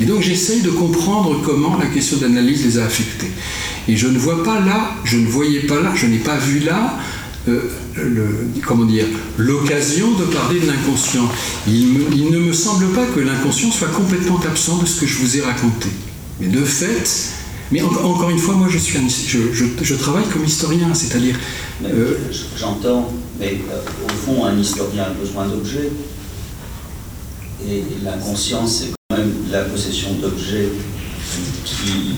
[0.00, 3.30] Et donc j'essaye de comprendre comment la question d'analyse les a affectés.
[3.88, 6.60] Et je ne vois pas là, je ne voyais pas là, je n'ai pas vu
[6.60, 6.98] là,
[7.48, 7.60] euh,
[8.66, 9.06] comment dire,
[9.38, 11.28] l'occasion de parler de l'inconscient.
[11.66, 15.38] Il ne me semble pas que l'inconscient soit complètement absent de ce que je vous
[15.38, 15.88] ai raconté.
[16.40, 17.08] Mais de fait,
[17.72, 20.92] mais en- encore une fois, moi je, suis un- je, je- je travaille comme historien,
[20.94, 21.36] c'est-à-dire
[21.84, 22.14] euh,
[22.58, 25.90] J'entends, mais euh, au fond, un historien a besoin d'objets.
[27.68, 30.68] Et l'inconscient, c'est quand même la possession d'objets
[31.64, 32.14] qui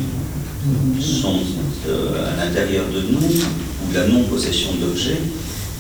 [1.03, 1.41] sont
[1.89, 5.21] euh, à l'intérieur de nous, ou la non-possession d'objets,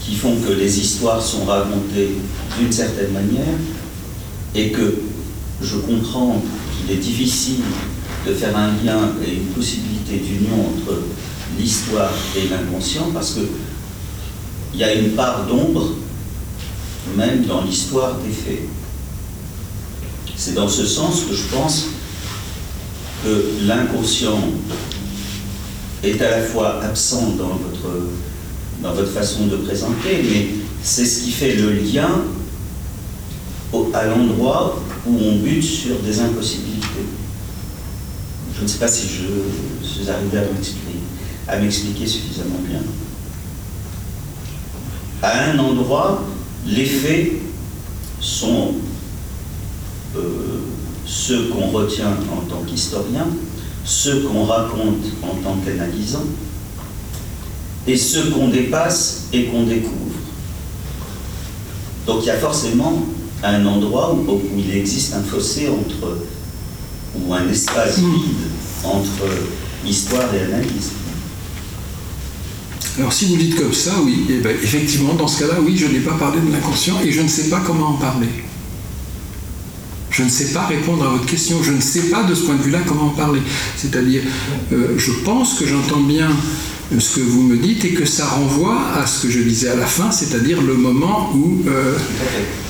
[0.02, 2.10] qui font que les histoires sont racontées
[2.58, 3.54] d'une certaine manière,
[4.54, 4.94] et que
[5.62, 6.42] je comprends
[6.86, 7.60] qu'il est difficile
[8.26, 10.98] de faire un lien et une possibilité d'union entre
[11.58, 13.40] l'histoire et l'inconscient, parce que
[14.72, 15.94] il y a une part d'ombre
[17.16, 18.62] même dans l'histoire des faits.
[20.36, 21.86] C'est dans ce sens que je pense
[23.24, 24.38] que l'inconscient
[26.04, 28.06] est à la fois absent dans votre,
[28.82, 30.48] dans votre façon de présenter, mais
[30.82, 32.22] c'est ce qui fait le lien
[33.72, 36.69] au- à l'endroit où on bute sur des impossibilités.
[38.60, 40.36] Je ne sais pas si je suis arrivé
[41.48, 42.80] à m'expliquer, suffisamment bien.
[45.22, 46.22] À un endroit,
[46.66, 47.32] les faits
[48.20, 48.74] sont
[50.14, 50.20] euh,
[51.06, 53.28] ceux qu'on retient en tant qu'historien,
[53.86, 56.26] ceux qu'on raconte en tant qu'analysant,
[57.86, 59.94] et ceux qu'on dépasse et qu'on découvre.
[62.06, 63.06] Donc il y a forcément
[63.42, 66.18] un endroit où il existe un fossé entre,
[67.14, 68.48] ou un espace vide
[68.84, 69.26] entre
[69.86, 70.92] histoire et analyse.
[72.98, 75.86] Alors si vous dites comme ça, oui, eh ben, effectivement, dans ce cas-là, oui, je
[75.86, 78.28] n'ai pas parlé de l'inconscient et je ne sais pas comment en parler.
[80.10, 82.56] Je ne sais pas répondre à votre question, je ne sais pas de ce point
[82.56, 83.40] de vue-là comment en parler.
[83.76, 84.22] C'est-à-dire,
[84.72, 86.28] euh, je pense que j'entends bien
[86.98, 89.76] ce que vous me dites et que ça renvoie à ce que je disais à
[89.76, 91.62] la fin, c'est-à-dire le moment où...
[91.68, 91.94] euh,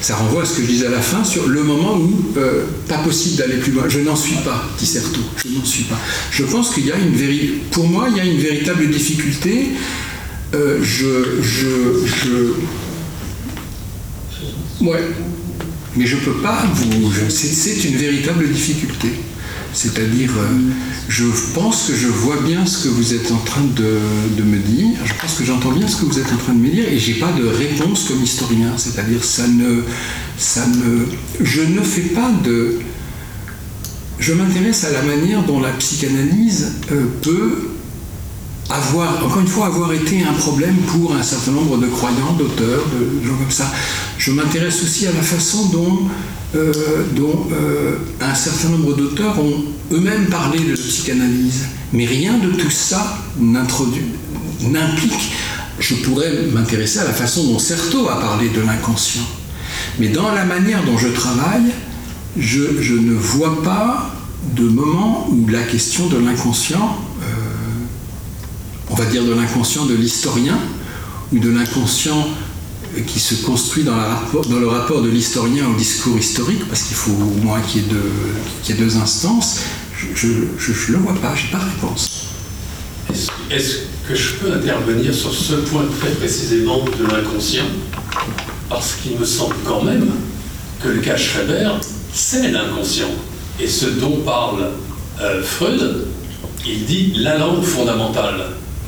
[0.03, 2.65] ça renvoie à ce que je disais à la fin sur le moment où euh,
[2.89, 3.85] pas possible d'aller plus loin.
[3.89, 5.21] Je n'en suis pas, dit.
[5.45, 5.99] Je n'en suis pas.
[6.31, 7.61] Je pense qu'il y a une véritable.
[7.71, 9.69] Pour moi, il y a une véritable difficulté.
[10.55, 12.55] Euh, je, je, je.
[14.85, 15.05] Ouais.
[15.97, 17.13] Mais je peux pas vous.
[17.29, 19.09] C'est une véritable difficulté.
[19.73, 20.59] C'est-à-dire, euh,
[21.09, 21.25] je
[21.55, 24.99] pense que je vois bien ce que vous êtes en train de, me dire.
[25.05, 26.99] Je pense que j'entends bien ce que vous êtes en train de me dire, et
[26.99, 28.73] j'ai pas de réponse comme historien.
[28.77, 29.83] C'est-à-dire, ça ne,
[30.39, 31.07] ça ne,
[31.41, 32.79] je ne fais pas de.
[34.19, 37.71] Je m'intéresse à la manière dont la psychanalyse euh, peut
[38.69, 42.85] avoir, encore une fois, avoir été un problème pour un certain nombre de croyants, d'auteurs,
[42.89, 43.71] de gens comme ça.
[44.19, 46.09] Je m'intéresse aussi à la façon dont,
[46.55, 46.73] euh,
[47.17, 51.67] dont euh, un certain nombre d'auteurs ont eux-mêmes parlé de psychanalyse.
[51.93, 55.33] Mais rien de tout ça n'implique.
[55.79, 59.27] Je pourrais m'intéresser à la façon dont Certeau a parlé de l'inconscient.
[59.99, 61.73] Mais dans la manière dont je travaille,
[62.37, 64.15] je, je ne vois pas
[64.55, 67.51] de moment où la question de l'inconscient euh,
[68.91, 70.59] on va dire de l'inconscient de l'historien
[71.33, 72.27] ou de l'inconscient
[73.07, 77.45] qui se construit dans, le rapport de l'historien au discours historique, parce qu'il faut au
[77.45, 79.61] moins qu'il y ait deux, instances,
[80.15, 82.27] je ne le vois pas, je n'ai pas de réponse.
[83.13, 83.77] Est-ce est-ce
[84.09, 87.65] que je peux intervenir sur ce point très précisément de l'inconscient?
[88.69, 90.11] Parce qu'il me semble quand même
[90.83, 91.71] que le cas Schreber,
[92.13, 93.11] c'est l'inconscient.
[93.61, 94.71] Et ce dont parle
[95.21, 96.07] euh, Freud,
[96.67, 98.47] il dit la langue fondamentale.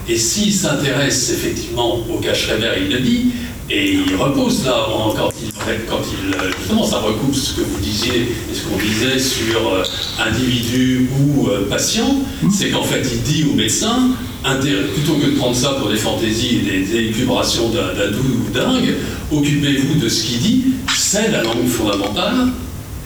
[0.09, 3.33] Et s'il s'intéresse effectivement au cas Schreber, il le dit,
[3.71, 5.51] et il repose là, en- quand il,
[5.89, 9.69] quand il euh, justement, ça recoupe ce que vous disiez et ce qu'on disait sur
[9.69, 9.83] euh,
[10.21, 12.17] individu ou euh, patient,
[12.51, 14.11] c'est qu'en fait, il dit au médecin,
[14.43, 18.51] plutôt que de prendre ça pour des fantaisies et des, élucubrations d'un d'un doux ou
[18.53, 18.95] dingue,
[19.31, 20.65] occupez-vous de ce qu'il dit,
[20.97, 22.49] c'est la langue fondamentale,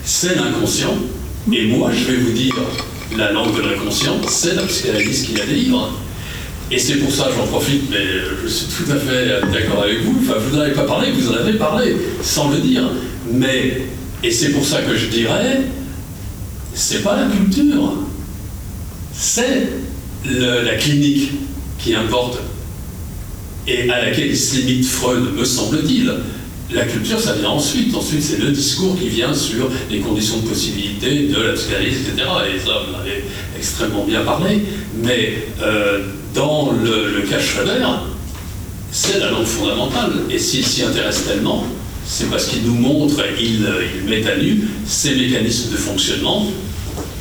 [0.04, 0.94] c'est l'inconscient.
[1.52, 2.54] Et moi, je vais vous dire,
[3.16, 5.92] la langue de l'inconscient, c'est la psychanalyse qui la délivre.
[6.70, 8.04] Et c'est pour ça, j'en profite, mais
[8.42, 10.18] je suis tout à fait d'accord avec vous.
[10.22, 12.90] Enfin, vous n'en avez pas parlé, vous en avez parlé, sans le dire.
[13.32, 13.82] Mais,
[14.24, 15.60] et c'est pour ça que je dirais,
[16.74, 17.92] c'est pas la culture,
[19.12, 19.68] c'est
[20.24, 21.30] la clinique
[21.78, 22.40] qui importe
[23.66, 26.12] et à laquelle se limite Freud, me semble-t-il.
[26.72, 27.94] La culture, ça vient ensuite.
[27.94, 32.28] Ensuite, c'est le discours qui vient sur les conditions de possibilité de la psychanalyse, etc.
[32.54, 33.24] Et ça, vous en avez
[33.56, 34.62] extrêmement bien parlé.
[35.02, 36.00] Mais euh,
[36.36, 37.88] dans le, cas Schreber,
[38.92, 40.12] c'est la langue fondamentale.
[40.30, 41.64] Et s'il s'y intéresse tellement,
[42.06, 46.46] c'est parce qu'il nous montre, il, il met à nu ces mécanismes de fonctionnement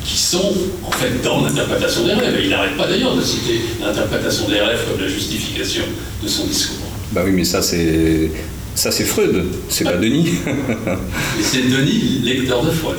[0.04, 0.52] qui sont
[0.84, 2.38] en fait dans l'interprétation des rêves.
[2.38, 5.82] Et il n'arrête pas d'ailleurs de citer l'interprétation des rêves comme la justification
[6.22, 6.86] de son discours.
[7.12, 8.30] Bah oui, mais ça c'est
[8.74, 10.28] ça c'est Freud, c'est pas Denis.
[11.40, 12.98] Et c'est Denis, lecteur de Freud.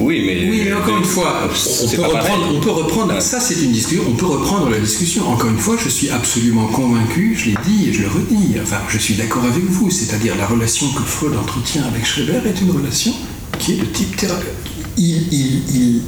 [0.00, 1.48] Oui, mais, oui, mais encore une fois,
[1.82, 5.28] on peut, reprendre, on peut reprendre, ça c'est une discussion, on peut reprendre la discussion.
[5.28, 8.78] Encore une fois, je suis absolument convaincu, je l'ai dit et je le redis, enfin
[8.88, 12.72] je suis d'accord avec vous, c'est-à-dire la relation que Freud entretient avec Schreber est une
[12.72, 13.14] relation
[13.60, 14.52] qui est de type thérapeutique.
[14.96, 15.32] Il,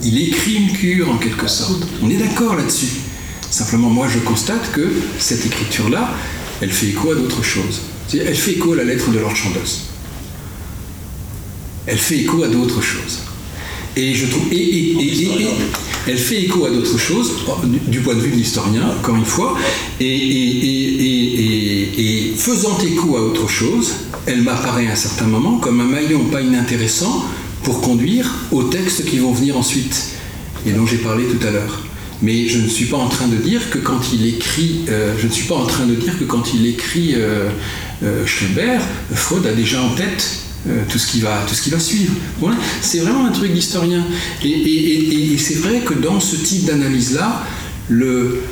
[0.03, 1.87] il, écrit une cure en quelque sorte.
[2.03, 2.89] On est d'accord là-dessus.
[3.49, 4.91] Simplement, moi je constate que
[5.21, 6.11] cette écriture-là,
[6.61, 7.83] elle fait écho à d'autres choses.
[8.13, 9.83] Elle fait écho à la lettre de Lord Chandos.
[11.87, 13.21] Elle fait écho à d'autres choses.
[13.97, 14.45] Et je trouve.
[16.09, 17.33] Elle fait écho à d'autres choses,
[17.87, 19.57] du point de vue de l'historien, encore une fois,
[20.01, 21.27] et,
[22.37, 23.93] faisant écho à autre chose,
[24.27, 27.25] elle m'apparaît à un certain moment comme un maillon pas inintéressant
[27.62, 30.15] pour conduire aux textes qui vont venir ensuite,
[30.67, 31.83] et dont j'ai parlé tout à l'heure.
[32.23, 35.27] Mais je ne suis pas en train de dire que quand il écrit, euh, je
[35.27, 37.49] ne suis pas en train de dire que quand il écrit euh,
[38.03, 41.70] euh, Schubert, Freud a déjà en tête euh, tout, ce qui va, tout ce qui
[41.70, 42.12] va suivre.
[42.82, 44.05] C'est vraiment un truc d'historien.
[44.45, 47.45] Et, c'est vrai que dans ce type d'analyse-là,
[47.89, 48.43] le,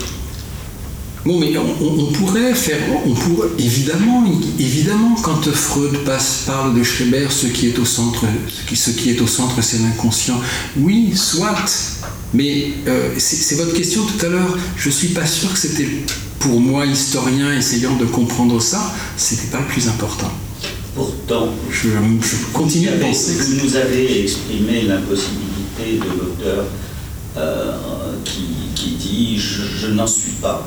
[1.24, 4.24] Bon, mais on, pourrait faire, on pourrait, évidemment,
[4.59, 8.24] évidemment, quand Freud passe, parle de Schreber, ce qui est au centre,
[8.72, 10.40] ce qui est au centre, c'est l'inconscient.
[10.78, 11.55] Oui, soit.
[12.32, 14.56] Mais euh, c'est votre question tout à l'heure.
[14.76, 15.89] Je suis pas sûr que c'était
[16.39, 20.32] pour moi, historien, essayant de comprendre ça, c'était pas le plus important.
[20.99, 21.91] Pourtant, je,
[22.53, 23.35] continue à penser.
[23.35, 26.65] Vous nous avez exprimé l'impossibilité de l'auteur
[27.37, 27.77] euh,
[28.25, 30.66] qui, dit je, n'en suis pas.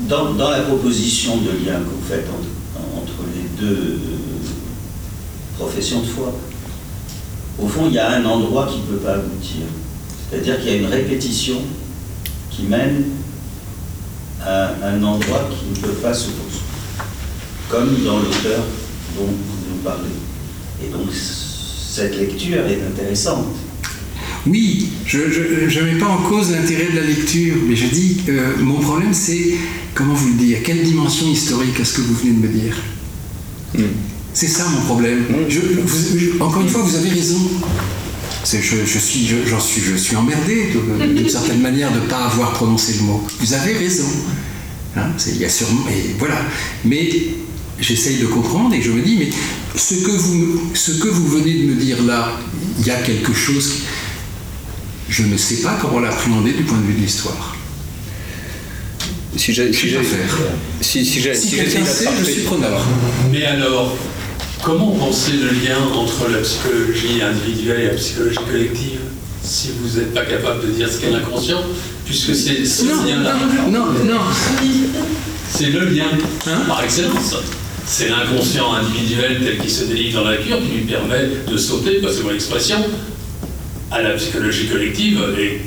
[0.00, 2.26] Dans, la proposition de lien que vous faites
[2.94, 4.00] entre, les deux
[5.58, 6.34] professions de foi,
[7.58, 9.62] au fond, il y a un endroit qui ne peut pas aboutir.
[10.28, 11.56] C'est-à-dire qu'il y a une répétition
[12.50, 13.04] qui mène
[14.44, 16.63] à un endroit qui ne peut pas se construire
[17.68, 18.64] comme dans l'auteur
[19.16, 20.10] dont vous nous parlez.
[20.84, 23.46] Et donc, cette lecture est intéressante.
[24.46, 28.60] Oui, je ne mets pas en cause l'intérêt de la lecture, mais je dis, que
[28.60, 29.54] mon problème c'est,
[29.94, 32.76] comment vous le dire, quelle dimension historique est-ce que vous venez de me dire?
[33.74, 33.82] Hmm.
[34.34, 35.20] C'est ça mon problème.
[35.30, 36.42] Hmm.
[36.42, 37.40] encore une fois, vous avez raison.
[38.44, 40.74] Je, je, suis, j'en suis, je suis emmerdé
[41.14, 43.24] d'une certaine manière de ne pas avoir prononcé le mot.
[43.40, 44.04] Vous avez raison.
[44.96, 46.36] Hein, il y a sûrement, et voilà.
[46.84, 47.08] Mais
[47.84, 49.28] j'essaye de comprendre et je me dis, mais
[49.78, 52.32] ce que, vous, ce que vous venez de me dire là,
[52.78, 53.74] il y a quelque chose,
[55.08, 57.56] je ne sais pas comment l'appréhender du point de vue de l'histoire.
[59.36, 59.90] Si j'ai si
[60.80, 62.80] si, si, si, si quelqu'un sait, je suis preneur.
[63.32, 63.96] Mais alors,
[64.62, 69.00] comment penser le lien entre la psychologie individuelle et la psychologie collective
[69.42, 71.62] si vous n'êtes pas capable de dire ce qu'est l'inconscient,
[72.06, 73.34] puisque c'est ce lien-là.
[73.68, 74.20] Non, non, non.
[75.50, 76.06] C'est le lien,
[76.46, 77.34] hein par excellence
[77.86, 82.00] c'est l'inconscient individuel tel qu'il se délivre dans la cure qui lui permet de sauter,
[82.00, 82.78] passez mon expression,
[83.90, 85.60] à la psychologie collective et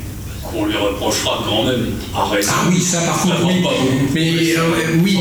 [0.44, 2.48] qu'on lui reprochera quand même arrêter.
[2.50, 3.64] Ah oui, ça par contre, oui.
[4.14, 4.62] Mais euh,
[5.04, 5.20] oui,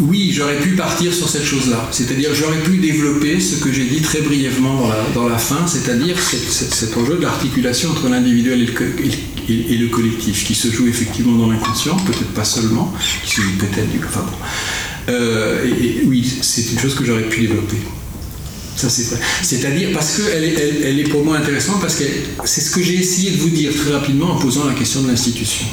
[0.00, 1.88] oui j'aurais pu partir sur cette chose-là.
[1.90, 6.96] C'est-à-dire, j'aurais pu développer ce que j'ai dit très brièvement dans la, fin, c'est-à-dire cet,
[6.96, 8.62] enjeu de l'articulation entre l'individuel
[9.48, 12.92] et, le, collectif, qui se joue effectivement dans l'inconscient, peut-être pas seulement,
[13.24, 13.98] qui se joue peut-être du.
[14.04, 14.36] Enfin bon.
[15.08, 15.64] Euh,
[16.06, 17.76] oui, c'est une chose que j'aurais pu développer.
[18.76, 19.18] Ça, c'est vrai.
[19.42, 22.04] C'est-à-dire parce qu'elle est, elle, est pour moi intéressante, parce que
[22.44, 25.08] c'est ce que j'ai essayé de vous dire très rapidement en posant la question de
[25.08, 25.66] l'institution.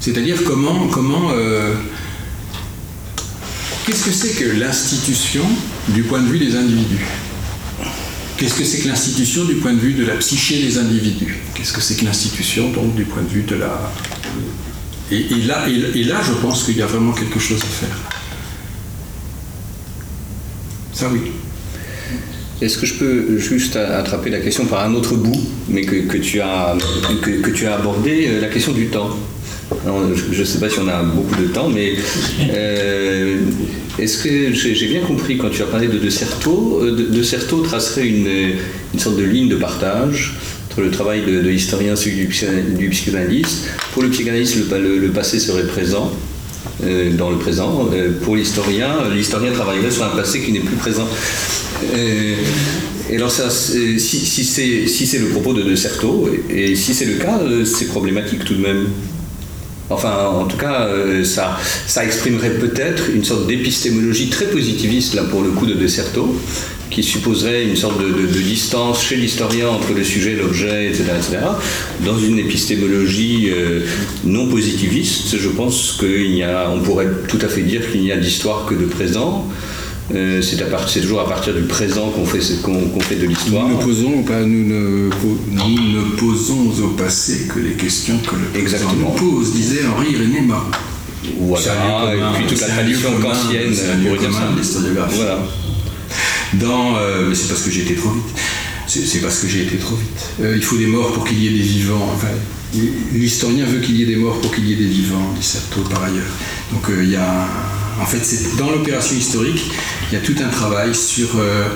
[0.00, 0.86] C'est-à-dire comment.
[0.88, 1.74] comment euh,
[3.84, 5.44] Qu'est-ce que c'est que l'institution
[5.88, 7.06] du point de vue des individus?
[8.36, 11.38] Qu'est-ce que c'est que l'institution du point de vue de la psyché des individus?
[11.54, 13.92] Qu'est-ce que c'est que l'institution donc du point de vue de la,
[15.10, 17.96] et, là, je pense qu'il y a vraiment quelque chose à faire.
[20.92, 21.32] Ça, oui.
[22.62, 26.40] Est-ce que je peux juste attraper la question par un autre bout, mais que, tu,
[26.40, 26.74] as,
[27.22, 29.10] que, tu as abordé, euh, la question du temps?
[29.84, 31.94] Je ne sais pas si on a beaucoup de temps, mais
[32.50, 33.40] euh,
[33.98, 37.60] est-ce que j'ai bien compris quand tu as parlé de De Certeau euh, De, Certeau
[37.60, 38.54] tracerait une,
[38.98, 40.34] sorte de ligne de partage
[40.76, 43.64] entre le travail de, l'historien celui du, psychanalyste.
[43.92, 46.12] Pour le psychanalyste, le, passé serait présent,
[47.16, 47.88] dans le présent.
[48.22, 51.08] pour l'historien, l'historien travaillerait sur un passé qui n'est plus présent.
[51.94, 52.34] Euh,
[53.08, 57.64] et alors si, c'est le propos de, de Certeau, et, si c'est le cas, euh,
[57.64, 58.86] c'est problématique tout de même.
[59.88, 61.56] Enfin, en tout cas, euh, ça,
[61.86, 66.36] ça exprimerait peut-être une sorte d'épistémologie très positiviste, là, pour le coup, de De Certeau,
[66.90, 71.38] qui supposerait une sorte de, distance chez l'historien entre le sujet, l'objet, etc., etc.
[72.04, 73.50] Dans une épistémologie
[74.24, 78.74] non positiviste, je pense qu'on pourrait tout à fait dire qu'il n'y a d'histoire que
[78.74, 79.48] de présent,
[80.14, 83.68] euh, c'est toujours à partir du présent qu'on fait, qu'on fait de l'histoire.
[83.68, 85.10] Nous, posons, pas, nous, ne,
[85.50, 90.16] nous ne posons au passé que les questions que le présent nous pose, disait Henri
[90.16, 90.70] René Mart.
[91.40, 93.74] Voilà, et puis toute la tradition kantienne
[94.04, 95.16] pour de l'historiographie.
[95.16, 95.38] Voilà.
[96.54, 98.38] Dans, euh, mais c'est parce que j'ai été trop vite.
[98.86, 100.30] C'est parce que j'ai été trop vite.
[100.40, 102.08] Euh, il faut des morts pour qu'il y ait des vivants.
[102.14, 102.28] Enfin,
[103.12, 105.80] L'historien veut qu'il y ait des morts pour qu'il y ait des vivants, dit Certeau
[105.90, 106.24] par ailleurs.
[106.72, 107.48] Donc il y a
[108.00, 109.70] en fait, c'est dans l'opération historique,
[110.10, 111.68] il y a tout un travail sur, euh,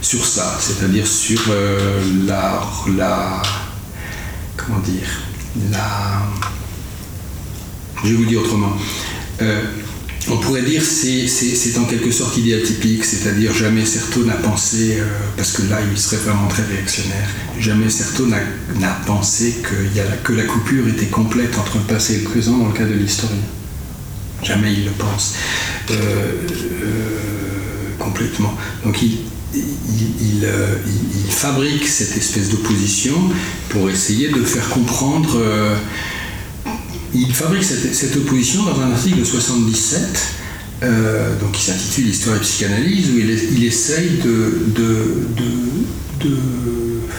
[0.00, 2.62] sur ça, c'est-à-dire sur euh, la,
[2.96, 3.42] la,
[4.56, 5.08] comment dire,
[5.70, 6.22] la,
[8.04, 8.76] je vous dire autrement.
[9.42, 9.62] Euh,
[10.28, 14.98] on pourrait dire c'est c'est en quelque sorte idéal typique, c'est-à-dire jamais Certeau n'a pensé,
[15.36, 17.28] parce que là il serait vraiment très réactionnaire,
[17.60, 22.14] jamais Certeau n'a pensé que, y a, que la coupure était complète entre le passé
[22.14, 23.36] et le présent dans le cas de l'historien.
[24.42, 25.34] Jamais il le pense
[25.90, 26.84] euh, euh,
[27.98, 28.54] complètement.
[28.84, 29.18] Donc il,
[30.44, 33.14] euh, il, fabrique cette espèce d'opposition
[33.70, 35.38] pour essayer de faire comprendre.
[37.14, 40.00] il fabrique cette, opposition dans un article de 77,
[41.40, 44.66] donc qui s'intitule Histoire et psychanalyse, où il, essaye de,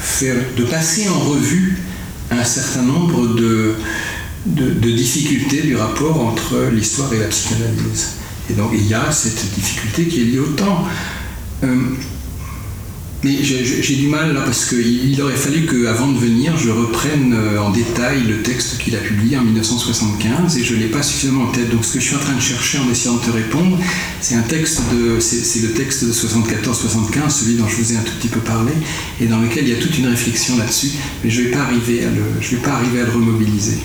[0.01, 1.77] faire, de passer en revue
[2.31, 3.75] un certain nombre de,
[4.45, 8.13] de, difficultés du rapport entre l'histoire et la psychanalyse.
[8.49, 10.85] Et donc il y a cette difficulté qui est liée au temps.
[11.63, 11.75] Euh,
[13.23, 17.59] mais j'ai du mal là parce qu'il aurait fallu qu'avant de venir, je reprenne euh,
[17.59, 21.45] en détail le texte qu'il a publié en 1975 et je ne l'ai pas suffisamment
[21.45, 21.71] en tête.
[21.71, 23.79] Donc ce que je suis en train de chercher en essayant de te répondre,
[24.21, 28.39] c'est de, le texte de 74-75, celui dont je vous ai un tout petit peu
[28.39, 28.71] parlé,
[29.19, 30.91] et dans lequel il y a toute une réflexion là-dessus,
[31.23, 31.57] mais je ne vais vais
[32.61, 33.79] pas arriver à le remobiliser.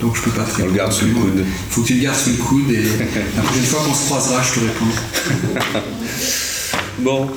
[0.00, 1.44] Donc je peux pas te On le garde sous le coude.
[1.44, 2.82] Il faut que tu le gardes sous le coude et
[3.36, 5.82] la prochaine fois qu'on se croisera, je te répondrai.
[7.00, 7.28] bon.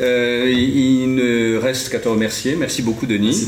[0.00, 2.54] Euh, il ne reste qu'à te remercier.
[2.54, 3.46] Merci beaucoup, Denis.